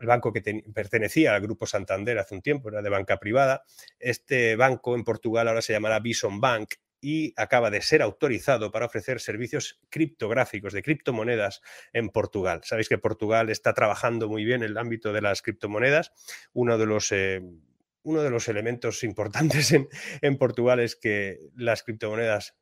el 0.00 0.06
banco 0.06 0.32
que 0.32 0.62
pertenecía 0.72 1.34
al 1.34 1.40
Grupo 1.40 1.66
Santander 1.66 2.18
hace 2.18 2.36
un 2.36 2.40
tiempo, 2.40 2.68
era 2.68 2.80
de 2.80 2.88
banca 2.88 3.18
privada. 3.18 3.64
Este 3.98 4.54
banco 4.54 4.94
en 4.94 5.02
Portugal 5.02 5.48
ahora 5.48 5.60
se 5.60 5.72
llamará 5.72 5.98
Bison 5.98 6.40
Bank 6.40 6.74
y 7.00 7.34
acaba 7.36 7.70
de 7.70 7.82
ser 7.82 8.00
autorizado 8.00 8.70
para 8.70 8.86
ofrecer 8.86 9.20
servicios 9.20 9.80
criptográficos 9.90 10.72
de 10.72 10.82
criptomonedas 10.82 11.62
en 11.92 12.10
Portugal. 12.10 12.60
Sabéis 12.62 12.88
que 12.88 12.98
Portugal 12.98 13.50
está 13.50 13.74
trabajando 13.74 14.28
muy 14.28 14.44
bien 14.44 14.62
en 14.62 14.70
el 14.70 14.78
ámbito 14.78 15.12
de 15.12 15.22
las 15.22 15.42
criptomonedas. 15.42 16.12
Uno 16.52 16.78
de 16.78 16.86
los, 16.86 17.10
eh, 17.10 17.42
uno 18.02 18.22
de 18.22 18.30
los 18.30 18.48
elementos 18.48 19.04
importantes 19.04 19.72
en, 19.72 20.38
Portugal 20.38 20.80
es 20.80 20.96
que 20.96 21.38
las 21.54 21.82
criptomonedas 21.82 22.56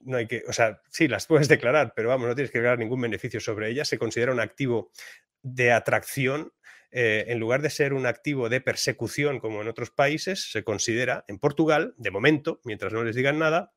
no 0.00 0.18
hay 0.18 0.26
que, 0.26 0.44
o 0.48 0.52
sea, 0.52 0.80
sí, 0.88 1.08
las 1.08 1.26
puedes 1.26 1.48
declarar, 1.48 1.92
pero 1.96 2.08
vamos, 2.08 2.28
no 2.28 2.34
tienes 2.34 2.52
que 2.52 2.58
declarar 2.58 2.78
ningún 2.78 3.00
beneficio 3.00 3.40
sobre 3.40 3.70
ellas. 3.70 3.88
Se 3.88 3.98
considera 3.98 4.32
un 4.32 4.40
activo 4.40 4.92
de 5.42 5.72
atracción 5.72 6.52
eh, 6.92 7.26
en 7.28 7.40
lugar 7.40 7.60
de 7.60 7.70
ser 7.70 7.92
un 7.92 8.06
activo 8.06 8.48
de 8.48 8.60
persecución 8.60 9.40
como 9.40 9.60
en 9.60 9.68
otros 9.68 9.90
países, 9.90 10.50
se 10.50 10.64
considera 10.64 11.24
en 11.28 11.38
Portugal, 11.38 11.94
de 11.98 12.10
momento, 12.10 12.60
mientras 12.64 12.92
no 12.92 13.04
les 13.04 13.16
digan 13.16 13.38
nada, 13.38 13.72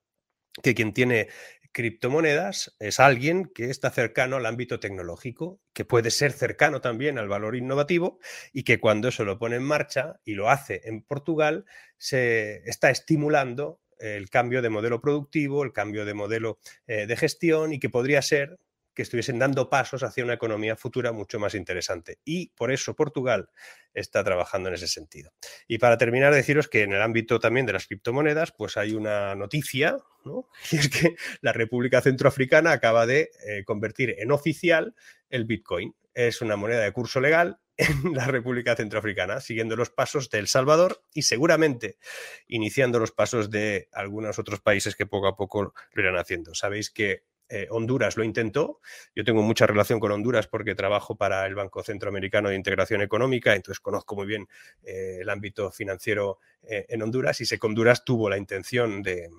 que 0.61 0.75
quien 0.75 0.93
tiene 0.93 1.27
criptomonedas 1.71 2.75
es 2.79 2.99
alguien 2.99 3.45
que 3.45 3.69
está 3.69 3.91
cercano 3.91 4.37
al 4.37 4.45
ámbito 4.45 4.79
tecnológico, 4.79 5.61
que 5.73 5.85
puede 5.85 6.11
ser 6.11 6.31
cercano 6.31 6.81
también 6.81 7.17
al 7.17 7.27
valor 7.27 7.55
innovativo 7.55 8.19
y 8.51 8.63
que 8.63 8.79
cuando 8.79 9.09
eso 9.09 9.23
lo 9.23 9.37
pone 9.37 9.57
en 9.57 9.63
marcha 9.63 10.19
y 10.25 10.33
lo 10.33 10.49
hace 10.49 10.81
en 10.85 11.03
Portugal, 11.03 11.65
se 11.97 12.63
está 12.65 12.89
estimulando 12.89 13.79
el 13.99 14.29
cambio 14.29 14.61
de 14.61 14.69
modelo 14.69 15.01
productivo, 15.01 15.63
el 15.63 15.73
cambio 15.73 16.05
de 16.05 16.13
modelo 16.13 16.59
eh, 16.87 17.05
de 17.05 17.17
gestión 17.17 17.73
y 17.73 17.79
que 17.79 17.89
podría 17.89 18.21
ser 18.21 18.57
que 18.99 19.03
estuviesen 19.03 19.39
dando 19.39 19.69
pasos 19.69 20.03
hacia 20.03 20.25
una 20.25 20.33
economía 20.33 20.75
futura 20.75 21.13
mucho 21.13 21.39
más 21.39 21.55
interesante. 21.55 22.19
Y 22.25 22.49
por 22.49 22.69
eso 22.69 22.97
Portugal 22.97 23.49
está 23.93 24.25
trabajando 24.25 24.67
en 24.67 24.75
ese 24.75 24.89
sentido. 24.89 25.31
Y 25.69 25.77
para 25.77 25.97
terminar, 25.97 26.33
deciros 26.33 26.67
que 26.67 26.83
en 26.83 26.91
el 26.91 27.01
ámbito 27.01 27.39
también 27.39 27.65
de 27.65 27.71
las 27.71 27.87
criptomonedas, 27.87 28.51
pues 28.51 28.75
hay 28.75 28.95
una 28.95 29.35
noticia, 29.35 29.99
¿no? 30.25 30.49
Y 30.71 30.75
es 30.75 30.89
que 30.89 31.15
la 31.39 31.53
República 31.53 32.01
Centroafricana 32.01 32.73
acaba 32.73 33.05
de 33.05 33.31
eh, 33.47 33.63
convertir 33.63 34.15
en 34.19 34.33
oficial 34.33 34.93
el 35.29 35.45
Bitcoin. 35.45 35.95
Es 36.13 36.41
una 36.41 36.57
moneda 36.57 36.81
de 36.81 36.91
curso 36.91 37.21
legal 37.21 37.61
en 37.77 38.13
la 38.13 38.25
República 38.25 38.75
Centroafricana, 38.75 39.39
siguiendo 39.39 39.77
los 39.77 39.91
pasos 39.91 40.29
de 40.29 40.39
El 40.39 40.49
Salvador 40.49 41.05
y 41.13 41.21
seguramente 41.21 41.99
iniciando 42.47 42.99
los 42.99 43.13
pasos 43.13 43.49
de 43.49 43.87
algunos 43.93 44.39
otros 44.39 44.59
países 44.59 44.97
que 44.97 45.05
poco 45.05 45.27
a 45.27 45.37
poco 45.37 45.73
lo 45.93 46.01
irán 46.01 46.17
haciendo. 46.17 46.53
Sabéis 46.53 46.89
que 46.89 47.28
eh, 47.49 47.67
Honduras 47.71 48.15
lo 48.15 48.23
intentó. 48.23 48.79
Yo 49.15 49.23
tengo 49.23 49.41
mucha 49.41 49.65
relación 49.65 49.99
con 49.99 50.11
Honduras 50.11 50.47
porque 50.47 50.75
trabajo 50.75 51.15
para 51.15 51.45
el 51.45 51.55
Banco 51.55 51.83
Centroamericano 51.83 52.49
de 52.49 52.55
Integración 52.55 53.01
Económica, 53.01 53.55
entonces 53.55 53.79
conozco 53.79 54.15
muy 54.15 54.27
bien 54.27 54.47
eh, 54.83 55.19
el 55.21 55.29
ámbito 55.29 55.71
financiero 55.71 56.39
eh, 56.63 56.85
en 56.89 57.01
Honduras 57.01 57.41
y 57.41 57.45
sé 57.45 57.57
que 57.57 57.67
Honduras 57.67 58.05
tuvo 58.05 58.29
la 58.29 58.37
intención 58.37 59.01
de, 59.01 59.29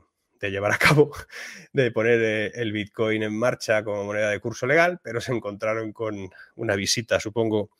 de 0.41 0.51
llevar 0.51 0.73
a 0.73 0.79
cabo, 0.79 1.13
de 1.73 1.91
poner 1.91 2.53
el 2.55 2.73
Bitcoin 2.73 3.23
en 3.23 3.37
marcha 3.37 3.85
como 3.85 4.05
moneda 4.05 4.31
de 4.31 4.41
curso 4.41 4.67
legal, 4.67 4.99
pero 5.03 5.21
se 5.21 5.33
encontraron 5.33 5.93
con 5.93 6.31
una 6.57 6.77
visita, 6.77 7.21
supongo, 7.21 7.71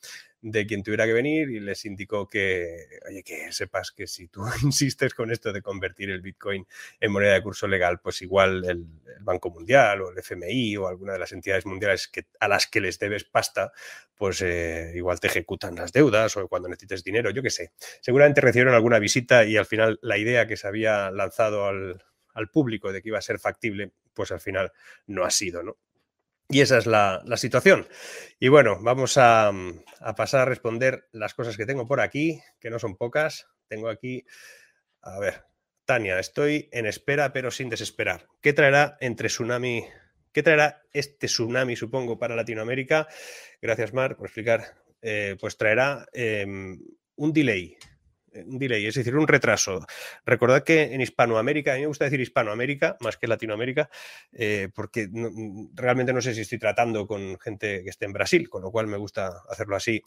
de 0.41 0.65
quien 0.65 0.81
tuviera 0.81 1.05
que 1.05 1.13
venir 1.13 1.49
y 1.51 1.59
les 1.59 1.85
indicó 1.85 2.27
que, 2.27 2.87
oye, 3.07 3.23
que 3.23 3.51
sepas 3.51 3.91
que 3.91 4.07
si 4.07 4.27
tú 4.27 4.43
insistes 4.63 5.13
con 5.13 5.31
esto 5.31 5.53
de 5.53 5.61
convertir 5.61 6.09
el 6.09 6.21
Bitcoin 6.21 6.65
en 6.99 7.11
moneda 7.11 7.33
de 7.33 7.43
curso 7.43 7.67
legal, 7.67 7.99
pues 7.99 8.21
igual 8.21 8.65
el, 8.65 8.85
Banco 9.23 9.51
Mundial 9.51 10.01
o 10.01 10.09
el 10.09 10.17
FMI 10.17 10.77
o 10.77 10.87
alguna 10.87 11.13
de 11.13 11.19
las 11.19 11.31
entidades 11.31 11.67
mundiales 11.67 12.09
a 12.39 12.47
las 12.47 12.65
que 12.65 12.81
les 12.81 12.97
debes 12.97 13.23
pasta, 13.23 13.71
pues 14.15 14.41
eh, 14.41 14.93
igual 14.95 15.19
te 15.19 15.27
ejecutan 15.27 15.75
las 15.75 15.91
deudas 15.91 16.35
o 16.37 16.47
cuando 16.47 16.67
necesites 16.67 17.03
dinero, 17.03 17.29
yo 17.29 17.43
qué 17.43 17.51
sé. 17.51 17.71
Seguramente 18.01 18.41
recibieron 18.41 18.73
alguna 18.73 18.97
visita 18.97 19.45
y 19.45 19.57
al 19.57 19.67
final 19.67 19.99
la 20.01 20.17
idea 20.17 20.47
que 20.47 20.57
se 20.57 20.67
había 20.67 21.11
lanzado 21.11 21.67
al, 21.67 22.03
al 22.33 22.49
público 22.49 22.91
de 22.91 23.01
que 23.01 23.09
iba 23.09 23.17
a 23.17 23.21
ser 23.21 23.39
factible, 23.39 23.91
pues 24.13 24.31
al 24.31 24.39
final 24.39 24.71
no 25.07 25.23
ha 25.23 25.31
sido, 25.31 25.63
¿no? 25.63 25.77
Y 26.51 26.59
esa 26.59 26.77
es 26.77 26.85
la, 26.85 27.23
situación. 27.37 27.87
Y 28.37 28.49
bueno, 28.49 28.77
vamos 28.81 29.17
a, 29.17 29.53
pasar 30.17 30.41
a 30.41 30.45
responder 30.45 31.07
las 31.13 31.33
cosas 31.33 31.55
que 31.55 31.65
tengo 31.65 31.87
por 31.87 32.01
aquí, 32.01 32.41
que 32.59 32.69
no 32.69 32.77
son 32.77 32.97
pocas. 32.97 33.47
Tengo 33.69 33.87
aquí, 33.87 34.25
a 35.01 35.17
ver, 35.19 35.45
Tania, 35.85 36.19
estoy 36.19 36.67
en 36.73 36.87
espera 36.87 37.31
pero 37.31 37.51
sin 37.51 37.69
desesperar. 37.69 38.27
¿Qué 38.41 38.51
traerá 38.51 38.97
entre 38.99 39.29
tsunami? 39.29 39.85
¿Qué 40.33 40.43
traerá 40.43 40.83
este 40.91 41.27
tsunami, 41.27 41.77
supongo, 41.77 42.19
para 42.19 42.35
Latinoamérica? 42.35 43.07
Gracias, 43.61 43.93
Mar, 43.93 44.17
por 44.17 44.27
explicar. 44.27 44.75
Eh, 45.01 45.37
pues 45.39 45.55
traerá 45.57 46.05
em, 46.11 46.79
un 47.15 47.31
delay 47.33 47.77
un 48.33 48.57
delay, 48.57 48.85
es 48.85 48.95
decir, 48.95 49.15
un 49.15 49.27
retraso. 49.27 49.85
Recordad 50.25 50.63
que 50.63 50.83
en 50.93 51.01
Hispanoamérica, 51.01 51.73
a 51.73 51.75
mí 51.75 51.81
me 51.81 51.87
gusta 51.87 52.05
decir 52.05 52.19
Hispanoamérica 52.19 52.97
más 53.01 53.17
que 53.17 53.27
Latinoamérica, 53.27 53.89
eh, 54.31 54.69
porque 54.73 55.09
realmente 55.73 56.13
no 56.13 56.21
sé 56.21 56.33
si 56.33 56.41
estoy 56.41 56.59
tratando 56.59 57.07
con 57.07 57.39
gente 57.39 57.83
que 57.83 57.89
esté 57.89 58.05
en 58.05 58.13
Brasil, 58.13 58.49
con 58.49 58.61
lo 58.61 58.71
cual 58.71 58.87
me 58.87 58.97
gusta 58.97 59.43
hacerlo 59.49 59.75
así 59.75 60.01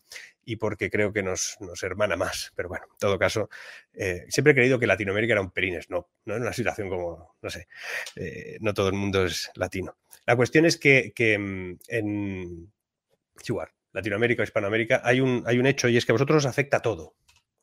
y 0.44 0.56
porque 0.56 0.90
creo 0.90 1.12
que 1.12 1.22
nos, 1.22 1.56
hermana 1.82 2.16
más. 2.16 2.52
Pero 2.54 2.68
bueno, 2.68 2.86
en 2.90 2.98
todo 2.98 3.18
caso, 3.18 3.48
eh, 3.92 4.24
siempre 4.28 4.52
he 4.52 4.56
creído 4.56 4.78
que 4.78 4.86
Latinoamérica 4.86 5.32
era 5.32 5.40
un 5.40 5.50
pelines, 5.50 5.90
no, 5.90 6.08
no 6.24 6.36
en 6.36 6.42
una 6.42 6.52
situación 6.52 6.88
como, 6.88 7.36
no 7.40 7.50
sé, 7.50 7.68
eh, 8.16 8.58
no 8.60 8.74
todo 8.74 8.88
el 8.88 8.94
mundo 8.94 9.24
es 9.24 9.50
latino. 9.54 9.96
La 10.26 10.36
cuestión 10.36 10.64
es 10.64 10.78
que, 10.78 11.12
mm, 11.38 11.78
en 11.88 12.72
Latinoamérica 13.92 14.42
o 14.42 14.44
Hispanoamérica, 14.44 15.02
hay 15.04 15.20
un, 15.20 15.44
hay 15.46 15.58
un 15.58 15.66
hecho 15.66 15.88
y 15.88 15.96
es 15.96 16.06
que 16.06 16.12
a 16.12 16.14
vosotros 16.14 16.44
os 16.44 16.50
afecta 16.50 16.80
todo 16.80 17.14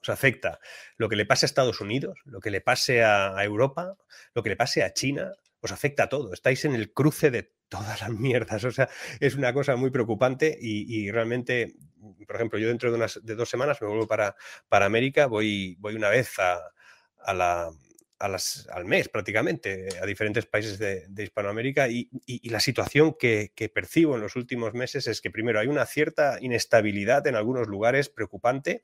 os 0.01 0.09
afecta 0.09 0.59
lo 0.97 1.09
que 1.09 1.15
le 1.15 1.25
pase 1.25 1.45
a 1.45 1.47
Estados 1.47 1.79
Unidos, 1.81 2.19
lo 2.25 2.39
que 2.39 2.51
le 2.51 2.61
pase 2.61 3.03
a, 3.03 3.35
Europa, 3.43 3.97
lo 4.33 4.43
que 4.43 4.49
le 4.49 4.55
pase 4.55 4.83
a 4.83 4.93
China, 4.93 5.33
os 5.61 5.71
afecta 5.71 6.03
a 6.03 6.09
todo. 6.09 6.33
Estáis 6.33 6.65
en 6.65 6.73
el 6.73 6.91
cruce 6.91 7.29
de 7.29 7.51
todas 7.69 8.01
las 8.01 8.09
mierdas. 8.09 8.63
O 8.65 8.71
sea, 8.71 8.89
es 9.19 9.35
una 9.35 9.53
cosa 9.53 9.75
muy 9.75 9.91
preocupante 9.91 10.57
y, 10.59 11.09
realmente, 11.11 11.75
por 12.25 12.35
ejemplo, 12.35 12.57
yo 12.59 12.67
dentro 12.67 12.89
de, 12.89 12.97
unas, 12.97 13.19
de 13.23 13.35
dos 13.35 13.49
semanas 13.49 13.81
me 13.81 13.87
vuelvo 13.87 14.07
para, 14.07 14.35
para 14.67 14.85
América, 14.85 15.27
voy, 15.27 15.75
voy 15.79 15.95
una 15.95 16.09
vez 16.09 16.39
a, 16.39 17.33
la, 17.33 17.69
al 18.19 18.85
mes 18.85 19.09
prácticamente 19.09 19.89
a 20.01 20.05
diferentes 20.05 20.45
países 20.47 20.79
de, 20.79 21.23
Hispanoamérica 21.23 21.87
y, 21.89 22.09
la 22.49 22.59
situación 22.59 23.15
que, 23.19 23.51
que, 23.55 23.69
percibo 23.69 24.15
en 24.15 24.21
los 24.21 24.35
últimos 24.35 24.73
meses 24.73 25.05
es 25.07 25.21
que 25.21 25.29
primero 25.29 25.59
hay 25.59 25.67
una 25.67 25.85
cierta 25.85 26.37
inestabilidad 26.41 27.25
en 27.27 27.35
algunos 27.35 27.67
lugares 27.67 28.09
preocupante 28.09 28.83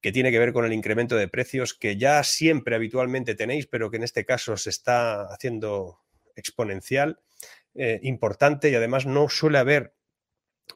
que 0.00 0.12
tiene 0.12 0.30
que 0.30 0.38
ver 0.38 0.52
con 0.52 0.64
el 0.64 0.72
incremento 0.72 1.16
de 1.16 1.28
precios 1.28 1.74
que 1.74 1.96
ya 1.96 2.22
siempre 2.22 2.76
habitualmente 2.76 3.34
tenéis, 3.34 3.66
pero 3.66 3.90
que 3.90 3.96
en 3.96 4.04
este 4.04 4.24
caso 4.24 4.56
se 4.56 4.70
está 4.70 5.22
haciendo 5.24 6.00
exponencial, 6.36 7.20
eh, 7.74 8.00
importante 8.02 8.70
y 8.70 8.74
además 8.74 9.06
no 9.06 9.28
suele 9.28 9.58
haber, 9.58 9.94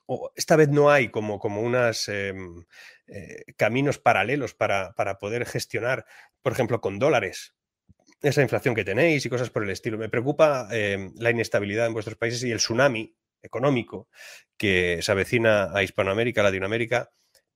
o 0.07 0.33
esta 0.35 0.57
vez 0.57 0.68
no 0.68 0.91
hay 0.91 1.11
como, 1.11 1.39
como 1.39 1.61
unos 1.61 2.09
em, 2.09 2.64
eh, 3.07 3.45
caminos 3.57 3.99
paralelos 3.99 4.55
para, 4.55 4.93
para 4.95 5.18
poder 5.18 5.47
gestionar, 5.47 6.07
por 6.43 6.53
ejemplo, 6.53 6.81
con 6.81 6.99
dólares 6.99 7.55
esa 8.23 8.43
inflación 8.43 8.75
que 8.75 8.85
tenéis 8.85 9.27
y 9.27 9.29
cosas 9.29 9.51
por 9.51 9.64
el 9.64 9.70
estilo. 9.70 9.99
Me 9.99 10.09
preocupa 10.09 10.68
em, 10.70 11.12
la 11.16 11.31
inestabilidad 11.31 11.87
en 11.87 11.93
vuestros 11.93 12.16
países 12.16 12.43
y 12.45 12.53
el 12.53 12.59
tsunami 12.59 13.16
económico 13.43 14.09
que 14.57 15.01
se 15.03 15.11
avecina 15.12 15.77
a 15.77 15.83
Hispanoamérica, 15.83 16.43
Latinoamérica, 16.43 17.11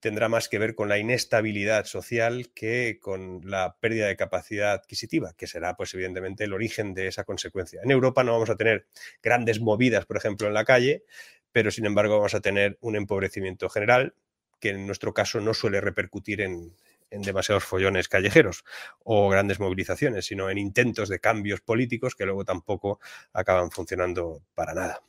tendrá 0.06 0.28
más 0.28 0.48
que 0.48 0.60
ver 0.60 0.76
con 0.76 0.88
la 0.88 0.98
inestabilidad 0.98 1.84
social 1.84 2.52
que 2.54 3.00
con 3.02 3.40
la 3.42 3.76
pérdida 3.80 4.06
de 4.06 4.14
capacidad 4.14 4.72
adquisitiva, 4.72 5.34
que 5.36 5.48
será, 5.48 5.76
pues, 5.76 5.92
evidentemente, 5.94 6.44
el 6.44 6.52
origen 6.52 6.94
de 6.94 7.08
esa 7.08 7.24
consecuencia. 7.24 7.80
En 7.82 7.90
Europa 7.90 8.22
no 8.22 8.30
vamos 8.30 8.48
a 8.48 8.54
tener 8.54 8.86
grandes 9.20 9.60
movidas, 9.60 10.06
por 10.06 10.16
ejemplo, 10.16 10.46
en 10.46 10.54
la 10.54 10.64
calle, 10.64 11.02
pero 11.50 11.72
sin 11.72 11.86
embargo 11.86 12.18
vamos 12.18 12.36
a 12.36 12.40
tener 12.40 12.78
un 12.82 12.94
empobrecimiento 12.94 13.68
general 13.68 14.14
que 14.60 14.68
en 14.68 14.86
nuestro 14.86 15.12
caso 15.12 15.40
no 15.40 15.54
suele 15.54 15.80
repercutir 15.80 16.40
en, 16.40 16.76
demasiados 17.10 17.64
follones 17.64 18.08
callejeros 18.08 18.64
o 19.02 19.28
grandes 19.28 19.58
movilizaciones, 19.58 20.26
sino 20.26 20.50
en 20.50 20.58
intentos 20.58 21.08
de 21.08 21.18
cambios 21.18 21.62
políticos 21.62 22.14
que 22.14 22.26
luego 22.26 22.44
tampoco 22.44 23.00
acaban 23.32 23.72
funcionando 23.72 24.44
para 24.54 24.72
nada. 24.72 25.02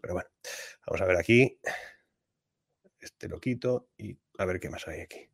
Pero 0.00 0.14
bueno, 0.14 0.28
vamos 0.86 1.00
a 1.00 1.06
ver 1.06 1.16
aquí. 1.16 1.58
Este 3.04 3.28
lo 3.28 3.38
quito 3.38 3.90
y 3.98 4.16
a 4.38 4.46
ver 4.46 4.58
qué 4.58 4.70
más 4.70 4.88
hay 4.88 5.00
aquí. 5.00 5.28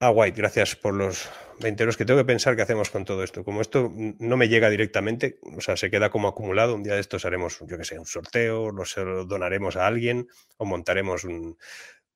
Ah, 0.00 0.12
White, 0.12 0.38
gracias 0.38 0.76
por 0.76 0.94
los 0.94 1.28
20 1.58 1.82
euros 1.82 1.96
que 1.96 2.04
tengo 2.04 2.20
que 2.20 2.24
pensar 2.24 2.54
qué 2.54 2.62
hacemos 2.62 2.88
con 2.88 3.04
todo 3.04 3.24
esto. 3.24 3.42
Como 3.42 3.60
esto 3.60 3.92
no 3.92 4.36
me 4.36 4.48
llega 4.48 4.70
directamente, 4.70 5.40
o 5.42 5.60
sea, 5.60 5.76
se 5.76 5.90
queda 5.90 6.08
como 6.08 6.28
acumulado, 6.28 6.76
un 6.76 6.84
día 6.84 6.94
de 6.94 7.00
estos 7.00 7.24
haremos, 7.24 7.58
yo 7.66 7.76
qué 7.76 7.84
sé, 7.84 7.98
un 7.98 8.06
sorteo, 8.06 8.70
lo 8.70 8.84
donaremos 9.24 9.76
a 9.76 9.88
alguien 9.88 10.28
o 10.56 10.64
montaremos 10.64 11.26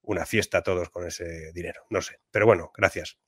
una 0.02 0.26
fiesta 0.26 0.62
todos 0.62 0.90
con 0.90 1.08
ese 1.08 1.50
dinero. 1.52 1.84
No 1.90 2.02
sé, 2.02 2.20
pero 2.30 2.46
bueno, 2.46 2.70
gracias. 2.76 3.18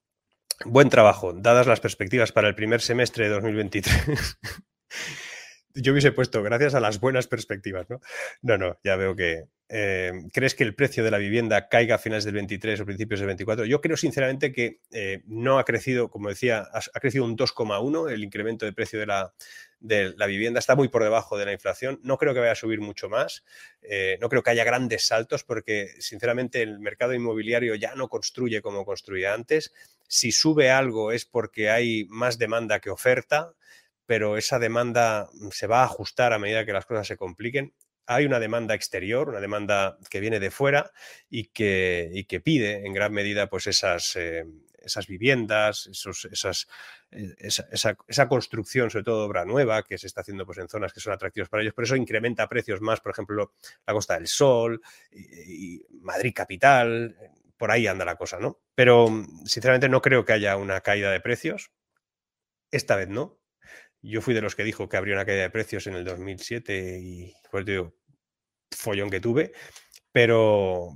Buen 0.64 0.88
trabajo, 0.88 1.32
dadas 1.32 1.66
las 1.66 1.80
perspectivas 1.80 2.30
para 2.30 2.46
el 2.46 2.55
primer 2.55 2.80
semestre 2.80 3.24
de 3.24 3.30
2023. 3.30 4.38
yo 5.75 5.93
hubiese 5.93 6.12
puesto 6.12 6.43
gracias 6.43 6.75
a 6.75 6.81
las 6.81 7.01
buenas 7.01 7.27
perspectivas, 7.27 7.89
¿no? 7.91 8.01
No, 8.43 8.59
no, 8.59 8.79
ya 8.85 8.97
veo 8.97 9.14
que... 9.16 9.45
Eh, 9.70 10.12
¿Crees 10.33 10.55
que 10.55 10.62
el 10.62 10.75
precio 10.75 11.03
de 11.03 11.11
la 11.11 11.16
vivienda 11.16 11.68
caiga 11.68 11.95
a 11.95 11.99
finales 11.99 12.25
del 12.25 12.35
23 12.35 12.81
o 12.81 12.85
principios 12.85 13.20
del 13.20 13.29
24? 13.29 13.64
Yo 13.64 13.81
creo 13.81 13.97
sinceramente 13.97 14.53
que 14.53 14.81
eh, 14.93 15.22
no 15.27 15.59
ha 15.59 15.64
crecido, 15.64 16.11
como 16.11 16.29
decía, 16.29 16.68
ha, 16.72 17.01
crecido 17.01 17.25
un 17.25 17.37
2,1 17.37 18.11
el 18.11 18.22
incremento 18.22 18.66
de 18.66 18.75
precio 18.75 19.01
de 19.01 19.07
la, 19.07 19.33
de 19.81 20.14
la 20.16 20.27
vivienda, 20.27 20.61
está 20.61 20.77
muy 20.77 20.89
por 20.89 21.03
debajo 21.03 21.39
de 21.39 21.47
la 21.47 21.53
inflación. 21.53 21.99
No 22.03 22.18
creo 22.18 22.35
que 22.35 22.41
vaya 22.41 22.53
a 22.53 22.57
subir 22.57 22.81
mucho 22.81 23.09
más, 23.09 23.43
eh, 23.83 24.18
no 24.20 24.29
creo 24.29 24.43
que 24.43 24.51
haya 24.51 24.64
grandes 24.64 25.07
saltos 25.07 25.45
porque 25.45 25.89
sinceramente 25.99 26.62
el 26.62 26.79
mercado 26.79 27.14
inmobiliario 27.14 27.75
ya 27.75 27.95
no 27.95 28.09
construye 28.09 28.61
como 28.62 28.85
construía 28.85 29.33
antes. 29.33 29.72
Si 30.07 30.31
sube 30.31 30.70
algo 30.70 31.11
es 31.11 31.25
porque 31.25 31.70
hay 31.70 32.05
más 32.11 32.39
demanda 32.39 32.81
que 32.81 32.91
oferta 32.91 33.55
pero 34.07 34.36
esa 34.36 34.59
demanda 34.59 35.28
mm, 35.32 35.48
se 35.50 35.66
va 35.66 35.82
a 35.82 35.84
ajustar 35.84 36.32
a 36.32 36.38
medida 36.38 36.64
que 36.64 36.72
las 36.72 36.86
cosas 36.86 37.07
se 37.07 37.16
compliquen. 37.16 37.74
Hay 38.07 38.26
una 38.26 38.38
demanda 38.38 38.74
exterior, 38.74 39.30
una 39.30 39.40
demanda 39.40 39.98
que 40.11 40.20
viene 40.20 40.38
de 40.38 40.50
fuera 40.50 40.92
y 41.30 41.46
que, 41.46 42.42
pide 42.44 42.86
en 42.86 42.92
gran 42.92 43.12
medida 43.12 43.48
pues 43.48 43.66
esas, 43.66 44.14
eh, 44.16 44.44
viviendas, 45.09 45.86
esas, 45.86 46.68
eh, 47.11 47.34
esa, 47.38 48.28
construcción, 48.28 48.90
sobre 48.90 49.05
todo 49.05 49.24
obra 49.24 49.46
nueva, 49.46 49.82
que 49.84 49.96
se 49.96 50.07
está 50.07 50.20
haciendo 50.20 50.44
pues, 50.44 50.59
en 50.59 50.68
zonas 50.68 50.92
que 50.92 51.00
son 51.00 51.14
atractivas 51.14 51.48
para 51.48 51.62
ellos. 51.62 51.72
Por 51.72 51.84
eso 51.84 51.96
incrementa 51.96 52.46
precios 52.46 52.82
más, 52.82 53.00
por 53.00 53.12
ejemplo, 53.12 53.55
la 53.86 53.94
Costa 53.94 54.14
del 54.14 54.26
Sol 54.26 54.82
y, 55.11 55.82
Madrid 56.02 56.34
Capital, 56.34 57.16
por 57.57 57.70
ahí 57.70 57.86
anda 57.86 58.05
la 58.05 58.16
cosa, 58.16 58.38
¿no? 58.38 58.61
Pero 58.74 59.09
sinceramente 59.46 59.88
no 59.88 60.02
creo 60.02 60.26
que 60.26 60.34
haya 60.34 60.59
una 60.59 60.82
caída 60.82 61.11
de 61.11 61.20
precios. 61.20 61.70
Esta 62.70 62.96
vez 62.96 63.09
no, 63.09 63.38
yo 64.11 64.20
fui 64.20 64.34
de 64.34 64.42
los 64.42 64.55
que 64.55 64.64
dijo 64.64 64.88
que 64.88 64.96
habría 64.96 65.14
una 65.14 65.24
caída 65.24 65.42
de 65.42 65.50
precios 65.50 65.86
en 65.86 65.94
el 65.94 66.05
2007 66.05 66.98
y 67.00 67.32
pues 67.50 67.64
digo, 67.64 67.94
follón 68.70 69.11
que 69.11 69.20
tuve, 69.20 69.52
pero, 70.12 70.90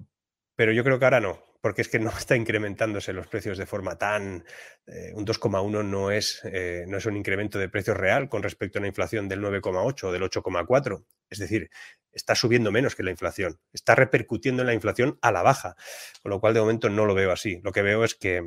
pero 0.54 0.72
yo 0.72 0.84
creo 0.84 0.98
que 0.98 1.04
ahora 1.04 1.20
no, 1.20 1.42
porque 1.60 1.82
es 1.82 1.88
que 1.88 1.98
no 1.98 2.10
está 2.16 2.36
incrementándose 2.36 3.12
los 3.12 3.26
precios 3.26 3.58
de 3.58 3.66
forma 3.66 3.96
tan... 3.96 4.44
Eh, 4.86 5.12
un 5.14 5.26
2,1 5.26 5.84
no, 5.84 6.10
es, 6.10 6.40
eh, 6.44 6.84
no 6.86 6.98
es 6.98 7.06
un 7.06 7.16
incremento 7.16 7.58
de 7.58 7.68
precios 7.68 7.96
real 7.96 8.28
con 8.28 8.42
respecto 8.42 8.78
a 8.78 8.80
una 8.80 8.88
inflación 8.88 9.28
del 9.28 9.42
9,8 9.42 10.04
o 10.04 10.12
del 10.12 10.22
8,4. 10.22 11.04
Es 11.30 11.38
decir, 11.38 11.70
está 12.12 12.34
subiendo 12.34 12.70
menos 12.72 12.94
que 12.94 13.02
la 13.02 13.10
inflación, 13.10 13.58
está 13.72 13.94
repercutiendo 13.94 14.62
en 14.62 14.68
la 14.68 14.74
inflación 14.74 15.18
a 15.20 15.32
la 15.32 15.42
baja, 15.42 15.76
con 16.22 16.30
lo 16.30 16.40
cual 16.40 16.54
de 16.54 16.60
momento 16.60 16.88
no 16.88 17.06
lo 17.06 17.14
veo 17.14 17.32
así. 17.32 17.60
Lo 17.62 17.72
que 17.72 17.82
veo 17.82 18.04
es 18.04 18.14
que, 18.14 18.42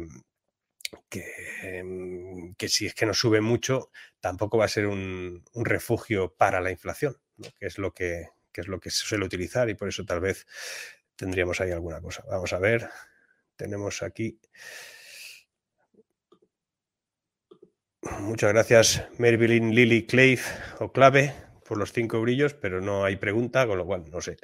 Em, 1.64 2.54
que, 2.56 2.68
si 2.68 2.86
es 2.86 2.94
que 2.94 3.06
no 3.06 3.14
sube 3.14 3.42
mucho, 3.42 3.92
tampoco 4.20 4.58
va 4.58 4.66
a 4.66 4.70
ser 4.70 4.88
un, 4.88 5.44
refugio 5.56 6.34
para 6.36 6.62
la 6.62 6.72
inflación, 6.72 7.18
que, 7.60 7.66
es 7.66 7.78
lo 7.78 7.94
que, 7.94 8.28
es 8.54 8.68
lo 8.68 8.80
que 8.80 8.90
se 8.92 9.06
suele 9.06 9.26
utilizar 9.26 9.70
y 9.70 9.76
por 9.76 9.88
eso 9.88 10.06
tal 10.06 10.20
vez 10.20 10.46
tendríamos 11.16 11.62
ahí 11.62 11.72
alguna 11.72 12.02
cosa. 12.02 12.24
Vamos 12.28 12.54
a 12.54 12.60
ver, 12.60 12.90
tenemos 13.56 14.04
aquí... 14.04 14.40
Muchas 18.20 18.52
gracias, 18.52 19.06
Mervylin 19.20 19.76
Lily 19.76 20.08
Clave 20.08 20.40
o 20.80 20.92
Clave 20.92 21.36
por 21.66 21.78
los 21.78 21.94
cinco 21.94 22.20
brillos, 22.20 22.56
pero 22.56 22.82
no 22.82 23.06
hay 23.06 23.16
pregunta, 23.16 23.68
con 23.68 23.78
lo 23.78 23.86
cual 23.86 24.10
no 24.10 24.22
sé. 24.22 24.38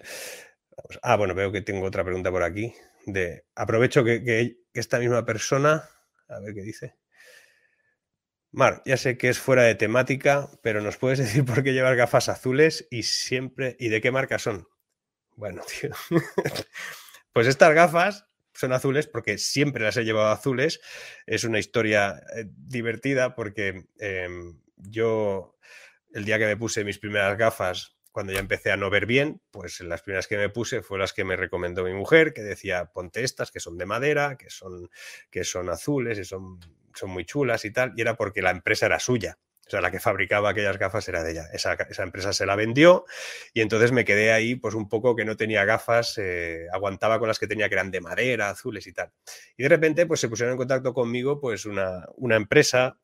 Ah, 1.02 1.16
bueno, 1.16 1.34
veo 1.34 1.52
que 1.52 1.62
tengo 1.62 1.86
otra 1.86 2.04
pregunta 2.04 2.30
por 2.30 2.43
aquí. 2.43 2.74
De, 3.08 3.45
aprovecho 3.56 4.04
que 4.04 4.58
esta 4.74 5.00
misma 5.00 5.26
persona 5.26 5.89
a 6.30 6.40
ver 6.40 6.54
qué 6.54 6.62
dice. 6.62 6.96
Mar, 8.52 8.82
ya 8.86 8.98
sé 8.98 9.18
que 9.18 9.30
es 9.30 9.40
fuera 9.40 9.64
de 9.64 9.76
temática, 9.76 10.50
pero 10.64 10.82
¿nos 10.82 10.98
puedes 10.98 11.20
decir 11.20 11.46
por 11.46 11.64
qué 11.64 11.74
llevar 11.74 11.96
gafas 11.96 12.30
azules 12.30 12.88
y 12.90 13.04
siempre 13.04 13.76
y 13.80 13.90
de 13.90 14.02
qué 14.02 14.12
marca 14.12 14.40
son? 14.40 14.68
Bueno, 15.36 15.62
tío. 15.80 15.92
pues 17.34 17.48
estas 17.48 17.74
gafas 17.74 18.26
son 18.54 18.74
azules 18.74 19.08
porque 19.08 19.38
siempre 19.38 19.84
las 19.84 19.98
he 19.98 20.04
llevado 20.04 20.30
azules. 20.32 20.82
Es 21.26 21.44
una 21.44 21.60
historia 21.60 22.22
eh, 22.36 22.46
divertida 22.48 23.36
porque 23.36 23.86
em, 24.00 24.60
yo, 24.78 25.58
el 26.14 26.26
día 26.26 26.40
que 26.40 26.48
me 26.48 26.58
puse 26.58 26.84
mis 26.84 27.00
primeras 27.00 27.38
gafas, 27.38 27.97
cuando 28.18 28.34
ya 28.34 28.39
empecé 28.39 28.72
a 28.72 28.78
no 28.78 28.89
ver 28.89 29.05
bien, 29.05 29.43
pues 29.51 29.80
las 29.82 30.01
primeras 30.01 30.26
que 30.26 30.38
me 30.38 30.49
puse 30.49 30.82
fueron 30.82 31.01
las 31.01 31.13
que 31.13 31.24
me 31.24 31.36
recomendó 31.36 31.84
mi 31.84 31.93
mujer, 31.93 32.34
que 32.34 32.41
decía, 32.41 32.86
ponte 32.86 33.24
estas, 33.24 33.51
que 33.51 33.59
son 33.59 33.78
de 33.78 33.86
madera, 33.86 34.38
que 34.38 34.49
son, 34.49 34.89
que 35.30 35.43
son 35.43 35.70
azules 35.70 36.18
y 36.18 36.26
son, 36.26 36.59
son 36.95 37.11
muy 37.11 37.26
chulas 37.26 37.63
y 37.63 37.70
tal, 37.70 37.93
y 37.95 38.01
era 38.01 38.15
porque 38.15 38.41
la 38.41 38.49
empresa 38.49 38.88
era 38.88 38.97
suya. 38.97 39.38
O 39.68 39.70
sea, 39.70 39.82
la 39.82 39.91
que 39.91 39.99
fabricaba 39.99 40.49
aquellas 40.49 40.80
gafas 40.80 41.07
era 41.07 41.22
de 41.22 41.34
ella. 41.34 41.45
Esa, 41.53 41.78
empresa 42.01 42.34
se 42.34 42.47
la 42.47 42.55
vendió 42.55 43.05
y 43.53 43.61
entonces 43.61 43.91
me 43.91 44.03
quedé 44.03 44.32
ahí, 44.32 44.55
pues 44.55 44.74
un 44.74 44.89
poco 44.89 45.15
que 45.15 45.24
no 45.24 45.38
tenía 45.38 45.63
gafas, 45.63 46.18
eh, 46.18 46.65
aguantaba 46.74 47.20
con 47.20 47.28
las 47.28 47.38
que 47.38 47.45
tenía 47.45 47.70
que 47.70 47.76
eran 47.76 47.91
de 47.91 48.01
madera, 48.01 48.49
azules 48.49 48.88
y 48.88 48.93
tal. 48.93 49.11
Y 49.57 49.61
de 49.61 49.70
repente, 49.70 50.07
pues 50.07 50.22
se 50.22 50.28
pusieron 50.28 50.53
en 50.53 50.57
contacto 50.57 50.91
conmigo, 50.91 51.39
pues 51.39 51.68
una, 51.68 52.03
una 52.15 52.36
empresa 52.36 52.97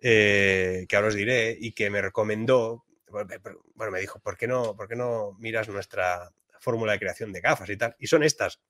eh, 0.00 0.86
que 0.88 0.94
ahora 0.94 1.08
os 1.08 1.16
diré 1.16 1.56
y 1.58 1.72
que 1.72 1.90
me 1.90 2.00
recomendó 2.00 2.84
bueno, 3.12 3.92
me 3.92 4.00
dijo, 4.00 4.18
¿por 4.20 4.36
qué 4.36 4.46
no, 4.46 4.74
por 4.76 4.88
qué 4.88 4.96
no 4.96 5.36
miras 5.38 5.68
nuestra 5.68 6.32
fórmula 6.58 6.92
de 6.92 6.98
creación 6.98 7.32
de 7.32 7.40
gafas 7.40 7.70
y 7.70 7.76
tal? 7.76 7.94
Y 7.98 8.06
son 8.06 8.22
estas, 8.22 8.60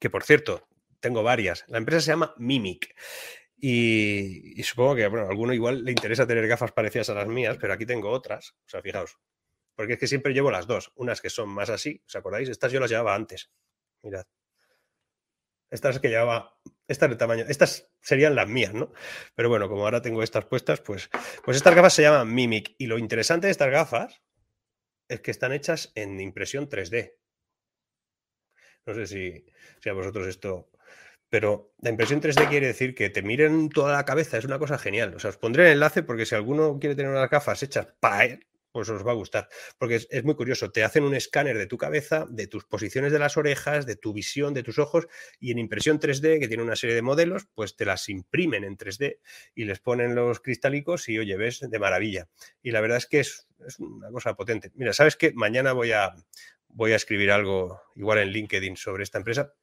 que 0.00 0.10
por 0.10 0.22
cierto, 0.22 0.66
tengo 1.00 1.22
varias. 1.22 1.64
La 1.68 1.78
empresa 1.78 2.00
se 2.00 2.10
llama 2.12 2.34
Mimic. 2.38 2.94
Y, 3.58 4.62
supongo 4.62 4.96
que 4.96 5.08
bueno, 5.08 5.26
a 5.26 5.30
alguno 5.30 5.52
igual 5.54 5.84
le 5.84 5.90
interesa 5.90 6.26
tener 6.26 6.46
gafas 6.46 6.72
parecidas 6.72 7.10
a 7.10 7.14
las 7.14 7.26
mías, 7.26 7.56
pero 7.60 7.72
aquí 7.72 7.86
tengo 7.86 8.10
otras. 8.10 8.50
O 8.66 8.68
sea, 8.68 8.82
fijaos. 8.82 9.18
Porque 9.74 9.94
es 9.94 9.98
que 9.98 10.06
siempre 10.06 10.32
llevo 10.32 10.50
las 10.50 10.66
dos. 10.66 10.92
Unas 10.94 11.20
que 11.20 11.30
son 11.30 11.48
más 11.48 11.70
así, 11.70 12.02
¿os 12.06 12.16
acordáis? 12.16 12.48
Estas 12.48 12.72
yo 12.72 12.80
las 12.80 12.90
llevaba 12.90 13.14
antes. 13.14 13.50
Mirad. 14.02 14.26
Estas 15.70 15.98
que 15.98 16.08
llevaba, 16.08 16.58
estas 16.88 17.10
de 17.10 17.16
tamaño, 17.16 17.44
estas 17.48 17.88
serían 18.00 18.34
las 18.34 18.48
mías, 18.48 18.74
¿no? 18.74 18.92
Pero 19.34 19.48
bueno, 19.48 19.68
como 19.68 19.84
ahora 19.84 20.02
tengo 20.02 20.22
estas 20.22 20.44
puestas, 20.44 20.80
pues, 20.80 21.10
pues 21.44 21.56
estas 21.56 21.74
gafas 21.74 21.94
se 21.94 22.02
llaman 22.02 22.32
Mimic. 22.32 22.74
Y 22.78 22.86
lo 22.86 22.98
interesante 22.98 23.46
de 23.46 23.50
estas 23.50 23.70
gafas 23.70 24.22
es 25.08 25.20
que 25.20 25.30
están 25.30 25.52
hechas 25.52 25.92
en 25.94 26.20
impresión 26.20 26.68
3D. 26.68 27.14
No 28.86 28.94
sé 28.94 29.06
si, 29.06 29.46
si 29.80 29.88
a 29.88 29.92
vosotros 29.92 30.26
esto 30.28 30.70
pero 31.28 31.74
la 31.80 31.90
impresión 31.90 32.20
3D 32.20 32.48
quiere 32.48 32.68
decir 32.68 32.94
que 32.94 33.10
te 33.10 33.22
miren 33.22 33.68
toda 33.68 33.92
la 33.92 34.04
cabeza, 34.04 34.38
es 34.38 34.44
una 34.44 34.58
cosa 34.58 34.78
genial. 34.78 35.14
O 35.14 35.18
sea, 35.18 35.30
os 35.30 35.36
pondré 35.36 35.66
el 35.66 35.72
enlace 35.72 36.02
porque 36.02 36.24
si 36.24 36.34
alguno 36.34 36.78
quiere 36.78 36.94
tener 36.94 37.10
unas 37.10 37.28
gafas 37.28 37.62
hechas 37.62 37.88
para 38.00 38.38
pues 38.76 38.90
os 38.90 39.06
va 39.06 39.12
a 39.12 39.14
gustar. 39.14 39.48
Porque 39.78 39.94
es, 40.10 40.24
muy 40.24 40.34
curioso, 40.34 40.70
te 40.70 40.84
hacen 40.84 41.02
un 41.02 41.14
escáner 41.14 41.56
de 41.56 41.66
tu 41.66 41.78
cabeza, 41.78 42.26
de 42.28 42.46
tus 42.46 42.66
posiciones 42.66 43.10
de 43.10 43.18
las 43.18 43.38
orejas, 43.38 43.86
de 43.86 43.96
tu 43.96 44.12
visión, 44.12 44.52
de 44.52 44.62
tus 44.62 44.78
ojos, 44.78 45.06
y 45.40 45.50
en 45.50 45.58
impresión 45.58 45.98
3D, 45.98 46.38
que 46.38 46.46
tiene 46.46 46.62
una 46.62 46.76
serie 46.76 46.94
de 46.94 47.00
modelos, 47.00 47.46
pues 47.54 47.74
te 47.74 47.86
las 47.86 48.10
imprimen 48.10 48.64
en 48.64 48.76
3D 48.76 49.20
y 49.54 49.64
les 49.64 49.80
ponen 49.80 50.14
los 50.14 50.40
cristálicos 50.40 51.08
y 51.08 51.18
oye, 51.18 51.38
ves 51.38 51.60
de 51.60 51.78
maravilla. 51.78 52.28
Y 52.62 52.70
la 52.70 52.82
verdad 52.82 52.98
es 52.98 53.06
que 53.06 53.20
es, 53.20 53.46
una 53.78 54.10
cosa 54.10 54.34
potente. 54.34 54.72
Mira, 54.74 54.92
¿sabes 54.92 55.16
qué? 55.16 55.32
Mañana 55.32 55.72
voy 55.72 55.92
a, 55.92 56.14
voy 56.68 56.92
a 56.92 56.96
escribir 56.96 57.30
algo 57.30 57.80
igual 57.94 58.18
en 58.18 58.28
LinkedIn 58.28 58.76
sobre 58.76 59.04
esta 59.04 59.16
empresa 59.16 59.54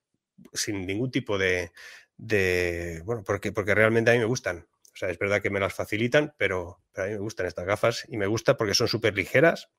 sin 0.53 0.87
ningún 0.87 1.11
tipo 1.11 1.37
de, 1.37 1.71
de 2.17 3.03
bueno, 3.05 3.23
porque, 3.23 3.51
porque 3.51 3.75
realmente 3.75 4.09
a 4.09 4.15
mí 4.15 4.19
me 4.21 4.25
gustan. 4.25 4.65
O 4.93 4.95
sea, 4.95 5.09
es 5.09 5.17
verdad 5.17 5.41
que 5.41 5.49
me 5.49 5.59
las 5.59 5.73
facilitan, 5.73 6.35
pero, 6.37 6.83
a 6.95 7.03
mí 7.03 7.11
me 7.11 7.17
gustan 7.17 7.47
estas 7.47 7.65
gafas 7.65 8.05
y 8.07 8.17
me 8.17 8.27
gusta 8.27 8.57
porque 8.57 8.75
son 8.75 8.87
súper 8.87 9.15
ligeras 9.15 9.69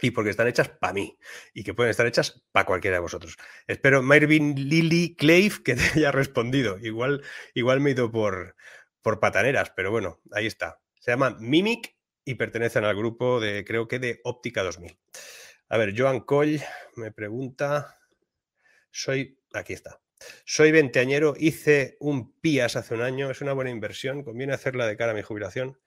y 0.00 0.10
porque 0.10 0.30
están 0.30 0.48
hechas 0.48 0.68
para 0.68 0.92
mí 0.92 1.18
y 1.54 1.64
que 1.64 1.74
pueden 1.74 1.90
estar 1.90 2.06
hechas 2.06 2.42
para 2.52 2.66
cualquiera 2.66 2.96
de 2.96 3.02
vosotros. 3.02 3.36
Espero, 3.66 4.02
Marvin 4.02 4.54
Lily 4.54 5.16
Clave, 5.16 5.52
que 5.64 5.74
te 5.74 5.82
haya 5.96 6.12
respondido. 6.12 6.78
Igual, 6.78 7.22
igual 7.54 7.80
me 7.80 7.90
he 7.90 7.92
ido 7.94 8.10
por, 8.10 8.56
por 9.00 9.20
pataneras, 9.20 9.72
pero 9.74 9.90
bueno, 9.90 10.20
ahí 10.32 10.46
está. 10.46 10.80
Se 11.00 11.10
llama 11.10 11.36
Mimic 11.40 11.96
y 12.24 12.34
pertenecen 12.34 12.84
al 12.84 12.96
grupo 12.96 13.40
de, 13.40 13.64
creo 13.64 13.88
que 13.88 13.98
de 13.98 14.20
Óptica 14.24 14.62
2000. 14.62 14.98
A 15.68 15.78
ver, 15.78 15.94
Joan 15.96 16.20
Coll 16.20 16.60
me 16.96 17.10
pregunta, 17.10 17.98
soy, 18.90 19.38
aquí 19.54 19.72
está. 19.72 20.00
Soy 20.44 20.72
veinteañero, 20.72 21.34
hice 21.38 21.96
un 22.00 22.32
PIAS 22.40 22.76
hace 22.76 22.94
un 22.94 23.02
año, 23.02 23.30
es 23.30 23.40
una 23.40 23.52
buena 23.52 23.70
inversión, 23.70 24.24
conviene 24.24 24.52
hacerla 24.52 24.86
de 24.86 24.96
cara 24.96 25.12
a 25.12 25.14
mi 25.14 25.22
jubilación. 25.22 25.78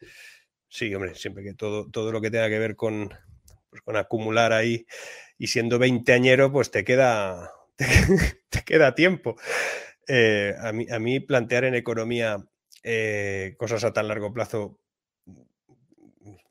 Sí, 0.69 0.93
hombre, 0.93 1.15
siempre 1.15 1.43
que 1.43 1.53
todo, 1.53 1.89
todo 1.89 2.11
lo 2.11 2.21
que 2.21 2.31
tenga 2.31 2.49
que 2.49 2.59
ver 2.59 2.75
con, 2.75 3.09
pues, 3.69 3.81
con 3.81 3.97
acumular 3.97 4.53
ahí 4.53 4.85
y 5.37 5.47
siendo 5.47 5.79
veinteañero, 5.79 6.51
pues 6.51 6.71
te 6.71 6.83
queda, 6.83 7.51
te, 8.49 8.63
queda 8.65 8.95
tiempo. 8.95 9.35
Eh, 10.07 10.53
a, 10.59 10.71
mí, 10.71 10.87
a, 10.89 10.99
mí, 10.99 11.19
plantear 11.19 11.65
en 11.65 11.75
economía 11.75 12.37
eh, 12.83 13.55
cosas 13.57 13.83
a 13.83 13.93
tan 13.93 14.07
largo 14.07 14.33
plazo 14.33 14.79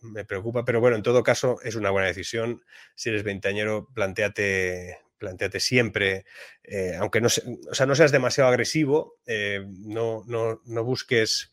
me 0.04 0.24
preocupa, 0.24 0.64
pero 0.64 0.80
bueno, 0.80 0.96
en 0.96 1.02
todo 1.02 1.22
caso 1.22 1.58
es 1.62 1.74
una 1.74 1.90
buena 1.90 2.08
decisión. 2.08 2.62
Si 2.94 3.08
eres 3.08 3.22
veinteañero, 3.22 3.88
planteate 3.94 4.98
planteate 5.24 5.58
siempre, 5.58 6.26
eh, 6.62 6.96
aunque 6.98 7.20
no, 7.20 7.28
o 7.28 7.74
sea, 7.74 7.86
no 7.86 7.94
seas 7.94 8.12
demasiado 8.12 8.50
agresivo, 8.50 9.16
eh, 9.26 9.64
no, 9.66 10.22
no, 10.26 10.84
busques, 10.84 11.52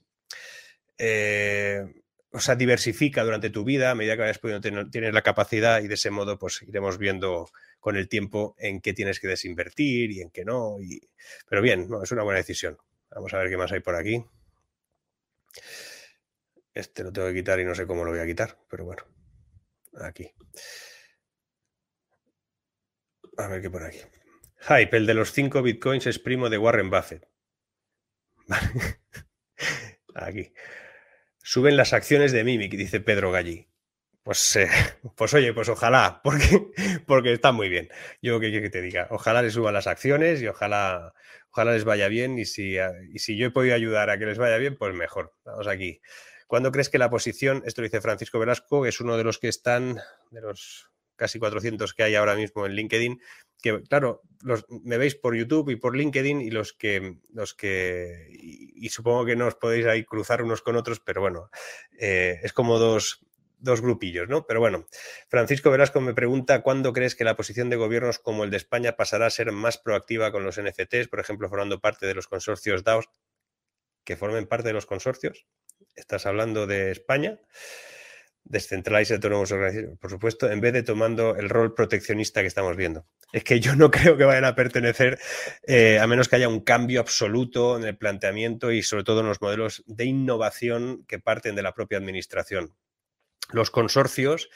eh, 0.98 1.86
o 2.32 2.40
sea, 2.40 2.56
diversifica 2.56 3.24
durante 3.24 3.50
tu 3.50 3.64
vida 3.64 3.92
a 3.92 3.96
medida 3.96 4.16
que 4.16 4.22
vayas 4.22 4.40
pudiendo 4.40 4.62
tener, 4.62 4.90
tienes 4.92 5.14
la 5.14 5.22
capacidad 5.22 5.82
y 5.82 5.88
de 5.88 5.94
ese 5.94 6.12
modo 6.12 6.38
pues 6.38 6.62
iremos 6.68 6.98
viendo 6.98 7.50
con 7.80 7.96
el 7.96 8.10
tiempo 8.10 8.56
en 8.60 8.82
qué 8.82 8.94
tienes 8.94 9.20
que 9.20 9.28
desinvertir 9.28 10.12
y 10.12 10.22
en 10.22 10.30
qué 10.30 10.44
no. 10.44 10.78
Y... 10.82 11.02
Pero 11.48 11.62
bien, 11.62 11.90
no, 11.90 12.04
es 12.04 12.12
una 12.12 12.24
buena 12.24 12.40
decisión. 12.40 12.78
Vamos 13.10 13.34
a 13.34 13.38
ver 13.38 13.50
qué 13.50 13.58
más 13.58 13.72
hay 13.72 13.80
por 13.80 13.96
aquí. 13.96 14.24
Este 16.74 17.04
lo 17.04 17.12
tengo 17.12 17.28
que 17.30 17.36
quitar 17.36 17.60
y 17.60 17.66
no 17.66 17.74
sé 17.74 17.88
cómo 17.88 18.04
lo 18.04 18.12
voy 18.12 18.20
a 18.20 18.26
quitar, 18.26 18.58
pero 18.70 18.86
bueno, 18.86 19.04
aquí. 20.02 20.32
A 23.38 23.48
ver 23.48 23.62
qué 23.62 23.70
por 23.70 23.84
aquí. 23.84 24.00
Hype, 24.62 24.96
el 24.96 25.06
de 25.08 25.14
los 25.14 25.32
5 25.32 25.62
bitcoins 25.62 26.06
es 26.08 26.20
primo 26.20 26.50
de 26.50 26.58
Warren 26.58 26.90
Buffett. 26.90 27.28
Aquí. 30.16 30.54
Suben 31.44 31.78
las 31.78 31.94
acciones 31.94 32.32
de 32.32 32.44
Mimic, 32.44 32.74
dice 32.74 33.00
Pedro 33.00 33.32
Galli. 33.32 33.68
Pues, 34.24 34.56
eh, 34.56 34.70
pues 35.16 35.34
oye, 35.34 35.54
pues 35.54 35.70
ojalá, 35.70 36.22
porque, 36.24 36.72
porque 37.08 37.34
está 37.34 37.52
muy 37.52 37.70
bien. 37.70 37.90
Yo 38.22 38.40
qué 38.40 38.52
que 38.52 38.70
te 38.70 38.82
diga. 38.82 39.08
Ojalá 39.10 39.42
les 39.42 39.54
suban 39.54 39.74
las 39.74 39.88
acciones 39.88 40.42
y 40.42 40.48
ojalá, 40.48 41.14
ojalá 41.50 41.74
les 41.74 41.84
vaya 41.84 42.08
bien. 42.08 42.38
Y 42.38 42.46
si, 42.46 42.78
y 43.12 43.20
si 43.20 43.38
yo 43.38 43.48
he 43.48 43.52
podido 43.52 43.74
ayudar 43.74 44.10
a 44.10 44.20
que 44.20 44.26
les 44.26 44.38
vaya 44.38 44.58
bien, 44.58 44.78
pues 44.78 44.94
mejor. 44.94 45.34
Vamos 45.44 45.68
aquí. 45.68 46.02
¿Cuándo 46.46 46.72
crees 46.72 46.90
que 46.90 46.98
la 46.98 47.10
posición, 47.10 47.64
esto 47.66 47.82
lo 47.82 47.88
dice 47.88 48.02
Francisco 48.02 48.38
Velasco, 48.38 48.86
es 48.86 49.00
uno 49.00 49.16
de 49.16 49.24
los 49.24 49.40
que 49.40 49.48
están, 49.48 50.02
de 50.32 50.42
los 50.42 50.91
casi 51.22 51.38
400 51.38 51.94
que 51.94 52.02
hay 52.02 52.16
ahora 52.16 52.34
mismo 52.34 52.66
en 52.66 52.72
LinkedIn, 52.72 53.22
que 53.62 53.84
claro, 53.84 54.24
me 54.84 54.98
veis 54.98 55.14
por 55.14 55.36
YouTube 55.36 55.70
y 55.70 55.76
por 55.76 55.96
LinkedIn 55.96 56.42
y 56.42 56.50
los 56.50 56.74
que, 56.74 57.18
los 57.32 57.54
que 57.54 58.28
y, 58.32 58.90
supongo 58.90 59.24
que 59.24 59.36
no 59.36 59.46
os 59.46 59.54
podéis 59.54 59.86
ahí 59.86 60.04
cruzar 60.04 60.42
unos 60.42 60.64
con 60.64 60.76
otros, 60.78 61.00
pero 61.00 61.22
bueno, 61.22 61.52
eh, 62.00 62.40
es 62.42 62.54
como 62.54 62.80
dos, 62.80 63.24
dos 63.60 63.82
grupillos, 63.82 64.30
¿no? 64.30 64.48
Pero 64.48 64.62
bueno, 64.62 64.88
Francisco 65.30 65.70
Velasco 65.70 66.02
me 66.02 66.16
pregunta 66.16 66.64
cuándo 66.64 66.92
crees 66.92 67.14
que 67.14 67.24
la 67.24 67.36
posición 67.36 67.70
de 67.70 67.76
gobiernos 67.76 68.18
como 68.18 68.44
el 68.44 68.50
de 68.50 68.58
España 68.58 68.96
pasará 68.96 69.28
a 69.28 69.30
ser 69.30 69.52
más 69.52 69.78
proactiva 69.78 70.32
con 70.32 70.44
los 70.44 70.60
NFTs, 70.60 71.08
por 71.08 71.20
ejemplo, 71.20 71.48
formando 71.50 71.80
parte 71.80 72.08
de 72.08 72.16
los 72.16 72.28
consorcios 72.28 72.84
DAOs, 72.84 73.10
que 74.04 74.18
formen 74.18 74.48
parte 74.48 74.70
de 74.70 74.74
los 74.74 74.88
consorcios. 74.88 75.46
Estás 75.96 76.26
hablando 76.26 76.66
de 76.66 76.90
España. 76.90 77.40
Organization, 78.44 79.98
por 79.98 80.10
supuesto, 80.10 80.50
en 80.52 80.62
vez 80.62 80.74
de 80.74 80.84
tomando 80.84 81.36
el 81.36 81.50
rol 81.50 81.74
proteccionista 81.74 82.42
que 82.42 82.48
estamos 82.48 82.76
viendo. 82.76 83.06
Es 83.32 83.44
que 83.44 83.60
yo 83.60 83.76
no 83.76 83.92
creo 83.92 84.18
que 84.18 84.26
vayan 84.26 84.46
a 84.46 84.56
pertenecer, 84.56 85.20
eh, 85.68 86.00
a 86.00 86.08
menos 86.08 86.28
que 86.28 86.38
haya 86.38 86.50
un 86.50 86.62
cambio 86.62 87.00
absoluto 87.00 87.78
en 87.78 87.84
el 87.86 87.98
planteamiento 87.98 88.72
y 88.72 88.84
sobre 88.84 89.04
todo 89.04 89.22
en 89.22 89.28
los 89.28 89.42
modelos 89.42 89.84
de 89.86 90.06
innovación 90.06 91.06
que 91.08 91.20
parten 91.20 91.56
de 91.56 91.64
la 91.64 91.74
propia 91.74 91.98
administración. 91.98 92.76
Los 93.52 93.72
consorcios, 93.72 94.50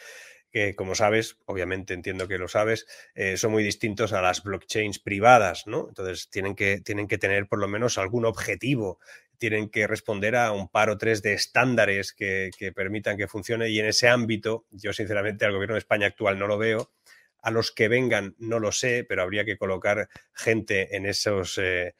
que 0.56 0.74
como 0.74 0.96
sabes, 0.96 1.38
obviamente 1.48 1.94
entiendo 1.94 2.30
que 2.30 2.38
lo 2.38 2.48
sabes, 2.48 2.88
eh, 3.14 3.36
son 3.36 3.52
muy 3.52 3.62
distintos 3.62 4.14
a 4.14 4.22
las 4.22 4.42
blockchains 4.42 5.00
privadas, 5.00 5.68
¿no? 5.68 5.90
Entonces 5.90 6.30
tienen 6.30 6.56
que, 6.56 6.80
tienen 6.80 7.10
que 7.10 7.18
tener 7.18 7.50
por 7.50 7.60
lo 7.60 7.68
menos 7.68 7.98
algún 7.98 8.24
objetivo 8.24 8.98
tienen 9.38 9.68
que 9.68 9.86
responder 9.86 10.38
a 10.38 10.54
un 10.54 10.70
par 10.70 10.90
o 10.90 10.98
tres 10.98 11.22
de 11.22 11.34
estándares 11.34 12.14
que, 12.14 12.52
permitan 12.74 13.18
que 13.18 13.28
funcione 13.28 13.68
y 13.68 13.82
en 13.82 13.88
ese 13.88 14.08
ámbito, 14.08 14.66
yo 14.72 14.94
sinceramente 14.94 15.44
al 15.44 15.52
gobierno 15.52 15.74
de 15.76 15.80
España 15.80 16.08
actual 16.08 16.40
no 16.40 16.48
lo 16.48 16.58
veo, 16.58 16.90
a 17.42 17.52
los 17.52 17.74
que 17.74 17.90
vengan 17.90 18.34
no 18.40 18.62
lo 18.62 18.72
sé, 18.72 19.04
pero 19.04 19.24
habría 19.24 19.44
que 19.44 19.58
colocar 19.58 20.08
gente 20.32 20.96
en 20.96 21.06
esos, 21.06 21.58
eh, 21.58 21.96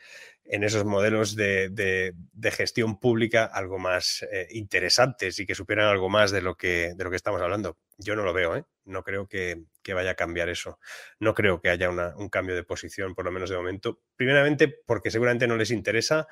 en 0.46 0.64
esos 0.64 0.86
modelos 0.86 1.36
de, 1.36 2.14
gestión 2.54 3.02
pública 3.02 3.44
algo 3.44 3.80
más 3.80 4.26
eh, 4.32 4.48
interesantes 4.52 5.40
y 5.40 5.46
que 5.46 5.56
supieran 5.56 5.90
algo 5.90 6.08
más 6.08 6.32
de 6.32 6.42
lo 6.42 6.56
que, 6.56 6.94
de 6.96 7.04
lo 7.04 7.10
que 7.10 7.18
estamos 7.18 7.42
hablando. 7.42 7.78
Yo 7.98 8.16
no 8.16 8.24
lo 8.24 8.34
veo, 8.34 8.56
¿eh? 8.58 8.66
no 8.86 9.04
creo 9.04 9.28
que, 9.28 9.64
vaya 9.94 10.12
a 10.12 10.16
cambiar 10.16 10.50
eso. 10.50 10.80
No 11.20 11.34
creo 11.34 11.62
que 11.62 11.70
haya 11.70 11.90
un 11.90 12.30
cambio 12.30 12.56
de 12.56 12.64
posición, 12.64 13.16
por 13.16 13.26
lo 13.26 13.32
menos 13.32 13.50
de 13.50 13.58
momento. 13.58 14.02
Primeramente, 14.16 14.68
porque 14.68 15.12
seguramente 15.12 15.48
no 15.48 15.56
les 15.58 15.72
interesa. 15.72 16.28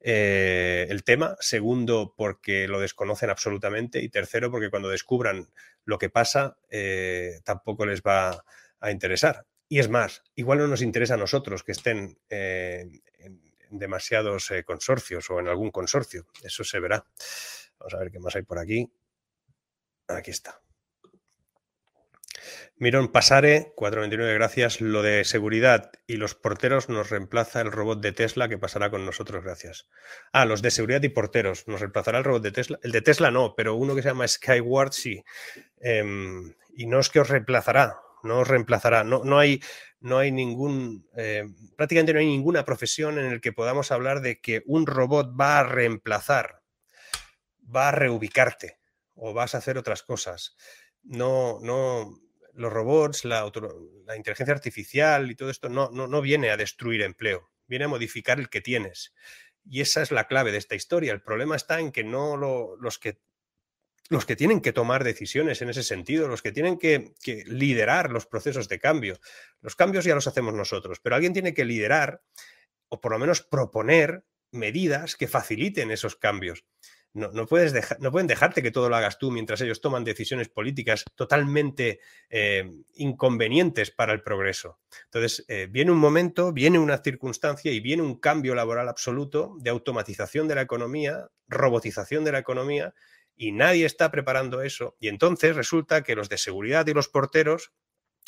Eh, 0.00 0.86
el 0.90 1.04
tema, 1.04 1.36
segundo 1.38 2.14
porque 2.16 2.66
lo 2.66 2.80
desconocen 2.80 3.30
absolutamente 3.30 4.00
y 4.02 4.08
tercero 4.08 4.50
porque 4.50 4.68
cuando 4.68 4.88
descubran 4.88 5.48
lo 5.84 5.96
que 5.96 6.10
pasa 6.10 6.58
eh, 6.70 7.38
tampoco 7.44 7.86
les 7.86 8.02
va 8.02 8.42
a 8.80 8.90
interesar. 8.90 9.46
Y 9.68 9.78
es 9.78 9.88
más, 9.88 10.24
igual 10.34 10.58
no 10.58 10.66
nos 10.66 10.82
interesa 10.82 11.14
a 11.14 11.18
nosotros 11.18 11.62
que 11.62 11.72
estén 11.72 12.18
en 12.28 13.00
demasiados 13.70 14.52
consorcios 14.66 15.30
o 15.30 15.38
en 15.38 15.48
algún 15.48 15.70
consorcio. 15.70 16.26
Eso 16.42 16.64
se 16.64 16.80
verá. 16.80 17.06
Vamos 17.78 17.94
a 17.94 17.98
ver 17.98 18.10
qué 18.10 18.18
más 18.18 18.34
hay 18.36 18.42
por 18.42 18.58
aquí. 18.58 18.92
Aquí 20.08 20.30
está. 20.30 20.60
Mirón 22.76 23.12
Pasare, 23.12 23.72
429, 23.76 24.34
gracias. 24.34 24.80
Lo 24.80 25.02
de 25.02 25.24
seguridad 25.24 25.92
y 26.06 26.16
los 26.16 26.34
porteros 26.34 26.88
nos 26.88 27.10
reemplaza 27.10 27.60
el 27.60 27.70
robot 27.70 28.00
de 28.00 28.12
Tesla 28.12 28.48
que 28.48 28.58
pasará 28.58 28.90
con 28.90 29.06
nosotros, 29.06 29.44
gracias. 29.44 29.88
Ah, 30.32 30.44
los 30.44 30.62
de 30.62 30.70
seguridad 30.70 31.02
y 31.02 31.08
porteros. 31.08 31.68
¿Nos 31.68 31.80
reemplazará 31.80 32.18
el 32.18 32.24
robot 32.24 32.42
de 32.42 32.52
Tesla? 32.52 32.78
El 32.82 32.92
de 32.92 33.02
Tesla 33.02 33.30
no, 33.30 33.54
pero 33.54 33.76
uno 33.76 33.94
que 33.94 34.02
se 34.02 34.08
llama 34.08 34.26
Skyward 34.26 34.92
sí. 34.92 35.22
Em, 35.80 36.54
y 36.74 36.86
no 36.86 37.00
es 37.00 37.08
que 37.08 37.20
os 37.20 37.28
reemplazará, 37.28 38.00
no 38.22 38.40
os 38.40 38.48
reemplazará. 38.48 39.04
No, 39.04 39.22
no 39.24 39.38
hay, 39.38 39.60
no 40.00 40.18
hay 40.18 40.32
ningún, 40.32 41.08
em, 41.14 41.54
prácticamente 41.76 42.12
no 42.12 42.20
hay 42.20 42.26
ninguna 42.26 42.64
profesión 42.64 43.18
en 43.18 43.26
el 43.26 43.40
que 43.40 43.52
podamos 43.52 43.92
hablar 43.92 44.20
de 44.20 44.40
que 44.40 44.62
un 44.66 44.86
robot 44.86 45.38
va 45.38 45.60
a 45.60 45.64
reemplazar, 45.64 46.62
va 47.64 47.88
a 47.88 47.92
reubicarte 47.92 48.78
o 49.14 49.32
vas 49.32 49.54
a 49.54 49.58
hacer 49.58 49.78
otras 49.78 50.02
cosas. 50.02 50.56
No, 51.04 51.58
no, 51.60 52.18
los 52.52 52.72
robots, 52.72 53.24
la, 53.24 53.50
inteligencia 54.16 54.54
artificial 54.54 55.30
y 55.30 55.34
todo 55.34 55.50
esto 55.50 55.68
no, 55.68 55.90
no, 55.90 56.20
viene 56.20 56.50
a 56.50 56.56
destruir 56.56 57.02
empleo, 57.02 57.50
viene 57.66 57.86
a 57.86 57.88
modificar 57.88 58.38
el 58.38 58.48
que 58.48 58.60
tienes. 58.60 59.14
Y 59.64 59.80
esa 59.80 60.02
es 60.02 60.10
la 60.10 60.26
clave 60.26 60.52
de 60.52 60.58
esta 60.58 60.74
historia. 60.74 61.12
El 61.12 61.22
problema 61.22 61.56
está 61.56 61.80
en 61.80 61.92
que 61.92 62.04
no 62.04 62.36
los 62.36 62.98
que 62.98 63.20
los 64.12 64.26
que 64.26 64.36
tienen 64.36 64.60
que 64.60 64.72
tomar 64.72 65.04
decisiones 65.04 65.62
en 65.62 65.70
ese 65.70 65.82
sentido, 65.82 66.28
los 66.28 66.42
que 66.42 66.52
tienen 66.52 66.78
que, 66.78 67.14
liderar 67.46 68.10
los 68.10 68.26
procesos 68.26 68.68
de 68.68 68.78
cambio. 68.78 69.18
Los 69.62 69.74
cambios 69.74 70.04
ya 70.04 70.14
los 70.14 70.26
hacemos 70.26 70.52
nosotros, 70.52 71.00
pero 71.00 71.14
alguien 71.14 71.32
tiene 71.32 71.54
que 71.54 71.64
liderar 71.64 72.22
o 72.88 73.00
por 73.00 73.12
lo 73.12 73.18
menos 73.18 73.40
proponer 73.40 74.26
medidas 74.50 75.16
que 75.16 75.28
faciliten 75.28 75.90
esos 75.90 76.16
cambios. 76.16 76.66
No, 77.14 77.46
puedes 77.46 77.74
no 78.00 78.10
pueden 78.10 78.26
dejarte 78.26 78.62
que 78.62 78.70
todo 78.70 78.88
lo 78.88 78.96
hagas 78.96 79.18
tú 79.18 79.30
mientras 79.30 79.60
ellos 79.60 79.82
toman 79.82 80.02
decisiones 80.02 80.48
políticas 80.48 81.04
totalmente 81.14 82.00
eh, 82.30 82.70
inconvenientes 82.94 83.90
para 83.90 84.14
el 84.14 84.22
progreso. 84.22 84.78
Entonces, 85.04 85.44
eh, 85.48 85.68
viene 85.70 85.90
un 85.90 85.98
momento, 85.98 86.54
viene 86.54 86.78
una 86.78 86.98
circunstancia 86.98 87.70
y 87.70 87.80
viene 87.80 88.02
un 88.02 88.18
cambio 88.18 88.54
laboral 88.54 88.88
absoluto 88.88 89.56
de 89.60 89.68
automatización 89.68 90.48
de 90.48 90.54
la 90.54 90.62
economía, 90.62 91.28
robotización 91.48 92.24
de 92.24 92.32
la 92.32 92.38
economía, 92.38 92.94
y 93.36 93.52
nadie 93.52 93.84
está 93.84 94.10
preparando 94.10 94.62
eso. 94.62 94.96
Y 94.98 95.08
entonces 95.08 95.54
resulta 95.54 96.02
que 96.02 96.14
los 96.14 96.30
de 96.30 96.38
seguridad 96.38 96.86
y 96.86 96.94
los 96.94 97.08
porteros 97.08 97.72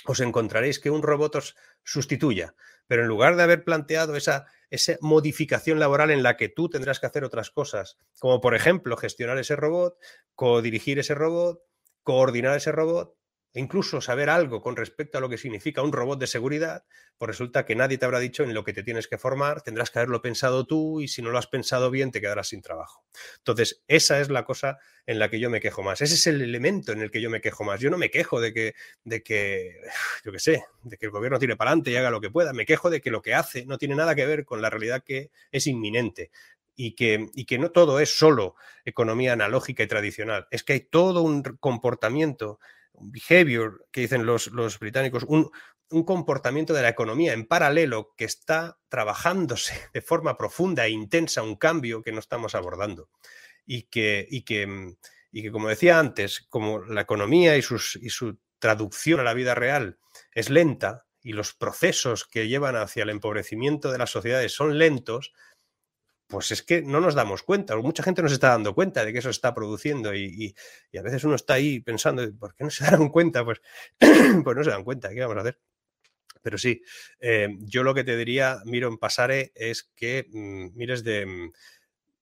os 0.06 0.20
encontraréis 0.20 0.78
que 0.78 0.90
un 0.90 1.02
robot 1.02 1.36
os 1.36 1.56
sustituya. 1.82 2.54
Pero 2.86 3.02
en 3.02 3.08
lugar 3.08 3.36
de 3.36 3.42
haber 3.42 3.64
planteado 3.64 4.16
esa, 4.16 4.46
esa 4.70 4.96
modificación 5.00 5.80
laboral 5.80 6.10
en 6.10 6.22
la 6.22 6.36
que 6.36 6.48
tú 6.48 6.68
tendrás 6.68 7.00
que 7.00 7.06
hacer 7.06 7.24
otras 7.24 7.50
cosas, 7.50 7.96
como 8.18 8.40
por 8.40 8.54
ejemplo 8.54 8.96
gestionar 8.96 9.38
ese 9.38 9.56
robot, 9.56 9.96
codirigir 10.34 10.98
ese 10.98 11.14
robot, 11.14 11.62
coordinar 12.02 12.56
ese 12.56 12.72
robot, 12.72 13.16
incluso 13.54 14.00
saber 14.00 14.28
algo 14.30 14.60
con 14.60 14.76
respecto 14.76 15.18
a 15.18 15.20
lo 15.20 15.28
que 15.28 15.38
significa 15.38 15.82
un 15.82 15.92
robot 15.92 16.18
de 16.18 16.26
seguridad, 16.26 16.84
pues 17.16 17.28
resulta 17.28 17.64
que 17.64 17.76
nadie 17.76 17.98
te 17.98 18.04
habrá 18.04 18.18
dicho 18.18 18.42
en 18.42 18.52
lo 18.52 18.64
que 18.64 18.72
te 18.72 18.82
tienes 18.82 19.06
que 19.06 19.16
formar, 19.16 19.62
tendrás 19.62 19.90
que 19.90 20.00
haberlo 20.00 20.20
pensado 20.20 20.66
tú 20.66 21.00
y 21.00 21.08
si 21.08 21.22
no 21.22 21.30
lo 21.30 21.38
has 21.38 21.46
pensado 21.46 21.90
bien 21.90 22.10
te 22.10 22.20
quedarás 22.20 22.48
sin 22.48 22.62
trabajo. 22.62 23.04
Entonces, 23.38 23.82
esa 23.86 24.20
es 24.20 24.28
la 24.28 24.44
cosa 24.44 24.78
en 25.06 25.18
la 25.18 25.30
que 25.30 25.38
yo 25.38 25.50
me 25.50 25.60
quejo 25.60 25.82
más. 25.82 26.00
Ese 26.00 26.14
es 26.14 26.26
el 26.26 26.42
elemento 26.42 26.92
en 26.92 27.00
el 27.00 27.10
que 27.10 27.20
yo 27.20 27.30
me 27.30 27.40
quejo 27.40 27.62
más. 27.62 27.80
Yo 27.80 27.90
no 27.90 27.98
me 27.98 28.10
quejo 28.10 28.40
de 28.40 28.52
que, 28.52 28.74
de 29.04 29.22
que 29.22 29.76
yo 30.24 30.32
qué 30.32 30.38
sé, 30.40 30.64
de 30.82 30.96
que 30.96 31.06
el 31.06 31.12
gobierno 31.12 31.38
tire 31.38 31.56
para 31.56 31.70
adelante 31.70 31.92
y 31.92 31.96
haga 31.96 32.10
lo 32.10 32.20
que 32.20 32.30
pueda. 32.30 32.52
Me 32.52 32.66
quejo 32.66 32.90
de 32.90 33.00
que 33.00 33.10
lo 33.10 33.22
que 33.22 33.34
hace 33.34 33.66
no 33.66 33.78
tiene 33.78 33.94
nada 33.94 34.14
que 34.16 34.26
ver 34.26 34.44
con 34.44 34.60
la 34.60 34.70
realidad 34.70 35.04
que 35.04 35.30
es 35.52 35.66
inminente. 35.66 36.30
Y 36.76 36.96
que, 36.96 37.28
y 37.34 37.44
que, 37.44 37.56
no 37.56 37.70
todo 37.70 38.00
es 38.00 38.18
solo 38.18 38.56
economía 38.84 39.34
analógica 39.34 39.84
y 39.84 39.86
tradicional, 39.86 40.48
es 40.50 40.64
que 40.64 40.72
hay 40.72 40.80
todo 40.80 41.22
un 41.22 41.44
comportamiento 41.60 42.58
un 42.94 43.10
behavior, 43.10 43.86
que 43.92 44.02
dicen 44.02 44.26
los, 44.26 44.48
los 44.48 44.78
británicos, 44.78 45.24
un, 45.24 45.50
comportamiento 46.04 46.74
de 46.74 46.82
la 46.82 46.88
economía 46.88 47.34
en 47.34 47.46
paralelo 47.46 48.14
que 48.16 48.24
está 48.24 48.78
trabajándose 48.88 49.74
de 49.94 50.00
forma 50.00 50.36
profunda 50.36 50.86
e 50.86 50.90
intensa 50.90 51.42
un 51.42 51.54
cambio 51.54 52.02
que 52.02 52.10
no 52.10 52.18
estamos 52.18 52.54
abordando. 52.54 53.10
Y 53.66 53.84
que, 53.84 54.26
y 54.28 54.42
que, 54.42 54.96
y 55.30 55.42
que 55.42 55.52
como 55.52 55.68
decía 55.68 55.98
antes, 55.98 56.46
como 56.48 56.80
la 56.80 57.02
economía 57.02 57.56
y, 57.56 57.62
sus, 57.62 57.96
y 57.96 58.10
su 58.10 58.38
traducción 58.58 59.20
a 59.20 59.24
la 59.24 59.34
vida 59.34 59.54
real 59.54 59.98
es 60.32 60.50
lenta 60.50 61.06
y 61.22 61.32
los 61.32 61.54
procesos 61.54 62.26
que 62.26 62.48
llevan 62.48 62.76
hacia 62.76 63.02
el 63.02 63.10
empobrecimiento 63.10 63.90
de 63.90 63.98
las 63.98 64.10
sociedades 64.10 64.52
son 64.52 64.78
lentos, 64.78 65.32
pues 66.26 66.50
es 66.50 66.62
que 66.62 66.82
no 66.82 67.00
nos 67.00 67.14
damos 67.14 67.42
cuenta, 67.42 67.76
mucha 67.76 68.02
gente 68.02 68.22
no 68.22 68.28
se 68.28 68.34
está 68.34 68.48
dando 68.48 68.74
cuenta 68.74 69.04
de 69.04 69.12
que 69.12 69.18
eso 69.18 69.30
está 69.30 69.54
produciendo 69.54 70.14
y, 70.14 70.54
a 70.98 71.02
veces 71.02 71.24
uno 71.24 71.34
está 71.34 71.54
ahí 71.54 71.80
pensando, 71.80 72.22
¿por 72.38 72.54
qué 72.54 72.64
no 72.64 72.70
se 72.70 72.84
dan 72.90 73.08
cuenta? 73.08 73.44
Pues, 73.44 73.60
pues 74.44 74.56
no 74.56 74.64
se 74.64 74.70
dan 74.70 74.84
cuenta, 74.84 75.10
¿qué 75.10 75.20
vamos 75.20 75.36
a 75.36 75.40
hacer? 75.40 75.58
Pero 76.42 76.58
sí, 76.58 76.82
eh, 77.20 77.48
yo 77.60 77.82
lo 77.82 77.94
que 77.94 78.04
te 78.04 78.16
diría, 78.16 78.58
miro 78.66 78.88
en 78.88 78.98
Pasare, 78.98 79.52
es 79.54 79.90
que 79.96 80.26
mm, 80.30 80.76
mires 80.76 81.02
de, 81.02 81.50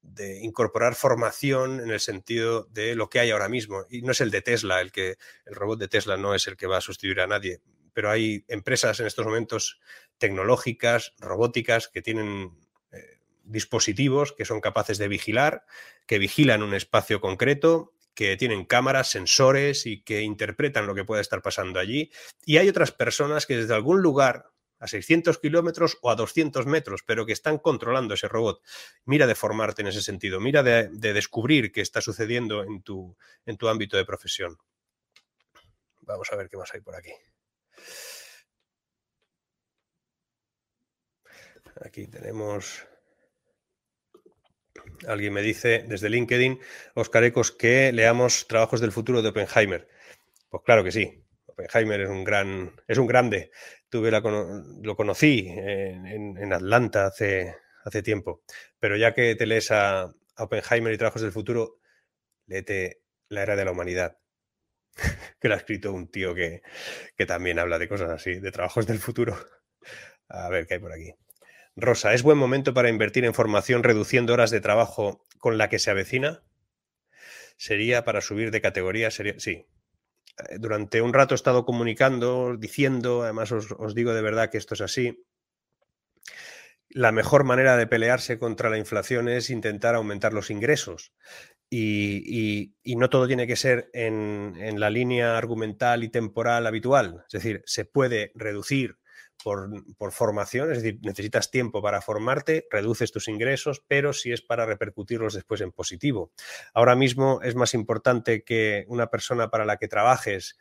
de, 0.01 0.41
incorporar 0.43 0.95
formación 0.95 1.81
en 1.81 1.91
el 1.91 1.99
sentido 1.99 2.65
de 2.71 2.95
lo 2.95 3.11
que 3.11 3.19
hay 3.19 3.31
ahora 3.31 3.49
mismo. 3.49 3.85
Y 3.91 4.03
no 4.03 4.13
es 4.13 4.21
el 4.21 4.31
de 4.31 4.43
Tesla, 4.43 4.81
el 4.81 4.93
que 4.93 5.17
el 5.45 5.55
robot 5.57 5.81
de 5.81 5.89
Tesla 5.89 6.17
no 6.17 6.37
es 6.37 6.47
el 6.47 6.57
que 6.57 6.69
va 6.69 6.79
a 6.79 6.81
sustituir 6.81 7.21
a 7.21 7.27
nadie, 7.27 7.63
pero 7.93 8.11
hay 8.11 8.45
empresas 8.49 9.01
en 9.01 9.07
estos 9.07 9.27
momentos 9.27 9.81
tecnológicas, 10.19 11.15
robóticas, 11.19 11.89
que 11.89 12.03
tienen 12.03 12.53
dispositivos 13.45 14.33
que 14.33 14.45
son 14.45 14.61
capaces 14.61 14.99
de 14.99 15.09
vigilar, 15.09 15.65
que 16.07 16.19
vigilan 16.19 16.63
un 16.63 16.75
espacio 16.75 17.21
concreto, 17.21 17.93
que 18.15 18.37
tienen 18.37 18.65
cámaras, 18.65 19.11
sensores 19.11 19.87
y 19.87 20.03
que 20.03 20.23
interpretan 20.23 20.87
lo 20.87 20.95
que 20.95 21.05
puede 21.05 21.23
estar 21.23 21.43
pasando 21.43 21.81
allí. 21.81 22.11
Y 22.45 22.59
hay 22.59 22.69
otras 22.69 22.93
personas 22.93 23.47
que 23.47 23.57
desde 23.57 23.75
algún 23.75 24.03
lugar, 24.03 24.53
a 24.79 24.89
600 24.89 25.39
kilómetros 25.39 25.97
o 26.03 26.11
a 26.11 26.17
200 26.17 26.67
metros, 26.67 27.05
pero 27.07 27.25
que 27.25 27.33
están 27.33 27.59
controlando 27.59 28.15
ese 28.15 28.27
robot. 28.27 28.61
Mira 29.05 29.29
de 29.29 29.37
formarte 29.37 29.83
en 29.83 29.89
ese 29.89 30.03
sentido, 30.03 30.41
mira 30.41 30.65
de, 30.65 30.89
descubrir 30.89 31.71
qué 31.71 31.81
está 31.81 32.01
sucediendo 32.01 32.65
en 32.65 32.83
tu, 32.83 33.17
en 33.47 33.57
tu 33.57 33.69
ámbito 33.69 33.97
de 33.97 34.05
profesión. 34.05 34.59
Vamos 36.01 36.33
a 36.33 36.37
ver 36.37 36.49
qué 36.49 36.57
más 36.57 36.75
hay 36.75 36.81
por 36.81 36.97
aquí. 36.97 37.13
Aquí 41.85 42.09
tenemos 42.09 42.85
Alguien 45.07 45.33
me 45.33 45.43
dice 45.43 45.85
desde 45.89 46.09
LinkedIn, 46.09 46.61
Oscar 46.95 47.25
Ecos, 47.25 47.53
que 47.53 47.93
leamos 47.93 48.47
Trabajos 48.47 48.81
del 48.81 48.93
futuro 48.93 49.23
de 49.23 49.29
Oppenheimer. 49.29 49.89
Pues 50.49 50.63
claro 50.65 50.85
que 50.85 50.93
sí. 50.93 51.25
Oppenheimer 51.47 52.01
es 52.03 52.09
un 52.09 52.25
gran, 52.25 52.73
es 52.87 52.99
un 52.99 53.07
grande. 53.07 53.51
Tuve 53.89 54.11
lo 54.11 54.97
conocí 54.97 55.47
en, 55.49 56.53
Atlanta 56.53 57.07
hace, 57.07 57.57
hace 57.85 58.03
tiempo. 58.03 58.43
Pero 58.79 58.97
ya 58.97 59.13
que 59.13 59.35
te 59.35 59.47
lees 59.47 59.71
a, 59.71 60.13
Oppenheimer 60.39 60.93
y 60.93 60.99
Trabajos 60.99 61.23
del 61.23 61.33
futuro, 61.33 61.79
léete 62.47 63.03
La 63.29 63.43
era 63.43 63.57
de 63.57 63.65
la 63.65 63.73
humanidad. 63.73 64.19
que 65.41 65.49
lo 65.49 65.55
ha 65.55 65.59
escrito 65.59 65.93
un 65.93 66.11
tío 66.11 66.35
que, 66.35 66.63
que 67.17 67.27
también 67.27 67.59
habla 67.59 67.79
de 67.79 67.89
cosas 67.89 68.11
así, 68.11 68.39
de 68.41 68.53
trabajos 68.53 68.87
del 68.87 68.99
futuro. 68.99 69.37
A 70.29 70.49
ver 70.49 70.67
qué 70.67 70.75
hay 70.75 70.81
por 70.81 70.93
aquí. 70.93 71.15
Rosa, 71.77 72.13
¿es 72.13 72.23
buen 72.23 72.37
momento 72.37 72.75
para 72.75 72.91
invertir 72.91 73.25
en 73.25 73.33
formación 73.33 73.83
reduciendo 73.83 74.35
horas 74.35 74.51
de 74.51 74.61
trabajo 74.61 75.25
con 75.39 75.57
la 75.57 75.69
que 75.69 75.79
se 75.79 75.91
avecina? 75.91 76.43
¿Sería 77.57 78.05
para 78.05 78.21
subir 78.21 78.51
de 78.51 78.61
categoría? 78.61 79.11
Sería... 79.11 79.35
Sí. 79.39 79.67
Eh, 80.39 80.59
durante 80.59 81.01
un 81.01 81.15
rato 81.15 81.35
he 81.35 81.37
estado 81.37 81.65
comunicando, 81.65 82.57
diciendo, 82.59 83.23
además 83.23 83.53
os, 83.53 83.95
digo 83.95 84.13
de 84.13 84.23
verdad 84.23 84.51
que 84.51 84.59
esto 84.59 84.75
es 84.75 84.83
así, 84.83 85.25
la 86.89 87.11
mejor 87.11 87.45
manera 87.45 87.79
de 87.79 87.87
pelearse 87.87 88.39
contra 88.39 88.69
la 88.69 88.77
inflación 88.77 89.29
es 89.29 89.49
intentar 89.49 89.95
aumentar 89.95 90.35
los 90.35 90.51
ingresos. 90.51 91.15
Y, 91.71 92.75
no 92.85 93.09
todo 93.09 93.27
tiene 93.27 93.47
que 93.47 93.57
ser 93.57 93.89
en, 93.95 94.79
la 94.79 94.91
línea 94.91 95.39
argumental 95.39 96.05
y 96.05 96.11
temporal 96.11 96.67
habitual. 96.67 97.25
Es 97.29 97.33
decir, 97.33 97.63
se 97.65 97.87
puede 97.87 98.31
reducir 98.35 98.99
por, 99.43 100.13
formación, 100.13 100.73
es 100.73 100.83
decir, 100.83 101.01
necesitas 101.03 101.51
tiempo 101.51 101.83
para 101.83 102.01
formarte, 102.01 102.67
reduces 102.71 103.13
tus 103.13 103.29
ingresos, 103.29 103.83
pero 103.87 104.13
si 104.13 104.33
es 104.33 104.43
para 104.43 104.67
repercutirlos 104.67 105.35
después 105.35 105.61
en 105.61 105.73
positivo. 105.73 106.33
Ahora 106.75 106.95
mismo 106.95 107.41
es 107.43 107.55
más 107.55 107.75
importante 107.75 108.45
que 108.45 108.85
una 108.89 109.09
persona 109.09 109.51
para 109.51 109.65
la 109.65 109.77
que 109.77 109.89
trabajes 109.89 110.57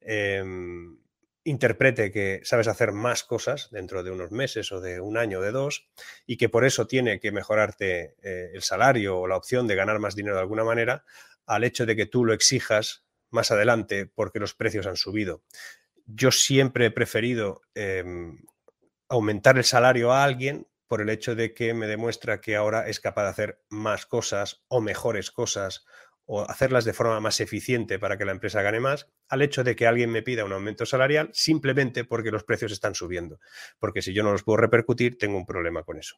em, 0.00 0.98
interprete 1.44 2.10
que 2.10 2.40
sabes 2.42 2.68
hacer 2.68 2.92
más 2.92 3.22
cosas 3.22 3.68
dentro 3.70 4.02
de 4.02 4.10
unos 4.10 4.32
meses 4.32 4.72
o 4.72 4.80
de 4.80 5.00
un 5.00 5.16
año 5.16 5.38
o 5.38 5.42
de 5.42 5.52
dos 5.52 5.88
y 6.26 6.36
que 6.36 6.48
por 6.48 6.64
eso 6.64 6.86
tiene 6.86 7.20
que 7.20 7.30
mejorarte 7.30 8.16
eh, 8.22 8.50
el 8.52 8.62
salario 8.62 9.18
o 9.20 9.28
la 9.28 9.36
opción 9.36 9.66
de 9.66 9.76
ganar 9.76 9.98
más 10.00 10.16
dinero 10.16 10.34
de 10.34 10.42
alguna 10.42 10.64
manera, 10.64 11.04
al 11.46 11.64
hecho 11.64 11.86
de 11.86 11.94
que 11.94 12.06
tú 12.06 12.24
lo 12.24 12.34
exijas 12.34 13.04
más 13.30 13.50
adelante 13.50 14.06
porque 14.06 14.40
los 14.40 14.54
precios 14.54 14.86
han 14.86 14.96
subido 14.96 15.42
yo 16.06 16.30
siempre 16.30 16.86
he 16.86 16.90
preferido 16.90 17.62
em, 17.74 18.38
aumentar 19.08 19.58
el 19.58 19.64
salario 19.64 20.12
a 20.12 20.24
alguien 20.24 20.66
por 20.86 21.00
el 21.00 21.10
hecho 21.10 21.34
de 21.34 21.52
que 21.52 21.74
me 21.74 21.86
demuestra 21.86 22.40
que 22.40 22.56
ahora 22.56 22.88
es 22.88 23.00
capaz 23.00 23.24
de 23.24 23.30
hacer 23.30 23.60
más 23.68 24.06
cosas 24.06 24.64
o 24.68 24.80
mejores 24.80 25.30
cosas 25.30 25.84
o 26.26 26.42
hacerlas 26.42 26.84
de 26.84 26.92
forma 26.92 27.20
más 27.20 27.40
eficiente 27.40 28.00
para 28.00 28.18
que 28.18 28.24
la 28.24 28.32
empresa 28.32 28.60
gane 28.60 28.80
más, 28.80 29.08
al 29.28 29.42
hecho 29.42 29.62
de 29.62 29.76
que 29.76 29.86
alguien 29.86 30.10
me 30.10 30.22
pida 30.22 30.44
un 30.44 30.52
aumento 30.52 30.84
salarial 30.84 31.30
simplemente 31.32 32.04
porque 32.04 32.32
los 32.32 32.42
precios 32.42 32.72
están 32.72 32.96
subiendo. 32.96 33.38
Porque 33.78 34.02
si 34.02 34.12
yo 34.12 34.24
no 34.24 34.32
los 34.32 34.42
puedo 34.42 34.56
repercutir, 34.56 35.18
tengo 35.18 35.36
un 35.36 35.46
problema 35.46 35.84
con 35.84 35.98
eso. 35.98 36.16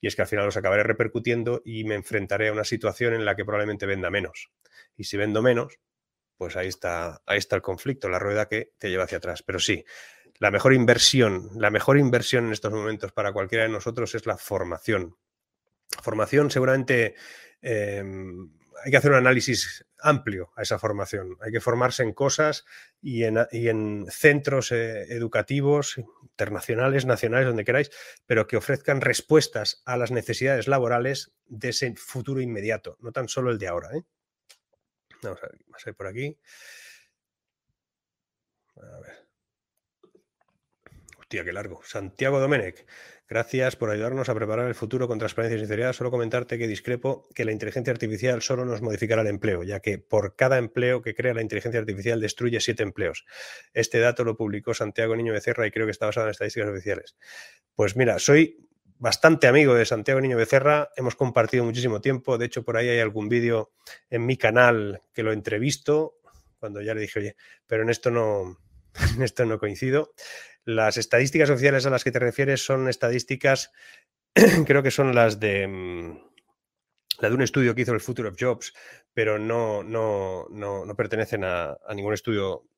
Y 0.00 0.06
es 0.06 0.16
que 0.16 0.22
al 0.22 0.28
final 0.28 0.46
los 0.46 0.56
acabaré 0.56 0.82
repercutiendo 0.82 1.60
y 1.62 1.84
me 1.84 1.94
enfrentaré 1.94 2.48
a 2.48 2.52
una 2.52 2.64
situación 2.64 3.12
en 3.12 3.26
la 3.26 3.36
que 3.36 3.44
probablemente 3.44 3.84
venda 3.84 4.08
menos. 4.08 4.50
Y 4.96 5.04
si 5.04 5.18
vendo 5.18 5.42
menos, 5.42 5.78
pues 6.40 6.56
ahí 6.56 6.68
está, 6.68 7.20
ahí 7.26 7.36
está 7.36 7.56
el 7.56 7.60
conflicto, 7.60 8.08
la 8.08 8.18
rueda 8.18 8.48
que 8.48 8.72
te 8.78 8.88
lleva 8.88 9.04
hacia 9.04 9.18
atrás. 9.18 9.42
Pero 9.42 9.58
sí, 9.58 9.84
la 10.38 10.50
mejor 10.50 10.72
inversión, 10.72 11.50
la 11.54 11.68
mejor 11.68 11.98
inversión 11.98 12.46
en 12.46 12.52
estos 12.52 12.72
momentos 12.72 13.12
para 13.12 13.34
cualquiera 13.34 13.64
de 13.64 13.68
nosotros 13.68 14.14
es 14.14 14.24
la 14.24 14.38
formación. 14.38 15.18
Formación 16.02 16.50
seguramente 16.50 17.14
em, 17.60 18.54
hay 18.82 18.90
que 18.90 18.96
hacer 18.96 19.10
un 19.10 19.18
análisis 19.18 19.84
amplio 19.98 20.50
a 20.56 20.62
esa 20.62 20.78
formación. 20.78 21.36
Hay 21.42 21.52
que 21.52 21.60
formarse 21.60 22.04
en 22.04 22.14
cosas 22.14 22.64
y 23.02 23.24
en, 23.24 24.06
centros 24.08 24.72
eh, 24.72 25.12
educativos 25.14 25.98
internacionales, 26.22 27.04
nacionales, 27.04 27.48
donde 27.48 27.66
queráis, 27.66 27.90
pero 28.24 28.46
que 28.46 28.56
ofrezcan 28.56 29.02
respuestas 29.02 29.82
a 29.84 29.98
las 29.98 30.10
necesidades 30.10 30.68
laborales 30.68 31.32
de 31.48 31.68
ese 31.68 31.94
futuro 31.96 32.40
inmediato, 32.40 32.96
no 33.00 33.12
tan 33.12 33.28
solo 33.28 33.50
el 33.50 33.58
de 33.58 33.68
ahora. 33.68 33.90
¿eh? 33.94 34.04
Vamos 35.22 35.42
a 35.42 35.46
ver, 35.46 35.58
más 35.68 35.86
hay 35.86 35.92
por 35.92 36.06
aquí. 36.06 36.38
A 38.76 39.00
ver. 39.00 39.30
Hostia, 41.18 41.44
qué 41.44 41.52
largo. 41.52 41.80
Santiago 41.84 42.40
Domenech, 42.40 42.86
gracias 43.28 43.76
por 43.76 43.90
ayudarnos 43.90 44.28
a 44.28 44.34
preparar 44.34 44.66
el 44.66 44.74
futuro 44.74 45.06
con 45.06 45.18
transparencia 45.18 45.56
y 45.56 45.60
sinceridad. 45.60 45.92
Solo 45.92 46.10
comentarte 46.10 46.58
que 46.58 46.66
discrepo 46.66 47.28
que 47.34 47.44
la 47.44 47.52
inteligencia 47.52 47.92
artificial 47.92 48.42
solo 48.42 48.64
nos 48.64 48.82
modificará 48.82 49.22
el 49.22 49.28
empleo, 49.28 49.62
ya 49.62 49.78
que 49.80 49.98
por 49.98 50.34
cada 50.34 50.58
empleo 50.58 51.02
que 51.02 51.14
crea 51.14 51.34
la 51.34 51.42
inteligencia 51.42 51.78
artificial 51.78 52.20
destruye 52.20 52.58
siete 52.60 52.82
empleos. 52.82 53.26
Este 53.74 54.00
dato 54.00 54.24
lo 54.24 54.36
publicó 54.36 54.74
Santiago 54.74 55.14
Niño 55.14 55.32
Becerra 55.32 55.66
y 55.66 55.70
creo 55.70 55.86
que 55.86 55.92
está 55.92 56.06
basado 56.06 56.26
en 56.26 56.32
estadísticas 56.32 56.70
oficiales. 56.70 57.16
Pues 57.76 57.94
mira, 57.94 58.18
soy 58.18 58.69
bastante 59.00 59.46
amigo 59.46 59.74
de 59.74 59.86
Santiago 59.86 60.20
Niño 60.20 60.36
Becerra, 60.36 60.90
hemos 60.94 61.16
compartido 61.16 61.64
muchísimo 61.64 62.02
tiempo, 62.02 62.36
de 62.36 62.44
hecho 62.44 62.62
por 62.62 62.76
ahí 62.76 62.90
hay 62.90 63.00
algún 63.00 63.30
vídeo 63.30 63.72
en 64.10 64.26
mi 64.26 64.36
canal 64.36 65.02
que 65.14 65.22
lo 65.22 65.32
entrevisto, 65.32 66.18
cuando 66.58 66.82
ya 66.82 66.94
le 66.94 67.00
dije, 67.00 67.18
oye, 67.18 67.36
pero 67.66 67.82
en 67.82 67.88
esto 67.88 68.10
no, 68.10 68.58
en 69.16 69.22
esto 69.22 69.44
no 69.46 69.58
coincido. 69.58 70.12
Las 70.64 70.98
estadísticas 70.98 71.48
oficiales 71.48 71.86
a 71.86 71.90
las 71.90 72.04
que 72.04 72.12
te 72.12 72.18
refieres 72.18 72.62
son 72.62 72.88
estadísticas, 72.88 73.72
creo 74.66 74.82
que 74.82 74.90
son 74.90 75.14
las 75.14 75.40
de 75.40 75.66
mm, 75.66 76.18
la 77.20 77.28
de 77.30 77.34
un 77.34 77.42
estudio 77.42 77.74
que 77.74 77.82
hizo 77.82 77.94
el 77.94 78.00
Future 78.00 78.28
of 78.28 78.36
Jobs, 78.38 78.74
pero 79.14 79.38
no, 79.38 79.82
no, 79.82 80.46
no, 80.50 80.84
no 80.84 80.94
pertenecen 80.94 81.44
a, 81.44 81.76
a, 81.86 81.94
ningún 81.94 82.12
estudio 82.12 82.68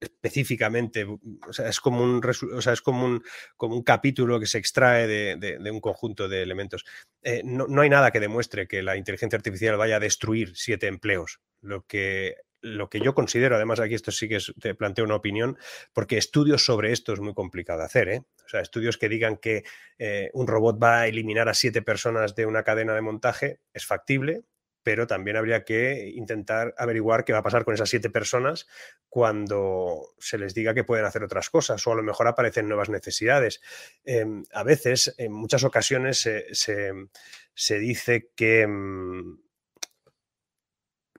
específicamente, 0.00 1.04
o 1.04 1.52
sea, 1.52 1.68
es 1.68 1.80
como 1.80 2.02
un, 2.02 2.22
o 2.24 2.60
sea, 2.60 2.72
es 2.72 2.82
como 2.82 3.04
un, 3.04 3.22
como 3.56 3.76
un 3.76 3.82
capítulo 3.82 4.38
que 4.38 4.46
se 4.46 4.58
extrae 4.58 5.06
de, 5.06 5.70
un 5.70 5.80
conjunto 5.80 6.28
de 6.28 6.42
elementos. 6.42 6.84
Eh, 7.22 7.42
no, 7.44 7.66
no, 7.66 7.82
hay 7.82 7.88
nada 7.88 8.10
que 8.10 8.20
demuestre 8.20 8.68
que 8.68 8.82
la 8.82 8.96
inteligencia 8.96 9.36
artificial 9.36 9.76
vaya 9.76 9.96
a 9.96 10.00
destruir 10.00 10.52
siete 10.54 10.86
empleos. 10.86 11.40
Lo 11.62 11.86
que, 11.86 12.36
lo 12.60 12.90
que 12.90 13.00
yo 13.00 13.14
considero, 13.14 13.56
además 13.56 13.80
aquí 13.80 13.94
esto 13.94 14.10
sí 14.10 14.28
que 14.28 14.38
te 14.60 14.74
planteo 14.74 15.04
una 15.04 15.16
opinión, 15.16 15.56
porque 15.92 16.18
estudios 16.18 16.64
sobre 16.64 16.92
esto 16.92 17.12
es 17.12 17.20
muy 17.20 17.34
complicado 17.34 17.80
de 17.80 17.84
hacer. 17.86 18.08
¿eh? 18.08 18.22
O 18.44 18.48
sea, 18.48 18.60
estudios 18.60 18.98
que 18.98 19.08
digan 19.08 19.36
que 19.36 19.64
eh, 19.98 20.30
un 20.34 20.46
robot 20.46 20.82
va 20.82 21.00
a 21.00 21.06
eliminar 21.06 21.48
a 21.48 21.54
siete 21.54 21.82
personas 21.82 22.34
de 22.34 22.46
una 22.46 22.62
cadena 22.64 22.94
de 22.94 23.02
montaje 23.02 23.60
es 23.72 23.86
factible, 23.86 24.44
pero 24.86 25.08
también 25.08 25.36
habría 25.36 25.64
que 25.64 26.12
intentar 26.14 26.72
averiguar 26.78 27.24
qué 27.24 27.32
va 27.32 27.40
a 27.40 27.42
pasar 27.42 27.64
con 27.64 27.74
esas 27.74 27.88
siete 27.90 28.08
personas 28.08 28.68
cuando 29.08 30.14
se 30.20 30.38
les 30.38 30.54
diga 30.54 30.74
que 30.74 30.84
pueden 30.84 31.04
hacer 31.04 31.24
otras 31.24 31.50
cosas 31.50 31.84
o 31.88 31.92
a 31.92 31.96
lo 31.96 32.04
mejor 32.04 32.28
aparecen 32.28 32.68
nuevas 32.68 32.88
necesidades. 32.88 33.60
Em, 34.04 34.44
a 34.52 34.62
veces, 34.62 35.12
en 35.18 35.32
muchas 35.32 35.64
ocasiones, 35.64 36.20
se, 36.52 37.78
dice 37.80 38.30
que... 38.36 38.60
Em, 38.62 39.38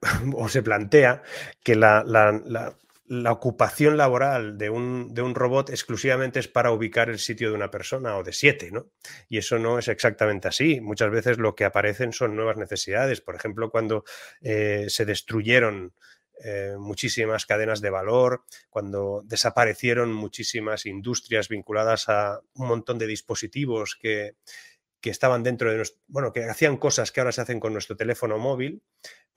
o 0.34 0.48
se 0.48 0.62
plantea 0.62 1.22
que 1.62 1.74
la, 1.74 2.02
la 2.06 2.74
ocupación 3.32 3.96
laboral 3.96 4.58
de 4.58 4.70
un, 4.70 5.14
de 5.14 5.22
un, 5.22 5.34
robot 5.34 5.70
exclusivamente 5.70 6.40
es 6.40 6.48
para 6.48 6.72
ubicar 6.72 7.08
el 7.08 7.18
sitio 7.18 7.48
de 7.48 7.54
una 7.54 7.70
persona 7.70 8.16
o 8.16 8.22
de 8.22 8.32
siete, 8.32 8.70
¿no? 8.70 8.90
Y 9.28 9.38
eso 9.38 9.58
no 9.58 9.78
es 9.78 9.88
exactamente 9.88 10.48
así. 10.48 10.80
Muchas 10.80 11.10
veces 11.10 11.38
lo 11.38 11.54
que 11.54 11.64
aparecen 11.64 12.12
son 12.12 12.36
nuevas 12.36 12.56
necesidades. 12.56 13.20
Por 13.20 13.34
ejemplo, 13.34 13.70
cuando 13.70 14.04
eh, 14.40 14.86
se 14.88 15.04
destruyeron 15.04 15.94
eh, 16.44 16.76
muchísimas 16.78 17.46
cadenas 17.46 17.80
de 17.80 17.90
valor, 17.90 18.44
cuando 18.70 19.22
desaparecieron 19.24 20.12
muchísimas 20.12 20.86
industrias 20.86 21.48
vinculadas 21.48 22.08
a 22.08 22.40
un 22.54 22.68
montón 22.68 22.98
de 22.98 23.06
dispositivos 23.06 23.96
que, 24.00 24.36
que 25.00 25.10
estaban 25.10 25.42
dentro 25.42 25.70
de 25.70 25.76
nuestro, 25.76 26.00
bueno, 26.08 26.32
que 26.32 26.44
hacían 26.44 26.76
cosas 26.76 27.12
que 27.12 27.20
ahora 27.20 27.32
se 27.32 27.40
hacen 27.40 27.60
con 27.60 27.72
nuestro 27.72 27.96
teléfono 27.96 28.38
móvil, 28.38 28.82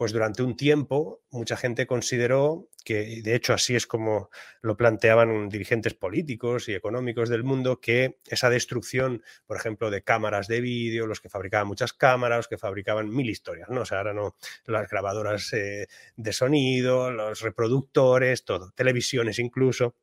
pues 0.02 0.14
durante 0.14 0.42
un 0.42 0.58
tiempo 0.58 1.22
mucha 1.30 1.56
gente 1.56 1.86
consideró 1.86 2.68
que, 2.84 3.22
de 3.22 3.36
hecho 3.36 3.54
así 3.54 3.76
es 3.76 3.86
como 3.86 4.32
lo 4.64 4.76
planteaban 4.76 5.48
dirigentes 5.48 5.94
políticos 5.94 6.68
y 6.70 6.74
económicos 6.74 7.30
del 7.30 7.44
mundo, 7.44 7.80
que 7.80 8.18
esa 8.26 8.50
destrucción, 8.50 9.22
por 9.46 9.58
ejemplo, 9.58 9.92
de 9.92 10.02
cámaras 10.02 10.48
de 10.48 10.60
vídeo, 10.60 11.06
los 11.06 11.22
que 11.22 11.30
fabricaban 11.30 11.68
muchas 11.68 11.94
cámaras, 11.94 12.40
los 12.40 12.48
que 12.48 12.58
fabricaban 12.58 13.12
mil 13.12 13.30
historias, 13.30 13.70
¿no? 13.70 13.82
O 13.82 13.86
sea, 13.86 14.00
ahora 14.00 14.16
no, 14.16 14.36
las 14.66 14.90
grabadoras 14.90 15.54
eh, 15.54 15.86
de 16.16 16.34
sonido, 16.34 17.12
los 17.12 17.42
reproductores, 17.42 18.44
todo, 18.44 18.72
televisiones 18.72 19.38
incluso, 19.38 19.94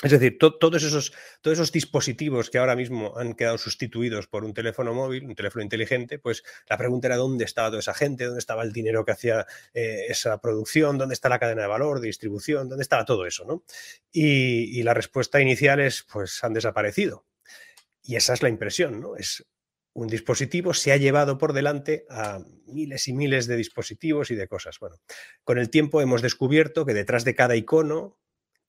es 0.00 0.12
decir, 0.12 0.38
todos, 0.38 0.84
esos, 0.84 1.72
dispositivos 1.72 2.50
que 2.50 2.58
ahora 2.58 2.76
mismo 2.76 3.18
han 3.18 3.34
quedado 3.34 3.58
sustituidos 3.58 4.28
por 4.28 4.44
un 4.44 4.54
teléfono 4.54 4.94
móvil, 4.94 5.24
un 5.24 5.34
teléfono 5.34 5.64
inteligente, 5.64 6.20
pues 6.20 6.44
la 6.68 6.78
pregunta 6.78 7.08
era 7.08 7.16
dónde 7.16 7.44
estaba 7.44 7.68
toda 7.68 7.80
esa 7.80 7.94
gente, 7.94 8.26
dónde 8.26 8.38
estaba 8.38 8.62
el 8.62 8.72
dinero 8.72 9.04
que 9.04 9.10
hacía 9.10 9.44
eh, 9.74 10.06
esa 10.08 10.40
producción, 10.40 10.98
dónde 10.98 11.14
está 11.14 11.28
la 11.28 11.40
cadena 11.40 11.62
de 11.62 11.68
valor, 11.68 12.00
de 12.00 12.06
distribución, 12.06 12.68
dónde 12.68 12.82
estaba 12.82 13.04
todo 13.04 13.26
eso, 13.26 13.44
¿no? 13.44 13.64
Y, 14.12 14.78
y, 14.78 14.84
la 14.84 14.94
respuesta 14.94 15.40
inicial 15.40 15.80
es, 15.80 16.04
pues 16.04 16.44
han 16.44 16.52
desaparecido. 16.52 17.26
Y 18.00 18.14
esa 18.14 18.34
es 18.34 18.42
la 18.42 18.50
impresión, 18.50 19.00
¿no? 19.00 19.16
Es 19.16 19.44
un 19.94 20.06
dispositivo 20.06 20.74
se 20.74 20.92
ha 20.92 20.96
llevado 20.96 21.38
por 21.38 21.52
delante 21.52 22.06
a 22.08 22.40
miles 22.66 23.08
y 23.08 23.12
miles 23.12 23.48
de 23.48 23.56
dispositivos 23.56 24.30
y 24.30 24.36
de 24.36 24.46
cosas. 24.46 24.78
Bueno, 24.78 25.00
con 25.42 25.58
el 25.58 25.70
tiempo 25.70 26.00
hemos 26.00 26.22
descubierto 26.22 26.86
que 26.86 26.94
detrás 26.94 27.24
de 27.24 27.34
cada 27.34 27.56
icono 27.56 28.16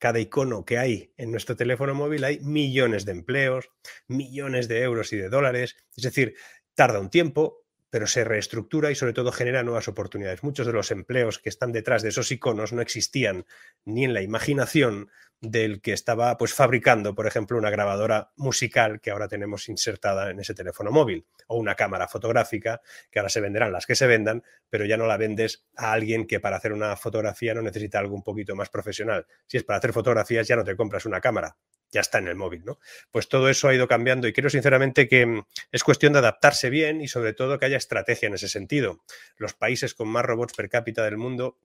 cada 0.00 0.18
icono 0.18 0.64
que 0.64 0.78
hay 0.78 1.12
en 1.18 1.30
nuestro 1.30 1.54
teléfono 1.54 1.94
móvil 1.94 2.24
hay 2.24 2.40
millones 2.40 3.04
de 3.04 3.12
empleos, 3.12 3.70
millones 4.08 4.66
de 4.66 4.80
euros 4.82 5.12
y 5.12 5.18
de 5.18 5.28
dólares. 5.28 5.76
Es 5.94 6.02
decir, 6.02 6.34
tarda 6.74 6.98
un 6.98 7.10
tiempo, 7.10 7.66
pero 7.90 8.06
se 8.06 8.24
reestructura 8.24 8.90
y 8.90 8.94
sobre 8.94 9.12
todo 9.12 9.32
genera 9.32 9.62
nuevas 9.62 9.88
oportunidades. 9.88 10.42
Muchos 10.42 10.66
de 10.66 10.72
los 10.72 10.90
empleos 10.90 11.38
que 11.38 11.48
están 11.48 11.72
detrás 11.72 12.02
de 12.02 12.08
esos 12.08 12.30
iconos 12.30 12.72
no 12.72 12.80
existían 12.80 13.44
ni 13.84 14.04
en 14.04 14.14
la 14.14 14.22
imaginación 14.22 15.10
del 15.40 15.80
que 15.80 15.92
estaba 15.92 16.36
pues 16.36 16.52
fabricando, 16.52 17.14
por 17.14 17.26
ejemplo, 17.26 17.56
una 17.56 17.70
grabadora 17.70 18.30
musical 18.36 19.00
que 19.00 19.10
ahora 19.10 19.28
tenemos 19.28 19.68
insertada 19.68 20.30
en 20.30 20.38
ese 20.38 20.54
teléfono 20.54 20.90
móvil 20.90 21.26
o 21.46 21.56
una 21.56 21.74
cámara 21.74 22.08
fotográfica 22.08 22.80
que 23.10 23.18
ahora 23.18 23.30
se 23.30 23.40
venderán 23.40 23.72
las 23.72 23.86
que 23.86 23.94
se 23.94 24.06
vendan, 24.06 24.42
pero 24.68 24.84
ya 24.84 24.96
no 24.96 25.06
la 25.06 25.16
vendes 25.16 25.64
a 25.76 25.92
alguien 25.92 26.26
que 26.26 26.40
para 26.40 26.56
hacer 26.56 26.72
una 26.72 26.96
fotografía 26.96 27.54
no 27.54 27.62
necesita 27.62 27.98
algo 27.98 28.14
un 28.14 28.22
poquito 28.22 28.54
más 28.54 28.68
profesional. 28.68 29.26
Si 29.46 29.56
es 29.56 29.64
para 29.64 29.78
hacer 29.78 29.92
fotografías 29.92 30.46
ya 30.46 30.56
no 30.56 30.64
te 30.64 30.76
compras 30.76 31.06
una 31.06 31.20
cámara, 31.20 31.56
ya 31.90 32.00
está 32.00 32.18
en 32.18 32.28
el 32.28 32.36
móvil, 32.36 32.64
¿no? 32.64 32.78
Pues 33.10 33.28
todo 33.28 33.48
eso 33.48 33.68
ha 33.68 33.74
ido 33.74 33.88
cambiando 33.88 34.28
y 34.28 34.32
creo 34.32 34.50
sinceramente 34.50 35.08
que 35.08 35.26
mm, 35.26 35.46
es 35.72 35.84
cuestión 35.84 36.12
de 36.12 36.20
adaptarse 36.20 36.70
bien 36.70 37.00
y 37.00 37.08
sobre 37.08 37.32
todo 37.32 37.58
que 37.58 37.66
haya 37.66 37.76
estrategia 37.76 38.28
en 38.28 38.34
ese 38.34 38.48
sentido. 38.48 39.02
Los 39.36 39.54
países 39.54 39.94
con 39.94 40.08
más 40.08 40.24
robots 40.24 40.54
per 40.54 40.68
cápita 40.68 41.04
del 41.04 41.16
mundo 41.16 41.58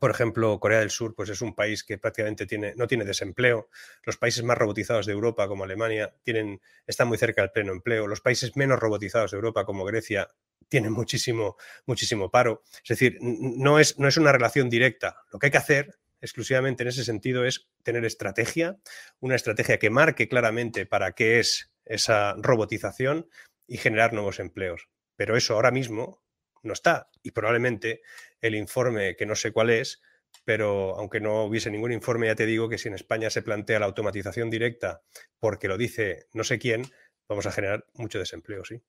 por 0.00 0.10
ejemplo, 0.10 0.60
Corea 0.60 0.80
del 0.80 0.90
Sur 0.90 1.14
pues 1.14 1.30
es 1.30 1.40
un 1.40 1.54
país 1.54 1.82
que 1.82 1.96
prácticamente 1.96 2.46
tiene, 2.46 2.74
no 2.76 2.86
tiene 2.86 3.04
desempleo. 3.04 3.70
Los 4.04 4.18
países 4.18 4.44
más 4.44 4.58
robotizados 4.58 5.06
de 5.06 5.12
Europa, 5.12 5.48
como 5.48 5.64
Alemania, 5.64 6.14
tienen, 6.22 6.60
están 6.86 7.08
muy 7.08 7.16
cerca 7.16 7.40
del 7.40 7.52
pleno 7.52 7.72
empleo. 7.72 8.06
Los 8.06 8.20
países 8.20 8.54
menos 8.54 8.78
robotizados 8.78 9.30
de 9.30 9.36
Europa, 9.36 9.64
como 9.64 9.84
Grecia, 9.86 10.28
tienen 10.68 10.92
muchísimo, 10.92 11.56
muchísimo 11.86 12.30
paro. 12.30 12.62
Es 12.82 12.88
decir, 12.88 13.16
no 13.22 13.78
es, 13.78 13.98
no 13.98 14.08
es 14.08 14.18
una 14.18 14.30
relación 14.30 14.68
directa. 14.68 15.22
Lo 15.32 15.38
que 15.38 15.46
hay 15.46 15.52
que 15.52 15.58
hacer 15.58 15.98
exclusivamente 16.20 16.82
en 16.82 16.88
ese 16.88 17.04
sentido 17.04 17.44
es 17.44 17.68
tener 17.82 18.04
estrategia, 18.04 18.78
una 19.20 19.36
estrategia 19.36 19.78
que 19.78 19.90
marque 19.90 20.28
claramente 20.28 20.86
para 20.86 21.12
qué 21.12 21.38
es 21.38 21.70
esa 21.84 22.34
robotización 22.38 23.28
y 23.66 23.78
generar 23.78 24.12
nuevos 24.12 24.40
empleos. 24.40 24.88
Pero 25.16 25.36
eso 25.36 25.54
ahora 25.54 25.70
mismo 25.70 26.22
no 26.62 26.72
está. 26.72 27.10
Y 27.22 27.32
probablemente 27.32 28.02
el 28.40 28.54
informe, 28.54 29.16
que 29.16 29.26
no 29.26 29.34
sé 29.34 29.52
cuál 29.52 29.70
es, 29.70 30.00
pero 30.44 30.96
aunque 30.96 31.20
no 31.20 31.44
hubiese 31.44 31.70
ningún 31.70 31.92
informe, 31.92 32.26
ya 32.26 32.34
te 32.34 32.46
digo 32.46 32.68
que 32.68 32.78
si 32.78 32.88
en 32.88 32.94
España 32.94 33.30
se 33.30 33.42
plantea 33.42 33.80
la 33.80 33.86
automatización 33.86 34.50
directa 34.50 35.02
porque 35.38 35.68
lo 35.68 35.76
dice 35.76 36.26
no 36.32 36.44
sé 36.44 36.58
quién, 36.58 36.82
vamos 37.28 37.46
a 37.46 37.52
generar 37.52 37.86
mucho 37.94 38.18
desempleo, 38.18 38.64
sí. 38.64 38.80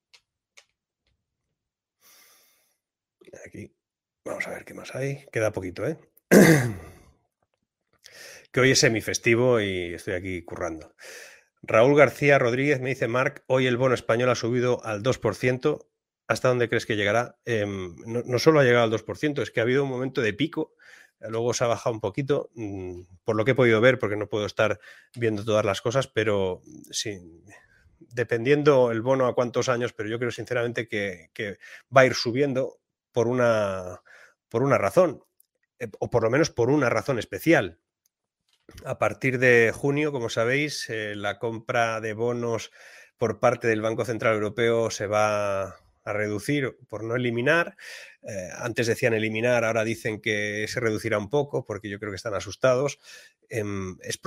Aquí, 3.45 3.71
vamos 4.25 4.47
a 4.47 4.51
ver 4.51 4.65
qué 4.65 4.73
más 4.73 4.95
hay. 4.95 5.25
Queda 5.32 5.51
poquito, 5.51 5.86
¿eh? 5.88 5.97
que 8.52 8.60
hoy 8.62 8.72
es 8.72 8.80
semifestivo 8.80 9.60
y 9.60 9.93
estoy 9.93 10.14
aquí 10.14 10.43
currando. 10.43 10.95
Raúl 11.62 11.97
García 11.97 12.39
Rodríguez 12.39 12.80
me 12.80 12.89
dice, 12.89 13.08
Marc, 13.08 13.43
hoy 13.47 13.68
el 13.68 13.78
bono 13.78 13.93
español 13.93 14.30
ha 14.30 14.36
subido 14.36 14.84
al 14.86 15.04
2%. 15.04 15.86
¿Hasta 16.28 16.47
dónde 16.47 16.70
crees 16.70 16.86
que 16.86 16.95
llegará? 16.95 17.39
Em, 17.45 17.95
no, 18.06 18.39
solo 18.39 18.60
ha 18.60 18.64
llegado 18.64 18.84
al 18.84 18.91
2%, 18.91 19.41
es 19.41 19.52
que 19.52 19.60
ha 19.60 19.64
habido 19.64 19.84
un 19.84 19.89
momento 19.89 20.22
de 20.22 20.32
pico, 20.34 20.74
luego 21.20 21.54
se 21.54 21.64
ha 21.64 21.68
bajado 21.68 21.93
un 21.93 22.00
poquito, 22.02 22.52
mm, 22.54 23.02
por 23.24 23.36
lo 23.36 23.45
que 23.45 23.52
he 23.52 23.56
podido 23.56 23.82
ver, 23.82 23.97
porque 23.97 24.16
no 24.16 24.30
puedo 24.30 24.45
estar 24.45 24.80
viendo 25.16 25.43
todas 25.43 25.66
las 25.66 25.82
cosas, 25.82 26.08
pero 26.08 26.62
dependiendo 28.00 28.91
el 28.91 29.02
bono 29.02 29.28
a 29.28 29.34
cuántos 29.34 29.70
años, 29.70 29.93
pero 29.93 30.08
yo 30.08 30.20
creo 30.20 30.32
sinceramente 30.32 30.88
que, 30.88 31.30
va 31.95 32.02
a 32.02 32.06
ir 32.06 32.14
subiendo 32.14 32.80
por 33.12 33.28
una, 33.28 34.02
por 34.50 34.64
una 34.64 34.78
razón, 34.78 35.24
eh, 35.80 35.89
o 36.00 36.10
por 36.10 36.24
lo 36.24 36.30
menos 36.30 36.52
por 36.52 36.70
una 36.70 36.89
razón 36.89 37.20
especial. 37.20 37.80
A 38.86 38.99
partir 38.99 39.39
de 39.39 39.72
junio, 39.74 40.11
como 40.11 40.30
sabéis, 40.30 40.89
eh, 40.89 41.13
la 41.15 41.39
compra 41.39 42.01
de 42.01 42.13
bonos 42.13 42.72
por 43.17 43.39
parte 43.39 43.67
del 43.67 43.82
Banco 43.82 44.05
Central 44.05 44.36
Europeo 44.36 44.89
se 44.91 45.07
va 45.07 45.78
a 46.03 46.13
reducir, 46.13 46.78
por 46.88 47.03
no 47.03 47.15
eliminar. 47.15 47.76
Eh, 48.24 48.49
antes 48.57 48.88
decían 48.88 49.13
eliminar, 49.13 49.63
ahora 49.63 49.84
dicen 49.84 50.22
que 50.22 50.65
se 50.67 50.80
reducirá 50.80 51.17
un 51.17 51.30
poco 51.30 51.65
porque 51.65 51.89
yo 51.89 51.99
creo 51.99 52.11
que 52.11 52.17
están 52.17 52.34
asustados. 52.34 52.99
Em, 53.49 53.97
es, 54.01 54.17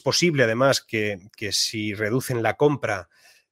posible 0.00 0.44
además 0.44 0.80
que, 0.80 1.18
si 1.50 1.94
reducen 1.94 2.42
la 2.42 2.56
compra, 2.56 3.08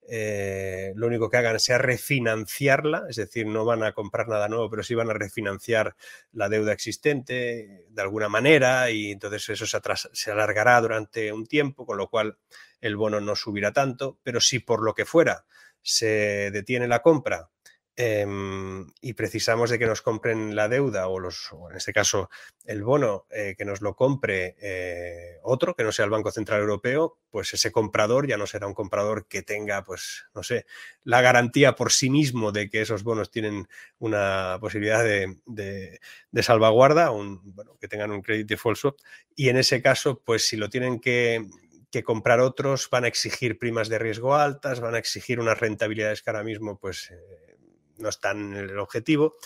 eh, 0.09 0.93
lo 0.97 1.07
único 1.07 1.31
que 1.31 1.37
hagan 1.39 1.59
sea 1.59 1.79
refinanciarla, 1.79 3.05
es 3.09 3.17
decir, 3.17 3.47
no 3.47 3.65
van 3.65 3.83
a 3.83 3.93
comprar 3.93 4.29
nada 4.29 4.49
nuevo, 4.49 4.69
pero 4.71 4.83
sí 4.83 4.95
van 4.95 5.11
a 5.11 5.15
refinanciar 5.15 5.97
la 6.33 6.49
deuda 6.49 6.73
existente 6.73 7.87
de 7.89 8.03
alguna 8.03 8.29
manera 8.29 8.91
y 8.91 9.13
entonces 9.13 9.49
eso 9.49 9.67
se, 9.67 9.79
se 10.13 10.31
alargará 10.31 10.81
durante 10.81 11.33
un 11.33 11.47
tiempo, 11.47 11.87
con 11.87 11.97
lo 11.97 12.09
cual 12.09 12.39
el 12.81 12.97
bono 12.97 13.21
no 13.21 13.35
subirá 13.35 13.73
tanto, 13.73 14.19
pero 14.23 14.41
si 14.41 14.59
por 14.59 14.83
lo 14.83 14.95
que 14.95 15.07
fuera 15.07 15.47
se 15.81 16.51
detiene 16.51 16.89
la 16.89 17.01
compra 17.01 17.51
Em, 17.97 18.89
y 19.01 19.13
precisamos 19.13 19.71
de 19.71 19.79
que 19.79 19.87
nos 19.87 20.03
compren 20.03 20.57
la 20.57 20.69
deuda 20.69 21.07
o, 21.07 21.21
los, 21.21 21.51
en 21.71 21.77
este 21.77 21.93
caso 21.93 22.29
el 22.65 22.83
bono, 22.83 23.27
eh, 23.31 23.55
que 23.57 23.65
nos 23.65 23.83
lo 23.83 23.95
compre 23.95 24.57
eh, 24.61 25.39
otro, 25.45 25.77
que 25.77 25.85
no 25.85 25.93
sea 25.93 26.05
el 26.05 26.11
Banco 26.11 26.33
Central 26.33 26.61
Europeo, 26.61 27.19
pues 27.31 27.55
ese 27.55 27.71
comprador 27.71 28.27
ya 28.27 28.37
no 28.37 28.49
será 28.49 28.67
un 28.67 28.75
comprador 28.75 29.29
que 29.29 29.43
tenga, 29.43 29.85
pues, 29.85 30.25
no 30.35 30.43
sé, 30.43 30.67
la 31.05 31.21
garantía 31.21 31.77
por 31.77 31.93
sí 31.93 32.11
mismo 32.11 32.51
de 32.51 32.69
que 32.69 32.81
esos 32.81 33.05
bonos 33.05 33.31
tienen 33.31 33.69
una 33.99 34.59
posibilidad 34.61 35.05
de, 35.05 35.39
de, 35.47 36.01
salvaguarda, 36.43 37.13
un, 37.13 37.55
bueno, 37.55 37.77
que 37.81 37.87
tengan 37.87 38.11
un 38.11 38.23
credit 38.23 38.49
default 38.49 38.77
swap. 38.77 38.97
Y 39.37 39.51
en 39.51 39.57
ese 39.57 39.81
caso, 39.83 40.21
pues 40.25 40.49
si 40.49 40.57
lo 40.57 40.69
tienen 40.69 40.99
que, 40.99 41.47
que 41.93 42.03
comprar 42.03 42.41
otros, 42.41 42.89
van 42.91 43.05
a 43.05 43.09
exigir 43.09 43.57
primas 43.57 43.89
de 43.89 44.01
riesgo 44.01 44.35
altas, 44.35 44.81
van 44.81 44.97
a 44.97 44.99
exigir 44.99 45.39
unas 45.39 45.61
rentabilidades 45.61 46.23
que 46.23 46.31
ahora 46.31 46.43
mismo, 46.43 46.77
pues, 46.77 47.13
eh, 47.13 47.54
no 47.99 48.09
está 48.09 48.33
en 48.33 48.55
el 48.55 48.79
objetivo, 48.79 49.37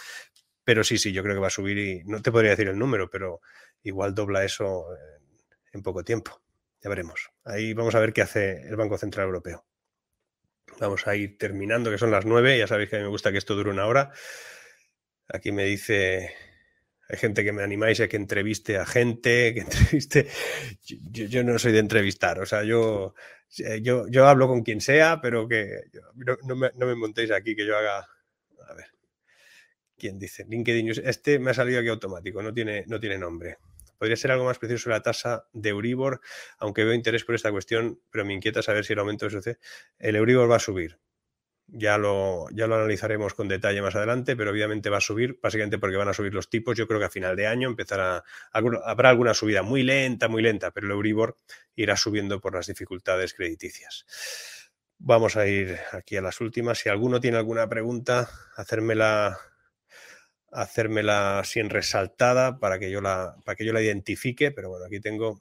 pero 0.64 0.84
sí, 0.84 0.98
sí, 0.98 1.12
yo 1.12 1.22
creo 1.22 1.34
que 1.34 1.40
va 1.40 1.46
a 1.46 1.50
subir 1.50 1.78
y 1.78 2.04
no 2.04 2.20
te 2.20 2.30
podría 2.30 2.50
decir 2.50 2.68
el 2.68 2.78
número, 2.78 3.08
pero 3.08 3.40
igual 3.82 4.14
dobla 4.14 4.44
eso 4.44 4.86
en, 5.72 5.82
poco 5.82 6.04
tiempo. 6.04 6.42
Ya 6.82 6.90
veremos. 6.90 7.30
Ahí 7.44 7.72
vamos 7.72 7.94
a 7.94 8.00
ver 8.00 8.12
qué 8.12 8.22
hace 8.22 8.68
el 8.68 8.76
Banco 8.76 8.98
Central 8.98 9.26
Europeo. 9.26 9.64
Vamos 10.78 11.06
a 11.06 11.16
ir 11.16 11.38
terminando, 11.38 11.90
que 11.90 11.98
son 11.98 12.10
las 12.10 12.26
nueve. 12.26 12.58
Ya 12.58 12.66
sabéis 12.66 12.90
que 12.90 12.96
a 12.96 12.98
mí 12.98 13.04
me 13.04 13.10
gusta 13.10 13.32
que 13.32 13.38
esto 13.38 13.54
dure 13.54 13.70
una 13.70 13.86
hora. 13.86 14.12
Aquí 15.28 15.52
me 15.52 15.64
dice, 15.64 16.34
hay 17.08 17.16
gente 17.16 17.42
que 17.42 17.52
me 17.52 17.62
animáis 17.62 18.00
a 18.00 18.08
que 18.08 18.16
entreviste 18.16 18.76
a 18.76 18.84
gente, 18.84 19.54
que 19.54 19.60
entreviste. 19.64 20.28
Yo, 20.82 21.42
no 21.44 21.58
soy 21.58 21.72
de 21.72 21.78
entrevistar, 21.78 22.40
o 22.40 22.46
sea, 22.46 22.62
yo, 22.62 23.14
yo, 23.80 24.06
yo 24.08 24.26
hablo 24.26 24.46
con 24.46 24.62
quien 24.62 24.80
sea, 24.80 25.20
pero 25.22 25.48
que 25.48 25.84
no, 26.14 26.54
me, 26.54 26.70
no 26.74 26.86
me 26.86 26.94
montéis 26.94 27.30
aquí 27.30 27.56
que 27.56 27.66
yo 27.66 27.76
haga. 27.76 28.06
¿Quién 29.98 30.18
dice? 30.18 30.46
LinkedIn 30.48 30.86
News. 30.86 30.98
Este 31.04 31.38
me 31.38 31.50
ha 31.50 31.54
salido 31.54 31.80
aquí 31.80 31.88
automático, 31.88 32.42
no 32.42 32.54
tiene, 32.54 32.84
no 32.86 33.00
tiene 33.00 33.18
nombre. 33.18 33.58
Podría 33.98 34.16
ser 34.16 34.30
algo 34.30 34.44
más 34.44 34.58
preciso 34.58 34.90
la 34.90 35.02
tasa 35.02 35.48
de 35.52 35.70
Euribor, 35.70 36.20
aunque 36.58 36.84
veo 36.84 36.94
interés 36.94 37.24
por 37.24 37.34
esta 37.34 37.50
cuestión, 37.50 38.00
pero 38.10 38.24
me 38.24 38.32
inquieta 38.32 38.62
saber 38.62 38.84
si 38.84 38.92
el 38.92 39.00
aumento 39.00 39.24
de 39.26 39.32
sucede. 39.32 39.58
El 39.98 40.14
Euribor 40.14 40.48
va 40.48 40.56
a 40.56 40.60
subir. 40.60 41.00
Ya 41.66 41.98
lo, 41.98 42.46
ya 42.50 42.66
lo 42.66 42.76
analizaremos 42.76 43.34
con 43.34 43.48
detalle 43.48 43.82
más 43.82 43.94
adelante, 43.94 44.36
pero 44.36 44.52
obviamente 44.52 44.88
va 44.88 44.98
a 44.98 45.02
subir, 45.02 45.38
básicamente 45.42 45.78
porque 45.78 45.96
van 45.96 46.08
a 46.08 46.14
subir 46.14 46.32
los 46.32 46.48
tipos. 46.48 46.78
Yo 46.78 46.86
creo 46.86 47.00
que 47.00 47.06
a 47.06 47.10
final 47.10 47.36
de 47.36 47.46
año 47.46 47.68
empezará, 47.68 48.22
habrá 48.52 49.10
alguna 49.10 49.34
subida 49.34 49.62
muy 49.62 49.82
lenta, 49.82 50.28
muy 50.28 50.42
lenta, 50.42 50.70
pero 50.70 50.86
el 50.86 50.92
Euribor 50.92 51.36
irá 51.74 51.96
subiendo 51.96 52.40
por 52.40 52.54
las 52.54 52.68
dificultades 52.68 53.34
crediticias. 53.34 54.06
Vamos 54.98 55.36
a 55.36 55.46
ir 55.46 55.78
aquí 55.92 56.16
a 56.16 56.22
las 56.22 56.40
últimas. 56.40 56.78
Si 56.78 56.88
alguno 56.88 57.20
tiene 57.20 57.36
alguna 57.36 57.68
pregunta, 57.68 58.30
hacérmela, 58.56 59.38
hacérmela 60.52 61.42
sin 61.44 61.70
resaltada 61.70 62.58
para 62.58 62.78
que 62.78 62.90
yo 62.90 63.00
la, 63.00 63.36
para 63.44 63.56
que 63.56 63.64
yo 63.64 63.72
la 63.72 63.82
identifique. 63.82 64.50
Pero 64.50 64.70
bueno, 64.70 64.86
aquí 64.86 65.00
tengo. 65.00 65.40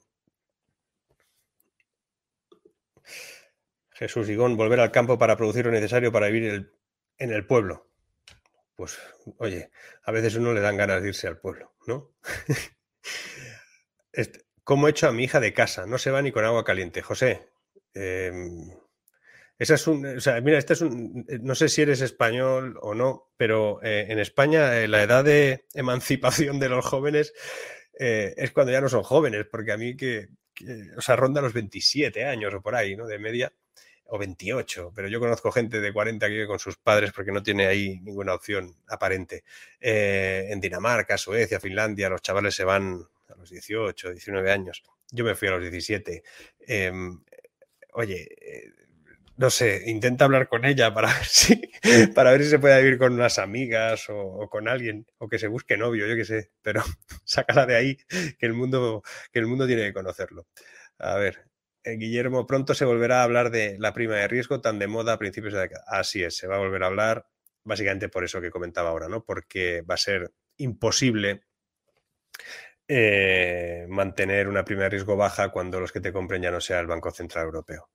Jesús 3.92 4.30
Igón, 4.30 4.58
volver 4.58 4.80
al 4.80 4.92
campo 4.92 5.18
para 5.18 5.38
producir 5.38 5.66
lo 5.66 5.72
necesario 5.72 6.12
para 6.12 6.28
vivir 6.28 6.72
en 7.18 7.32
el 7.32 7.46
pueblo. 7.46 7.88
Pues, 8.76 9.00
oye, 9.38 9.72
a 10.04 10.12
veces 10.12 10.36
uno 10.36 10.54
le 10.54 10.62
dan 10.62 10.78
ganas 10.78 11.02
de 11.02 11.10
irse 11.10 11.28
al 11.28 11.40
pueblo, 11.40 11.74
¿no? 11.88 12.14
Este, 14.12 14.48
¿Cómo 14.64 14.88
he 14.88 14.90
hecho 14.90 15.08
a 15.08 15.12
mi 15.12 15.24
hija 15.24 15.40
de 15.40 15.54
casa? 15.54 15.86
No 15.86 16.00
se 16.00 16.10
va 16.10 16.24
ni 16.24 16.32
con 16.32 16.44
agua 16.44 16.66
caliente. 16.66 17.04
José, 17.04 17.52
eh, 17.94 18.34
esa 19.60 19.74
es 19.74 19.88
un, 19.88 20.06
o 20.06 20.20
sea, 20.20 20.40
mira, 20.42 20.60
es 20.60 20.82
un, 20.82 21.26
eh, 21.28 21.40
no 21.42 21.56
sé 21.56 21.68
si 21.70 21.82
eres 21.82 22.02
español 22.02 22.78
o 22.82 22.94
no, 22.94 23.32
pero 23.38 23.82
eh, 23.82 24.06
en 24.10 24.20
España 24.20 24.78
eh, 24.78 24.88
la 24.88 25.02
edad 25.02 25.24
de 25.24 25.66
emancipación 25.74 26.60
de 26.60 26.70
los 26.70 26.86
jóvenes 26.86 27.34
es 28.00 28.52
cuando 28.52 28.72
ya 28.72 28.80
no 28.80 28.90
son 28.90 29.02
jóvenes, 29.02 29.48
porque 29.50 29.72
a 29.72 29.78
mí 29.78 29.98
que, 29.98 30.28
o 30.96 31.02
sea, 31.02 31.16
ronda 31.16 31.42
los 31.42 31.54
27 31.54 32.26
años 32.26 32.54
o 32.54 32.62
por 32.62 32.76
ahí, 32.76 32.96
¿no? 32.96 33.08
De 33.08 33.18
media, 33.18 33.52
o 34.06 34.20
28, 34.20 34.94
pero 34.96 35.08
yo 35.08 35.20
conozco 35.20 35.52
gente 35.52 35.82
de 35.82 35.92
40 35.92 36.28
que 36.28 36.34
vive 36.34 36.46
con 36.46 36.60
sus 36.60 36.78
padres 36.78 37.12
porque 37.12 37.32
no 37.32 37.42
tiene 37.42 37.66
ahí 37.66 38.00
ninguna 38.02 38.36
opción 38.36 38.76
aparente. 38.88 39.44
en 39.80 40.62
Dinamarca, 40.62 41.18
Suecia, 41.18 41.60
Finlandia, 41.60 42.08
los 42.08 42.22
chavales 42.22 42.54
se 42.54 42.66
van 42.66 43.02
a 43.30 43.36
los 43.36 43.50
18, 43.50 44.12
19 44.12 44.52
años. 44.52 44.84
Yo 45.12 45.26
me 45.26 45.34
fui 45.34 45.48
a 45.48 45.52
los 45.52 45.64
17. 45.64 46.22
Em, 46.68 47.20
oye, 47.94 48.28
no 49.38 49.50
sé, 49.52 49.84
intenta 49.86 50.26
hablar 50.26 50.48
con 50.50 50.66
ella 50.66 50.94
para 50.94 51.08
ver 51.14 51.26
si, 51.26 51.62
para 52.16 52.32
ver 52.32 52.44
si 52.44 52.50
se 52.50 52.60
puede 52.60 52.82
vivir 52.82 52.98
con 52.98 53.14
unas 53.14 53.40
amigas 53.40 54.06
o, 54.10 54.50
con 54.50 54.68
alguien, 54.68 55.06
o 55.20 55.28
que 55.30 55.40
se 55.40 55.48
busque 55.48 55.78
novio, 55.78 56.08
yo 56.08 56.16
qué 56.16 56.26
sé, 56.26 56.52
pero 56.62 56.84
sácala 57.24 57.66
de 57.66 57.76
ahí, 57.76 57.98
que 58.40 58.46
el 58.46 58.54
mundo, 58.54 59.04
que 59.32 59.40
el 59.40 59.48
mundo 59.48 59.68
tiene 59.68 59.84
que 59.84 59.94
conocerlo. 59.94 60.48
A 61.00 61.16
ver, 61.16 61.48
eh, 61.84 61.98
Guillermo, 61.98 62.48
pronto 62.48 62.74
se 62.74 62.86
volverá 62.86 63.22
a 63.22 63.24
hablar 63.24 63.52
de 63.52 63.78
la 63.80 63.94
prima 63.94 64.16
de 64.16 64.28
riesgo 64.28 64.62
tan 64.62 64.80
de 64.80 64.88
moda 64.88 65.14
a 65.14 65.20
principios 65.20 65.54
de 65.54 65.58
la 65.58 65.64
década. 65.64 65.86
Así 65.88 66.24
es, 66.24 66.36
se 66.38 66.48
va 66.48 66.56
a 66.56 66.60
volver 66.60 66.84
a 66.84 66.88
hablar, 66.88 67.28
básicamente 67.64 68.10
por 68.10 68.24
eso 68.24 68.42
que 68.42 68.52
comentaba 68.52 68.90
ahora, 68.90 69.08
¿no? 69.08 69.24
Porque 69.24 69.82
va 69.82 69.96
a 69.96 69.98
ser 69.98 70.32
imposible 70.58 71.44
eh, 72.88 73.86
mantener 73.90 74.48
una 74.48 74.64
prima 74.64 74.84
de 74.84 74.90
riesgo 74.90 75.18
baja 75.18 75.50
cuando 75.50 75.80
los 75.80 75.92
que 75.92 76.00
te 76.00 76.14
compren 76.14 76.42
ya 76.42 76.52
no 76.52 76.62
sea 76.62 76.80
el 76.80 76.88
Banco 76.88 77.12
Central 77.12 77.46
Europeo. 77.46 77.90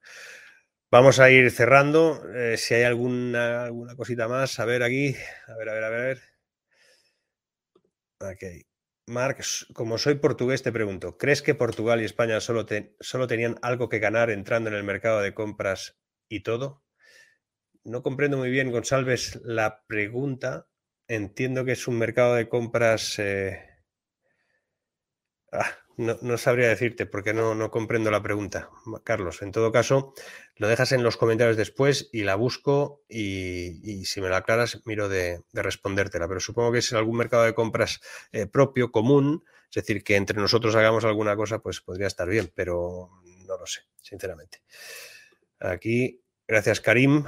Vamos 0.92 1.20
a 1.20 1.30
ir 1.30 1.50
cerrando. 1.50 2.22
Eh, 2.34 2.58
si 2.58 2.74
hay 2.74 2.82
alguna, 2.82 3.64
alguna 3.64 3.96
cosita 3.96 4.28
más, 4.28 4.60
a 4.60 4.66
ver 4.66 4.82
aquí. 4.82 5.16
A 5.48 5.54
ver, 5.56 5.68
a 5.70 5.72
ver, 5.72 5.84
a 5.84 5.88
ver. 5.88 6.18
Ok. 8.20 8.42
Mark, 9.06 9.38
como 9.72 9.96
soy 9.96 10.16
portugués, 10.16 10.62
te 10.62 10.70
pregunto, 10.70 11.16
¿crees 11.16 11.40
que 11.40 11.54
Portugal 11.54 12.02
y 12.02 12.04
España 12.04 12.40
solo, 12.40 12.66
solo 13.00 13.26
tenían 13.26 13.58
algo 13.62 13.88
que 13.88 14.00
ganar 14.00 14.28
entrando 14.30 14.68
en 14.68 14.76
el 14.76 14.84
mercado 14.84 15.22
de 15.22 15.32
compras 15.32 15.98
y 16.28 16.40
todo? 16.40 16.84
No 17.84 18.02
comprendo 18.02 18.36
muy 18.36 18.50
bien, 18.50 18.70
González, 18.70 19.40
la 19.44 19.84
pregunta. 19.86 20.68
Entiendo 21.08 21.64
que 21.64 21.72
es 21.72 21.88
un 21.88 21.98
mercado 21.98 22.34
de 22.34 22.50
compras... 22.50 23.18
Eh, 23.18 23.58
ah, 25.52 25.70
no, 25.96 26.38
sabría 26.38 26.68
decirte 26.68 27.06
porque 27.06 27.34
no, 27.34 27.54
no 27.54 27.70
comprendo 27.70 28.10
la 28.10 28.22
pregunta, 28.22 28.70
Carlos. 29.04 29.42
En 29.42 29.52
todo 29.52 29.72
caso, 29.72 30.14
lo 30.56 30.68
dejas 30.68 30.92
en 30.92 31.02
los 31.02 31.16
comentarios 31.16 31.56
después 31.56 32.08
y 32.12 32.22
la 32.22 32.34
busco 32.34 33.02
y, 33.08 34.04
si 34.04 34.20
me 34.20 34.28
la 34.28 34.38
aclaras, 34.38 34.82
miro 34.84 35.08
de, 35.08 35.42
respondértela. 35.52 36.28
Pero 36.28 36.40
supongo 36.40 36.72
que 36.72 36.78
es 36.78 36.92
algún 36.92 37.16
mercado 37.16 37.44
de 37.44 37.54
compras 37.54 38.00
eh, 38.32 38.46
propio, 38.46 38.90
común, 38.90 39.44
es 39.70 39.74
decir, 39.74 40.04
que 40.04 40.16
entre 40.16 40.38
nosotros 40.38 40.74
hagamos 40.74 41.04
alguna 41.04 41.36
cosa, 41.36 41.60
pues 41.60 41.80
podría 41.80 42.06
estar 42.06 42.28
bien, 42.28 42.52
pero 42.54 43.10
no 43.46 43.56
lo 43.56 43.66
sé, 43.66 43.82
sinceramente. 44.00 44.62
Aquí, 45.60 46.22
gracias 46.46 46.80
Karim, 46.80 47.24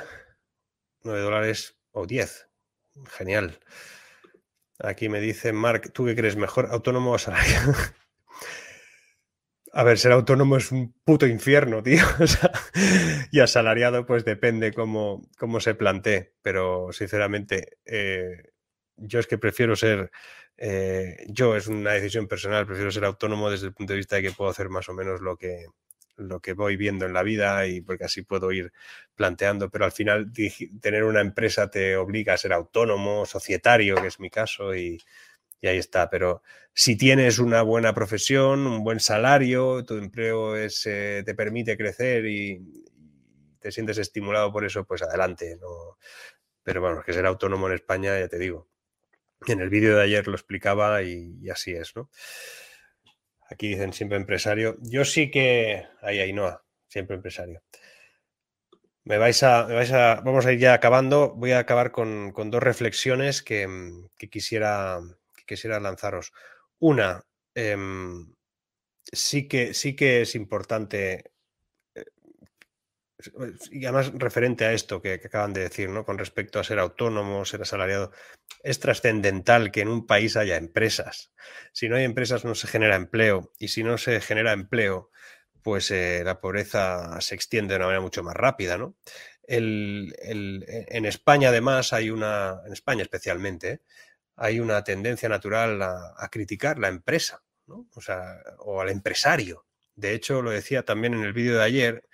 9 1.03 1.21
dólares 1.21 1.77
o 1.93 2.07
10. 2.07 2.49
Genial. 3.07 3.59
Aquí 4.79 5.09
me 5.09 5.21
dice 5.21 5.53
Mark, 5.53 5.93
¿tú 5.93 6.05
qué 6.05 6.17
crees 6.17 6.37
mejor, 6.37 6.67
autónomo 6.71 7.13
o 7.13 7.15
asalariado? 7.15 7.75
A 9.77 9.83
ver, 9.83 9.99
ser 9.99 10.13
autónomo 10.13 10.57
es 10.57 10.71
un 10.71 10.95
puto 11.05 11.27
infierno, 11.27 11.83
tío. 11.83 12.05
y 13.33 13.41
asalariado, 13.41 14.07
pues 14.07 14.25
depende 14.25 14.73
cómo, 14.73 15.29
cómo 15.37 15.59
se 15.59 15.75
plantee. 15.75 16.33
Pero 16.43 16.93
sinceramente, 16.93 17.79
eh, 17.85 18.53
yo 18.97 19.19
es 19.19 19.27
que 19.27 19.37
prefiero 19.37 19.75
ser. 19.75 20.13
Eh, 20.57 21.17
yo 21.27 21.57
es 21.57 21.67
una 21.67 21.93
decisión 21.93 22.29
personal, 22.29 22.67
prefiero 22.67 22.93
ser 22.93 23.05
autónomo 23.05 23.51
desde 23.51 23.67
el 23.67 23.75
punto 23.75 23.93
de 23.93 23.97
vista 23.97 24.15
de 24.17 24.23
que 24.23 24.31
puedo 24.31 24.49
hacer 24.51 24.69
más 24.69 24.89
o 24.89 24.95
menos 24.95 25.21
lo 25.21 25.37
que, 25.37 25.67
lo 26.17 26.39
que 26.39 26.53
voy 26.53 26.77
viendo 26.77 27.07
en 27.07 27.13
la 27.13 27.25
vida 27.25 27.67
y 27.67 27.81
porque 27.81 28.05
así 28.05 28.23
puedo 28.23 28.53
ir 28.53 28.73
planteando, 29.17 29.69
pero 29.71 29.85
al 29.87 29.91
final 29.91 30.31
tener 30.81 31.03
una 31.03 31.21
empresa 31.21 31.69
te 31.71 31.97
obliga 31.97 32.35
a 32.35 32.39
ser 32.39 32.53
autónomo, 32.53 33.27
societario, 33.27 33.97
que 33.97 34.07
es 34.07 34.21
mi 34.21 34.31
caso, 34.31 34.77
y, 34.77 35.03
y 35.61 35.69
ahí 35.69 35.79
está. 35.79 36.11
Pero 36.11 36.43
si 36.73 36.97
tienes 36.97 37.39
una 37.39 37.63
buena 37.63 37.95
profesión, 37.95 38.67
un 38.67 38.85
buen 38.85 39.01
salario, 39.01 39.85
tu 39.85 39.97
empleo 39.97 40.57
es, 40.57 40.85
eh, 40.87 41.23
te 41.25 41.35
permite 41.35 41.77
crecer 41.77 42.27
y, 42.27 42.61
te 43.61 43.73
sientes 43.73 43.97
estimulado 43.97 44.53
por 44.53 44.67
eso, 44.67 44.85
pues 44.85 45.01
adelante. 45.01 45.57
¿no? 45.59 45.97
Pero 46.63 46.83
bueno, 46.83 47.03
que 47.03 47.15
ser 47.15 47.25
autónomo 47.25 47.67
en 47.67 47.75
España, 47.75 48.19
ya 48.19 48.29
te 48.29 48.39
digo. 48.39 48.69
En 49.47 49.61
el 49.61 49.71
vídeo 49.71 49.97
de 49.97 50.03
ayer 50.03 50.27
lo 50.27 50.35
explicaba 50.35 51.03
y, 51.03 51.49
así 51.49 51.73
es, 51.73 51.97
¿no? 51.97 52.11
Aquí 53.49 53.69
dicen 53.69 53.95
siempre 53.95 54.19
empresario. 54.19 54.77
Yo 54.83 55.05
sí 55.07 55.31
que. 55.31 55.87
Ahí, 56.03 56.19
ahí, 56.19 56.35
siempre 56.89 57.17
empresario. 57.17 57.63
Me 59.05 59.17
vais 59.19 59.43
a, 59.43 59.63
vais 59.65 59.93
a, 59.93 60.21
vamos 60.21 60.45
a 60.45 60.53
ir 60.53 60.59
ya 60.59 60.75
acabando. 60.75 61.35
Voy 61.35 61.53
a 61.53 61.59
acabar 61.61 61.91
con, 61.91 62.33
dos 62.35 62.63
reflexiones 62.63 63.43
que 63.43 63.67
quisiera, 64.31 65.01
quisiera 65.47 65.81
lanzaros. 65.81 66.33
Una, 66.79 67.25
em, 67.55 68.35
sí, 69.13 69.49
que, 69.49 69.75
sí 69.75 69.97
que 69.97 70.23
es 70.23 70.35
importante, 70.35 71.33
eh, 71.95 72.05
y 73.71 73.85
además 73.85 74.13
referente 74.15 74.65
a 74.65 74.73
esto 74.73 75.01
que, 75.01 75.15
acaban 75.15 75.53
de 75.53 75.63
decir, 75.63 75.89
¿no? 75.89 76.05
Con 76.05 76.19
respecto 76.19 76.59
a 76.59 76.65
ser 76.65 76.79
autónomo, 76.79 77.45
ser 77.45 77.63
asalariado, 77.63 78.13
es 78.63 78.81
trascendental 78.81 79.71
que 79.71 79.83
en 79.83 79.89
un 79.89 80.07
país 80.07 80.37
haya 80.37 80.57
empresas. 80.57 81.33
Si 81.73 81.89
no 81.89 81.97
hay 81.97 82.05
empresas 82.05 82.45
no 82.45 82.55
se 82.55 82.67
genera 82.67 82.97
empleo 82.97 83.53
y 83.59 83.69
si 83.69 83.83
no 83.85 83.99
se 83.99 84.21
genera 84.21 84.53
empleo, 84.53 85.11
pues 85.63 85.91
eh, 85.91 86.23
la 86.25 86.41
pobreza 86.41 87.21
se 87.21 87.35
extiende 87.35 87.75
de 87.75 87.79
una 87.79 87.87
manera 87.87 88.03
mucho 88.03 88.23
más 88.23 88.35
rápida, 88.35 88.79
¿no? 88.79 88.97
en 89.47 91.05
España, 91.05 91.51
además, 91.51 91.93
hay 91.93 92.11
una, 92.11 92.63
en 92.67 92.73
España 92.73 93.03
especialmente, 93.03 93.83
hay 94.37 94.61
una 94.61 94.83
tendencia 94.85 95.29
natural 95.29 95.81
a, 95.83 96.29
criticar 96.31 96.79
la 96.79 96.89
empresa, 96.89 97.43
¿no? 97.67 97.87
o, 97.95 98.01
sea, 98.01 98.43
o 98.59 98.81
al 98.81 98.89
empresario. 98.89 99.67
De 99.95 100.13
hecho, 100.13 100.43
lo 100.43 100.51
decía 100.51 100.85
también 100.85 101.15
en 101.15 101.23
el 101.23 101.33
vídeo 101.33 101.57
de 101.57 101.63
ayer, 101.63 102.09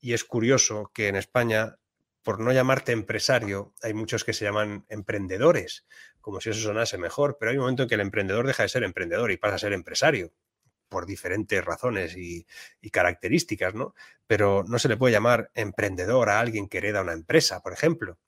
y 0.00 0.12
es 0.12 0.24
curioso 0.24 0.90
que 0.94 1.08
en 1.08 1.16
España, 1.16 1.76
por 2.22 2.40
no 2.40 2.52
llamarte 2.52 2.92
empresario, 2.92 3.74
hay 3.82 3.94
muchos 3.94 4.22
que 4.24 4.32
se 4.32 4.44
llaman 4.44 4.84
emprendedores, 4.88 5.86
como 6.20 6.40
si 6.40 6.50
eso 6.50 6.60
sonase 6.60 6.98
mejor, 6.98 7.36
pero 7.38 7.50
hay 7.50 7.56
un 7.56 7.62
momento 7.62 7.82
en 7.82 7.88
que 7.88 7.96
el 7.96 8.00
emprendedor 8.00 8.46
deja 8.46 8.62
de 8.62 8.68
ser 8.68 8.84
emprendedor 8.84 9.30
y 9.30 9.36
pasa 9.36 9.56
a 9.56 9.58
ser 9.58 9.72
empresario 9.72 10.32
por 10.88 11.06
diferentes 11.06 11.64
razones 11.64 12.16
y, 12.16 12.46
y, 12.80 12.90
características, 12.90 13.74
¿no? 13.74 13.94
Pero 14.26 14.64
no 14.68 14.78
se 14.78 14.88
le 14.88 14.96
puede 14.96 15.12
llamar 15.12 15.50
emprendedor 15.54 16.28
a 16.30 16.38
alguien 16.38 16.68
que 16.68 16.78
hereda 16.78 17.02
una 17.02 17.14
empresa, 17.14 17.60
por 17.62 17.72
ejemplo. 17.72 18.18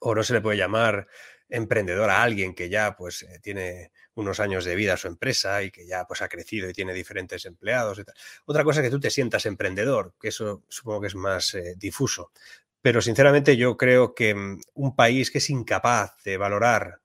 O 0.00 0.14
no 0.14 0.22
se 0.22 0.34
le 0.34 0.42
puede 0.42 0.58
llamar 0.58 1.06
emprendedor 1.48 2.10
a 2.10 2.22
alguien 2.22 2.54
que 2.54 2.68
ya 2.68 2.94
pues 2.96 3.22
eh, 3.22 3.38
tiene 3.42 3.92
unos 4.14 4.40
años 4.40 4.64
de 4.64 4.74
vida 4.74 4.96
su 4.96 5.08
empresa 5.08 5.62
y 5.62 5.70
que 5.70 5.86
ya 5.86 6.04
pues 6.06 6.22
ha 6.22 6.28
crecido 6.28 6.68
y 6.68 6.72
tiene 6.72 6.92
diferentes 6.92 7.44
empleados. 7.46 8.02
Otra 8.44 8.64
cosa 8.64 8.80
es 8.80 8.86
que 8.86 8.90
tú 8.90 9.00
te 9.00 9.10
sientas 9.10 9.46
emprendedor, 9.46 10.14
que 10.20 10.28
eso 10.28 10.64
supongo 10.68 11.02
que 11.02 11.06
es 11.08 11.14
más 11.14 11.54
eh, 11.54 11.74
difuso. 11.76 12.32
Pero 12.80 13.00
sinceramente 13.00 13.56
yo 13.56 13.76
creo 13.76 14.14
que 14.14 14.34
mm, 14.34 14.60
un 14.74 14.94
país 14.94 15.30
que 15.30 15.38
es 15.38 15.50
incapaz 15.50 16.16
de 16.24 16.36
valorar 16.36 17.00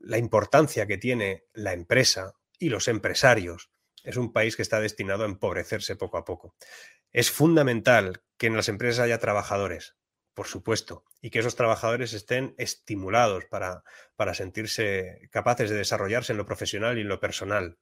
la 0.00 0.16
importancia 0.16 0.86
que 0.86 0.96
tiene 0.96 1.44
la 1.52 1.74
empresa 1.74 2.32
y 2.58 2.70
los 2.70 2.88
empresarios, 2.88 3.70
es 4.02 4.16
un 4.16 4.32
país 4.32 4.56
que 4.56 4.62
está 4.62 4.80
destinado 4.80 5.24
a 5.24 5.26
empobrecerse 5.26 5.96
poco 5.96 6.16
a 6.16 6.24
poco. 6.24 6.54
Es 7.12 7.30
fundamental 7.30 8.22
que 8.38 8.46
en 8.46 8.56
las 8.56 8.68
empresas 8.68 9.00
haya 9.00 9.18
trabajadores, 9.18 9.96
por 10.38 10.46
supuesto, 10.46 11.02
y 11.20 11.30
que 11.30 11.40
esos 11.40 11.56
trabajadores 11.56 12.12
estén 12.12 12.54
estimulados 12.58 13.46
para, 13.46 13.82
para, 14.14 14.34
sentirse 14.34 15.28
capaces 15.32 15.68
de 15.68 15.74
desarrollarse 15.74 16.32
en 16.32 16.38
lo 16.38 16.46
profesional 16.46 16.96
y 16.96 17.00
en 17.00 17.08
lo 17.08 17.18
personal. 17.18 17.76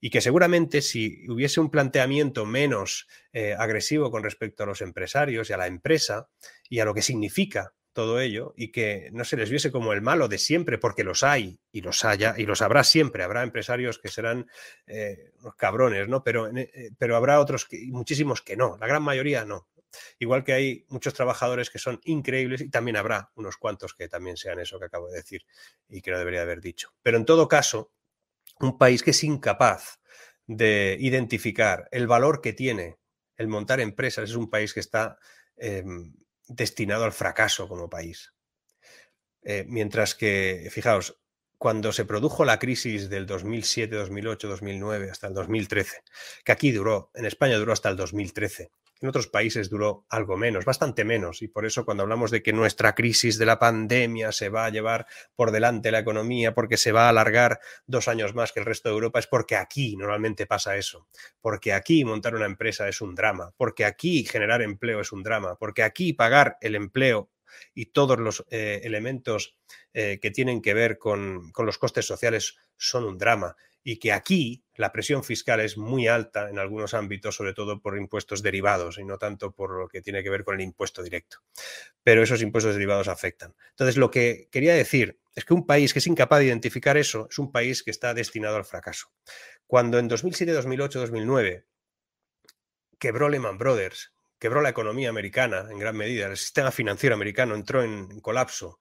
Y 0.00 0.10
que 0.10 0.20
seguramente 0.20 0.82
si 0.82 1.24
hubiese 1.30 1.60
un 1.60 1.70
planteamiento 1.70 2.46
menos 2.46 3.06
eh, 3.32 3.54
agresivo 3.56 4.10
con 4.10 4.24
respecto 4.24 4.64
a 4.64 4.66
los 4.66 4.82
empresarios 4.82 5.48
y 5.48 5.52
a 5.52 5.56
la 5.56 5.68
empresa 5.68 6.28
y 6.68 6.80
a 6.80 6.84
lo 6.84 6.94
que 6.94 7.02
significa 7.02 7.74
todo 7.92 8.18
ello 8.18 8.54
y 8.56 8.72
que 8.72 9.10
no 9.12 9.24
se 9.24 9.36
les 9.36 9.48
viese 9.48 9.70
como 9.70 9.92
el 9.92 10.02
malo 10.02 10.26
de 10.26 10.38
siempre, 10.38 10.78
porque 10.78 11.04
los 11.04 11.22
hay 11.22 11.60
y 11.70 11.80
los 11.80 12.04
haya 12.04 12.34
y 12.36 12.44
los 12.44 12.60
habrá 12.60 12.82
siempre. 12.82 13.22
Habrá 13.22 13.44
empresarios 13.44 14.00
que 14.00 14.08
serán 14.08 14.48
eh, 14.88 15.30
cabrones, 15.56 16.08
¿no? 16.08 16.24
Pero, 16.24 16.48
eh, 16.56 16.90
pero 16.98 17.14
habrá 17.14 17.38
otros, 17.38 17.66
que, 17.66 17.86
muchísimos 17.86 18.42
que 18.42 18.56
no, 18.56 18.76
la 18.80 18.88
gran 18.88 19.04
mayoría 19.04 19.44
no. 19.44 19.68
Igual 20.18 20.44
que 20.44 20.52
hay 20.52 20.84
muchos 20.88 21.14
trabajadores 21.14 21.70
que 21.70 21.78
son 21.78 22.00
increíbles 22.04 22.60
y 22.60 22.70
también 22.70 22.96
habrá 22.96 23.30
unos 23.34 23.56
cuantos 23.56 23.94
que 23.94 24.08
también 24.08 24.36
sean 24.36 24.58
eso 24.60 24.78
que 24.78 24.86
acabo 24.86 25.08
de 25.08 25.16
decir 25.16 25.46
y 25.88 26.00
que 26.00 26.10
no 26.10 26.18
debería 26.18 26.42
haber 26.42 26.60
dicho. 26.60 26.92
Pero 27.02 27.16
en 27.16 27.24
todo 27.24 27.48
caso, 27.48 27.92
un 28.60 28.78
país 28.78 29.02
que 29.02 29.10
es 29.10 29.24
incapaz 29.24 30.00
de 30.46 30.96
identificar 31.00 31.88
el 31.92 32.06
valor 32.06 32.40
que 32.40 32.52
tiene 32.52 32.98
el 33.36 33.48
montar 33.48 33.80
empresas 33.80 34.28
es 34.30 34.36
un 34.36 34.50
país 34.50 34.74
que 34.74 34.80
está 34.80 35.18
em, 35.56 36.12
destinado 36.46 37.04
al 37.04 37.12
fracaso 37.12 37.68
como 37.68 37.88
país. 37.88 38.34
Eh, 39.42 39.64
mientras 39.66 40.14
que, 40.14 40.68
fijaos, 40.70 41.18
cuando 41.56 41.92
se 41.92 42.04
produjo 42.04 42.44
la 42.44 42.58
crisis 42.58 43.08
del 43.08 43.26
2007, 43.26 43.94
2008, 43.94 44.48
2009 44.48 45.10
hasta 45.10 45.28
el 45.28 45.34
2013, 45.34 46.02
que 46.44 46.52
aquí 46.52 46.72
duró, 46.72 47.10
en 47.14 47.26
España 47.26 47.56
duró 47.56 47.72
hasta 47.72 47.88
el 47.88 47.96
2013, 47.96 48.70
en 49.00 49.08
otros 49.08 49.28
países 49.28 49.70
duró 49.70 50.04
algo 50.08 50.36
menos, 50.36 50.64
bastante 50.64 51.04
menos, 51.04 51.42
y 51.42 51.48
por 51.48 51.64
eso 51.64 51.84
cuando 51.84 52.02
hablamos 52.02 52.30
de 52.30 52.42
que 52.42 52.52
nuestra 52.52 52.94
crisis 52.94 53.38
de 53.38 53.46
la 53.46 53.58
pandemia 53.58 54.32
se 54.32 54.48
va 54.48 54.66
a 54.66 54.70
llevar 54.70 55.06
por 55.34 55.50
delante 55.50 55.90
la 55.90 56.00
economía 56.00 56.54
porque 56.54 56.76
se 56.76 56.92
va 56.92 57.06
a 57.06 57.08
alargar 57.08 57.60
dos 57.86 58.08
años 58.08 58.34
más 58.34 58.52
que 58.52 58.60
el 58.60 58.66
resto 58.66 58.88
de 58.88 58.94
Europa, 58.94 59.18
es 59.18 59.26
porque 59.26 59.56
aquí 59.56 59.96
normalmente 59.96 60.46
pasa 60.46 60.76
eso, 60.76 61.08
porque 61.40 61.72
aquí 61.72 62.04
montar 62.04 62.34
una 62.34 62.46
empresa 62.46 62.88
es 62.88 63.00
un 63.00 63.14
drama, 63.14 63.52
porque 63.56 63.84
aquí 63.84 64.24
generar 64.24 64.62
empleo 64.62 65.00
es 65.00 65.12
un 65.12 65.22
drama, 65.22 65.56
porque 65.56 65.82
aquí 65.82 66.12
pagar 66.12 66.58
el 66.60 66.74
empleo 66.74 67.30
y 67.74 67.86
todos 67.86 68.18
los 68.18 68.44
eh, 68.50 68.80
elementos 68.84 69.56
eh, 69.92 70.18
que 70.20 70.30
tienen 70.30 70.62
que 70.62 70.74
ver 70.74 70.98
con, 70.98 71.50
con 71.52 71.66
los 71.66 71.78
costes 71.78 72.06
sociales 72.06 72.56
son 72.76 73.04
un 73.04 73.18
drama 73.18 73.56
y 73.82 73.98
que 73.98 74.12
aquí 74.12 74.64
la 74.74 74.92
presión 74.92 75.24
fiscal 75.24 75.60
es 75.60 75.76
muy 75.76 76.06
alta 76.08 76.48
en 76.50 76.58
algunos 76.58 76.94
ámbitos, 76.94 77.34
sobre 77.36 77.54
todo 77.54 77.80
por 77.80 77.96
impuestos 77.96 78.42
derivados 78.42 78.98
y 78.98 79.04
no 79.04 79.18
tanto 79.18 79.52
por 79.52 79.78
lo 79.78 79.88
que 79.88 80.02
tiene 80.02 80.22
que 80.22 80.30
ver 80.30 80.44
con 80.44 80.54
el 80.54 80.62
impuesto 80.62 81.02
directo. 81.02 81.38
Pero 82.02 82.22
esos 82.22 82.42
impuestos 82.42 82.74
derivados 82.74 83.08
afectan. 83.08 83.54
Entonces, 83.70 83.96
lo 83.96 84.10
que 84.10 84.48
quería 84.50 84.74
decir 84.74 85.18
es 85.34 85.44
que 85.44 85.54
un 85.54 85.66
país 85.66 85.92
que 85.92 85.98
es 86.00 86.06
incapaz 86.06 86.40
de 86.40 86.46
identificar 86.46 86.96
eso 86.96 87.28
es 87.30 87.38
un 87.38 87.52
país 87.52 87.82
que 87.82 87.90
está 87.90 88.14
destinado 88.14 88.56
al 88.56 88.64
fracaso. 88.64 89.12
Cuando 89.66 89.98
en 89.98 90.08
2007, 90.08 90.52
2008, 90.52 91.00
2009 91.00 91.66
quebró 92.98 93.28
Lehman 93.28 93.58
Brothers, 93.58 94.12
quebró 94.38 94.62
la 94.62 94.70
economía 94.70 95.08
americana 95.10 95.66
en 95.70 95.78
gran 95.78 95.96
medida, 95.96 96.26
el 96.26 96.36
sistema 96.36 96.70
financiero 96.70 97.14
americano 97.14 97.54
entró 97.54 97.82
en 97.82 98.20
colapso, 98.20 98.78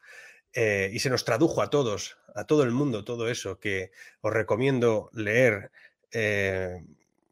eh, 0.53 0.89
y 0.91 0.99
se 0.99 1.09
nos 1.09 1.25
tradujo 1.25 1.61
a 1.61 1.69
todos, 1.69 2.17
a 2.35 2.45
todo 2.45 2.63
el 2.63 2.71
mundo, 2.71 3.03
todo 3.03 3.29
eso, 3.29 3.59
que 3.59 3.91
os 4.21 4.33
recomiendo 4.33 5.09
leer. 5.13 5.71
Eh, 6.11 6.83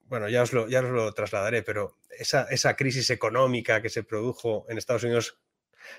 bueno, 0.05 0.29
ya 0.29 0.43
os, 0.43 0.53
lo, 0.53 0.67
ya 0.67 0.79
os 0.79 0.89
lo 0.89 1.13
trasladaré, 1.13 1.63
pero 1.63 1.97
esa, 2.17 2.43
esa 2.49 2.75
crisis 2.75 3.09
económica 3.09 3.81
que 3.81 3.89
se 3.89 4.03
produjo 4.03 4.65
en 4.69 4.77
Estados 4.77 5.03
Unidos 5.03 5.37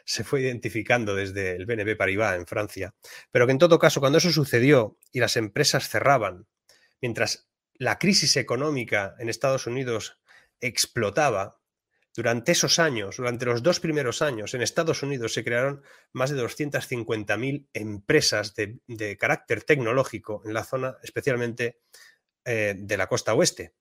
se 0.04 0.24
fue 0.24 0.42
identificando 0.42 1.14
desde 1.14 1.56
el 1.56 1.66
BNP 1.66 1.96
Paribas 1.96 2.36
en 2.36 2.46
Francia, 2.46 2.94
pero 3.30 3.46
que 3.46 3.52
en 3.52 3.58
todo 3.58 3.78
caso, 3.78 4.00
cuando 4.00 4.18
eso 4.18 4.30
sucedió 4.30 4.96
y 5.12 5.20
las 5.20 5.36
empresas 5.36 5.88
cerraban, 5.88 6.46
mientras 7.00 7.48
la 7.74 7.98
crisis 7.98 8.36
económica 8.36 9.14
en 9.18 9.28
Estados 9.28 9.66
Unidos 9.66 10.18
explotaba, 10.60 11.57
durante 12.18 12.50
esos 12.50 12.80
años, 12.80 13.18
durante 13.18 13.46
los 13.46 13.62
dos 13.62 13.78
primeros 13.78 14.22
años, 14.22 14.52
en 14.52 14.60
Estados 14.60 15.04
Unidos 15.04 15.34
se 15.34 15.44
crearon 15.44 15.84
más 16.12 16.30
de 16.30 16.42
250.000 16.42 17.68
empresas 17.72 18.56
de, 18.56 19.16
carácter 19.16 19.62
tecnológico 19.62 20.42
en 20.44 20.52
la 20.52 20.64
zona, 20.64 20.96
especialmente 21.04 21.78
eh, 22.44 22.74
de 22.76 22.96
la 22.96 23.06
costa 23.06 23.34
oeste. 23.34 23.76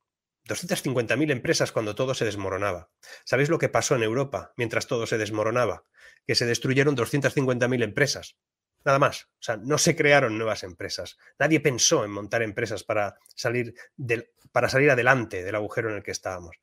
250.000 0.48 1.32
empresas 1.32 1.72
cuando 1.72 1.96
todo 1.96 2.14
se 2.14 2.26
desmoronaba. 2.26 2.92
¿Sabéis 3.26 3.50
lo 3.50 3.58
que 3.58 3.70
pasó 3.70 3.96
en 3.96 4.04
Europa 4.04 4.54
mientras 4.56 4.86
todo 4.86 5.08
se 5.08 5.18
desmoronaba? 5.18 5.86
Que 6.28 6.36
se 6.36 6.46
destruyeron 6.46 6.96
250.000 6.96 7.84
empresas. 7.84 8.38
Nada 8.86 9.00
más. 9.00 9.24
O 9.24 9.42
sea, 9.42 9.58
no 9.58 9.80
se 9.80 9.96
crearon 9.96 10.38
nuevas 10.38 10.62
empresas. 10.62 11.18
Nadie 11.40 11.60
pensó 11.60 12.06
en 12.06 12.12
montar 12.12 12.44
empresas 12.44 12.84
para 12.84 13.18
salir, 13.34 13.74
para 14.52 14.70
salir 14.70 14.92
adelante 14.92 15.44
del 15.44 15.56
agujero 15.56 15.90
en 15.90 15.96
el 15.96 16.04
que 16.04 16.12
estábamos. 16.12 16.56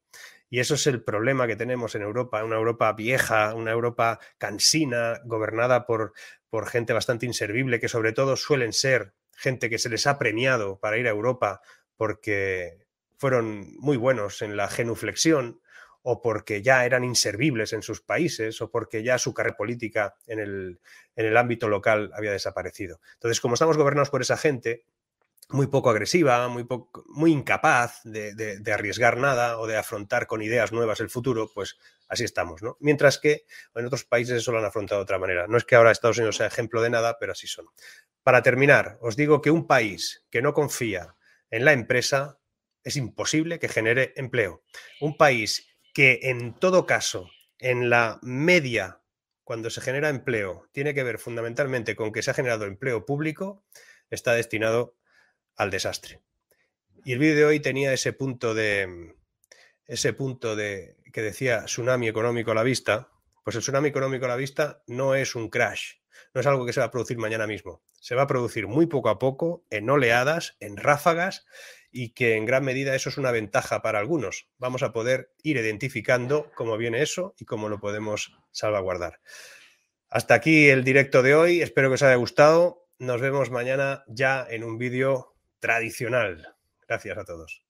Y 0.50 0.60
eso 0.60 0.74
es 0.74 0.86
el 0.86 1.02
problema 1.02 1.46
que 1.46 1.56
tenemos 1.56 1.94
en 1.94 2.02
Europa, 2.02 2.44
una 2.44 2.56
Europa 2.56 2.92
vieja, 2.92 3.54
una 3.54 3.72
Europa 3.72 4.20
cansina, 4.38 5.20
gobernada 5.24 5.86
por, 5.86 6.12
por 6.48 6.68
gente 6.68 6.92
bastante 6.92 7.26
inservible, 7.26 7.80
que 7.80 7.88
sobre 7.88 8.12
todo 8.12 8.36
suelen 8.36 8.72
ser 8.72 9.14
gente 9.32 9.68
que 9.68 9.78
se 9.78 9.88
les 9.88 10.06
ha 10.06 10.18
premiado 10.18 10.78
para 10.78 10.98
ir 10.98 11.06
a 11.06 11.10
Europa 11.10 11.60
porque 11.96 12.86
fueron 13.16 13.74
muy 13.78 13.96
buenos 13.96 14.42
en 14.42 14.56
la 14.56 14.68
genuflexión 14.68 15.60
o 16.02 16.20
porque 16.20 16.62
ya 16.62 16.84
eran 16.84 17.02
inservibles 17.02 17.72
en 17.72 17.82
sus 17.82 18.02
países 18.02 18.60
o 18.60 18.70
porque 18.70 19.02
ya 19.02 19.18
su 19.18 19.32
carrera 19.32 19.56
política 19.56 20.16
en 20.26 20.38
el, 20.38 20.80
en 21.16 21.26
el 21.26 21.36
ámbito 21.36 21.66
local 21.66 22.10
había 22.14 22.30
desaparecido. 22.30 23.00
Entonces, 23.14 23.40
como 23.40 23.54
estamos 23.54 23.78
gobernados 23.78 24.10
por 24.10 24.20
esa 24.20 24.36
gente, 24.36 24.84
muy 25.50 25.66
poco 25.66 25.90
agresiva, 25.90 26.48
muy, 26.48 26.66
muy 27.06 27.32
incapaz 27.32 28.00
de, 28.04 28.60
arriesgar 28.72 29.18
nada 29.18 29.58
o 29.58 29.66
de 29.66 29.76
afrontar 29.76 30.26
con 30.26 30.42
ideas 30.42 30.72
nuevas 30.72 31.00
el 31.00 31.10
futuro, 31.10 31.50
pues 31.52 31.76
así 32.08 32.24
estamos, 32.24 32.62
¿no? 32.62 32.76
Mientras 32.80 33.18
que 33.18 33.44
en 33.74 33.86
otros 33.86 34.04
países 34.04 34.38
eso 34.38 34.52
lo 34.52 34.58
han 34.58 34.64
afrontado 34.64 35.00
de 35.00 35.04
otra 35.04 35.18
manera. 35.18 35.46
No 35.46 35.56
es 35.56 35.64
que 35.64 35.74
ahora 35.74 35.90
Estados 35.90 36.18
Unidos 36.18 36.36
sea 36.36 36.46
ejemplo 36.46 36.80
de 36.82 36.90
nada, 36.90 37.16
pero 37.18 37.32
así 37.32 37.46
son. 37.46 37.66
Para 38.22 38.42
terminar, 38.42 38.98
os 39.00 39.16
digo 39.16 39.42
que 39.42 39.50
un 39.50 39.66
país 39.66 40.24
que 40.30 40.42
no 40.42 40.54
confía 40.54 41.14
en 41.50 41.64
la 41.64 41.72
empresa 41.72 42.38
es 42.82 42.96
imposible 42.96 43.58
que 43.58 43.68
genere 43.68 44.12
empleo. 44.16 44.62
Un 45.00 45.16
país 45.16 45.68
que 45.92 46.20
en 46.22 46.54
todo 46.54 46.86
caso, 46.86 47.30
en 47.58 47.88
la 47.88 48.18
media, 48.22 49.00
cuando 49.42 49.70
se 49.70 49.80
genera 49.80 50.08
empleo, 50.08 50.68
tiene 50.72 50.94
que 50.94 51.02
ver 51.02 51.18
fundamentalmente 51.18 51.96
con 51.96 52.12
que 52.12 52.22
se 52.22 52.30
ha 52.30 52.34
generado 52.34 52.64
empleo 52.64 53.06
público, 53.06 53.64
está 54.10 54.32
destinado 54.32 54.96
al 55.56 55.70
desastre. 55.70 56.20
Y 57.04 57.12
el 57.12 57.18
vídeo 57.18 57.36
de 57.36 57.44
hoy 57.44 57.60
tenía 57.60 57.92
ese 57.92 58.12
punto 58.12 58.54
de 58.54 59.14
ese 59.86 60.12
punto 60.12 60.56
de 60.56 60.96
que 61.12 61.22
decía 61.22 61.64
tsunami 61.66 62.08
económico 62.08 62.50
a 62.50 62.54
la 62.54 62.62
vista, 62.62 63.10
pues 63.44 63.56
el 63.56 63.62
tsunami 63.62 63.88
económico 63.88 64.24
a 64.24 64.28
la 64.28 64.36
vista 64.36 64.82
no 64.86 65.14
es 65.14 65.34
un 65.34 65.50
crash, 65.50 65.96
no 66.32 66.40
es 66.40 66.46
algo 66.46 66.64
que 66.64 66.72
se 66.72 66.80
va 66.80 66.86
a 66.86 66.90
producir 66.90 67.18
mañana 67.18 67.46
mismo. 67.46 67.82
Se 68.00 68.14
va 68.14 68.22
a 68.22 68.26
producir 68.26 68.66
muy 68.66 68.86
poco 68.86 69.08
a 69.08 69.18
poco, 69.18 69.64
en 69.70 69.88
oleadas, 69.88 70.56
en 70.60 70.76
ráfagas, 70.76 71.46
y 71.90 72.10
que 72.10 72.34
en 72.36 72.44
gran 72.44 72.64
medida 72.64 72.94
eso 72.94 73.08
es 73.08 73.18
una 73.18 73.30
ventaja 73.30 73.80
para 73.80 74.00
algunos. 74.00 74.48
Vamos 74.58 74.82
a 74.82 74.92
poder 74.92 75.32
ir 75.42 75.56
identificando 75.58 76.50
cómo 76.54 76.76
viene 76.76 77.02
eso 77.02 77.34
y 77.38 77.44
cómo 77.44 77.68
lo 77.68 77.78
podemos 77.78 78.36
salvaguardar. 78.50 79.20
Hasta 80.08 80.34
aquí 80.34 80.68
el 80.68 80.84
directo 80.84 81.22
de 81.22 81.34
hoy, 81.34 81.62
espero 81.62 81.88
que 81.88 81.94
os 81.94 82.02
haya 82.02 82.16
gustado. 82.16 82.88
Nos 82.98 83.20
vemos 83.20 83.50
mañana 83.50 84.04
ya 84.08 84.44
en 84.48 84.64
un 84.64 84.76
vídeo 84.76 85.33
tradicional. 85.64 86.54
Gracias 86.86 87.16
a 87.16 87.24
todos. 87.24 87.63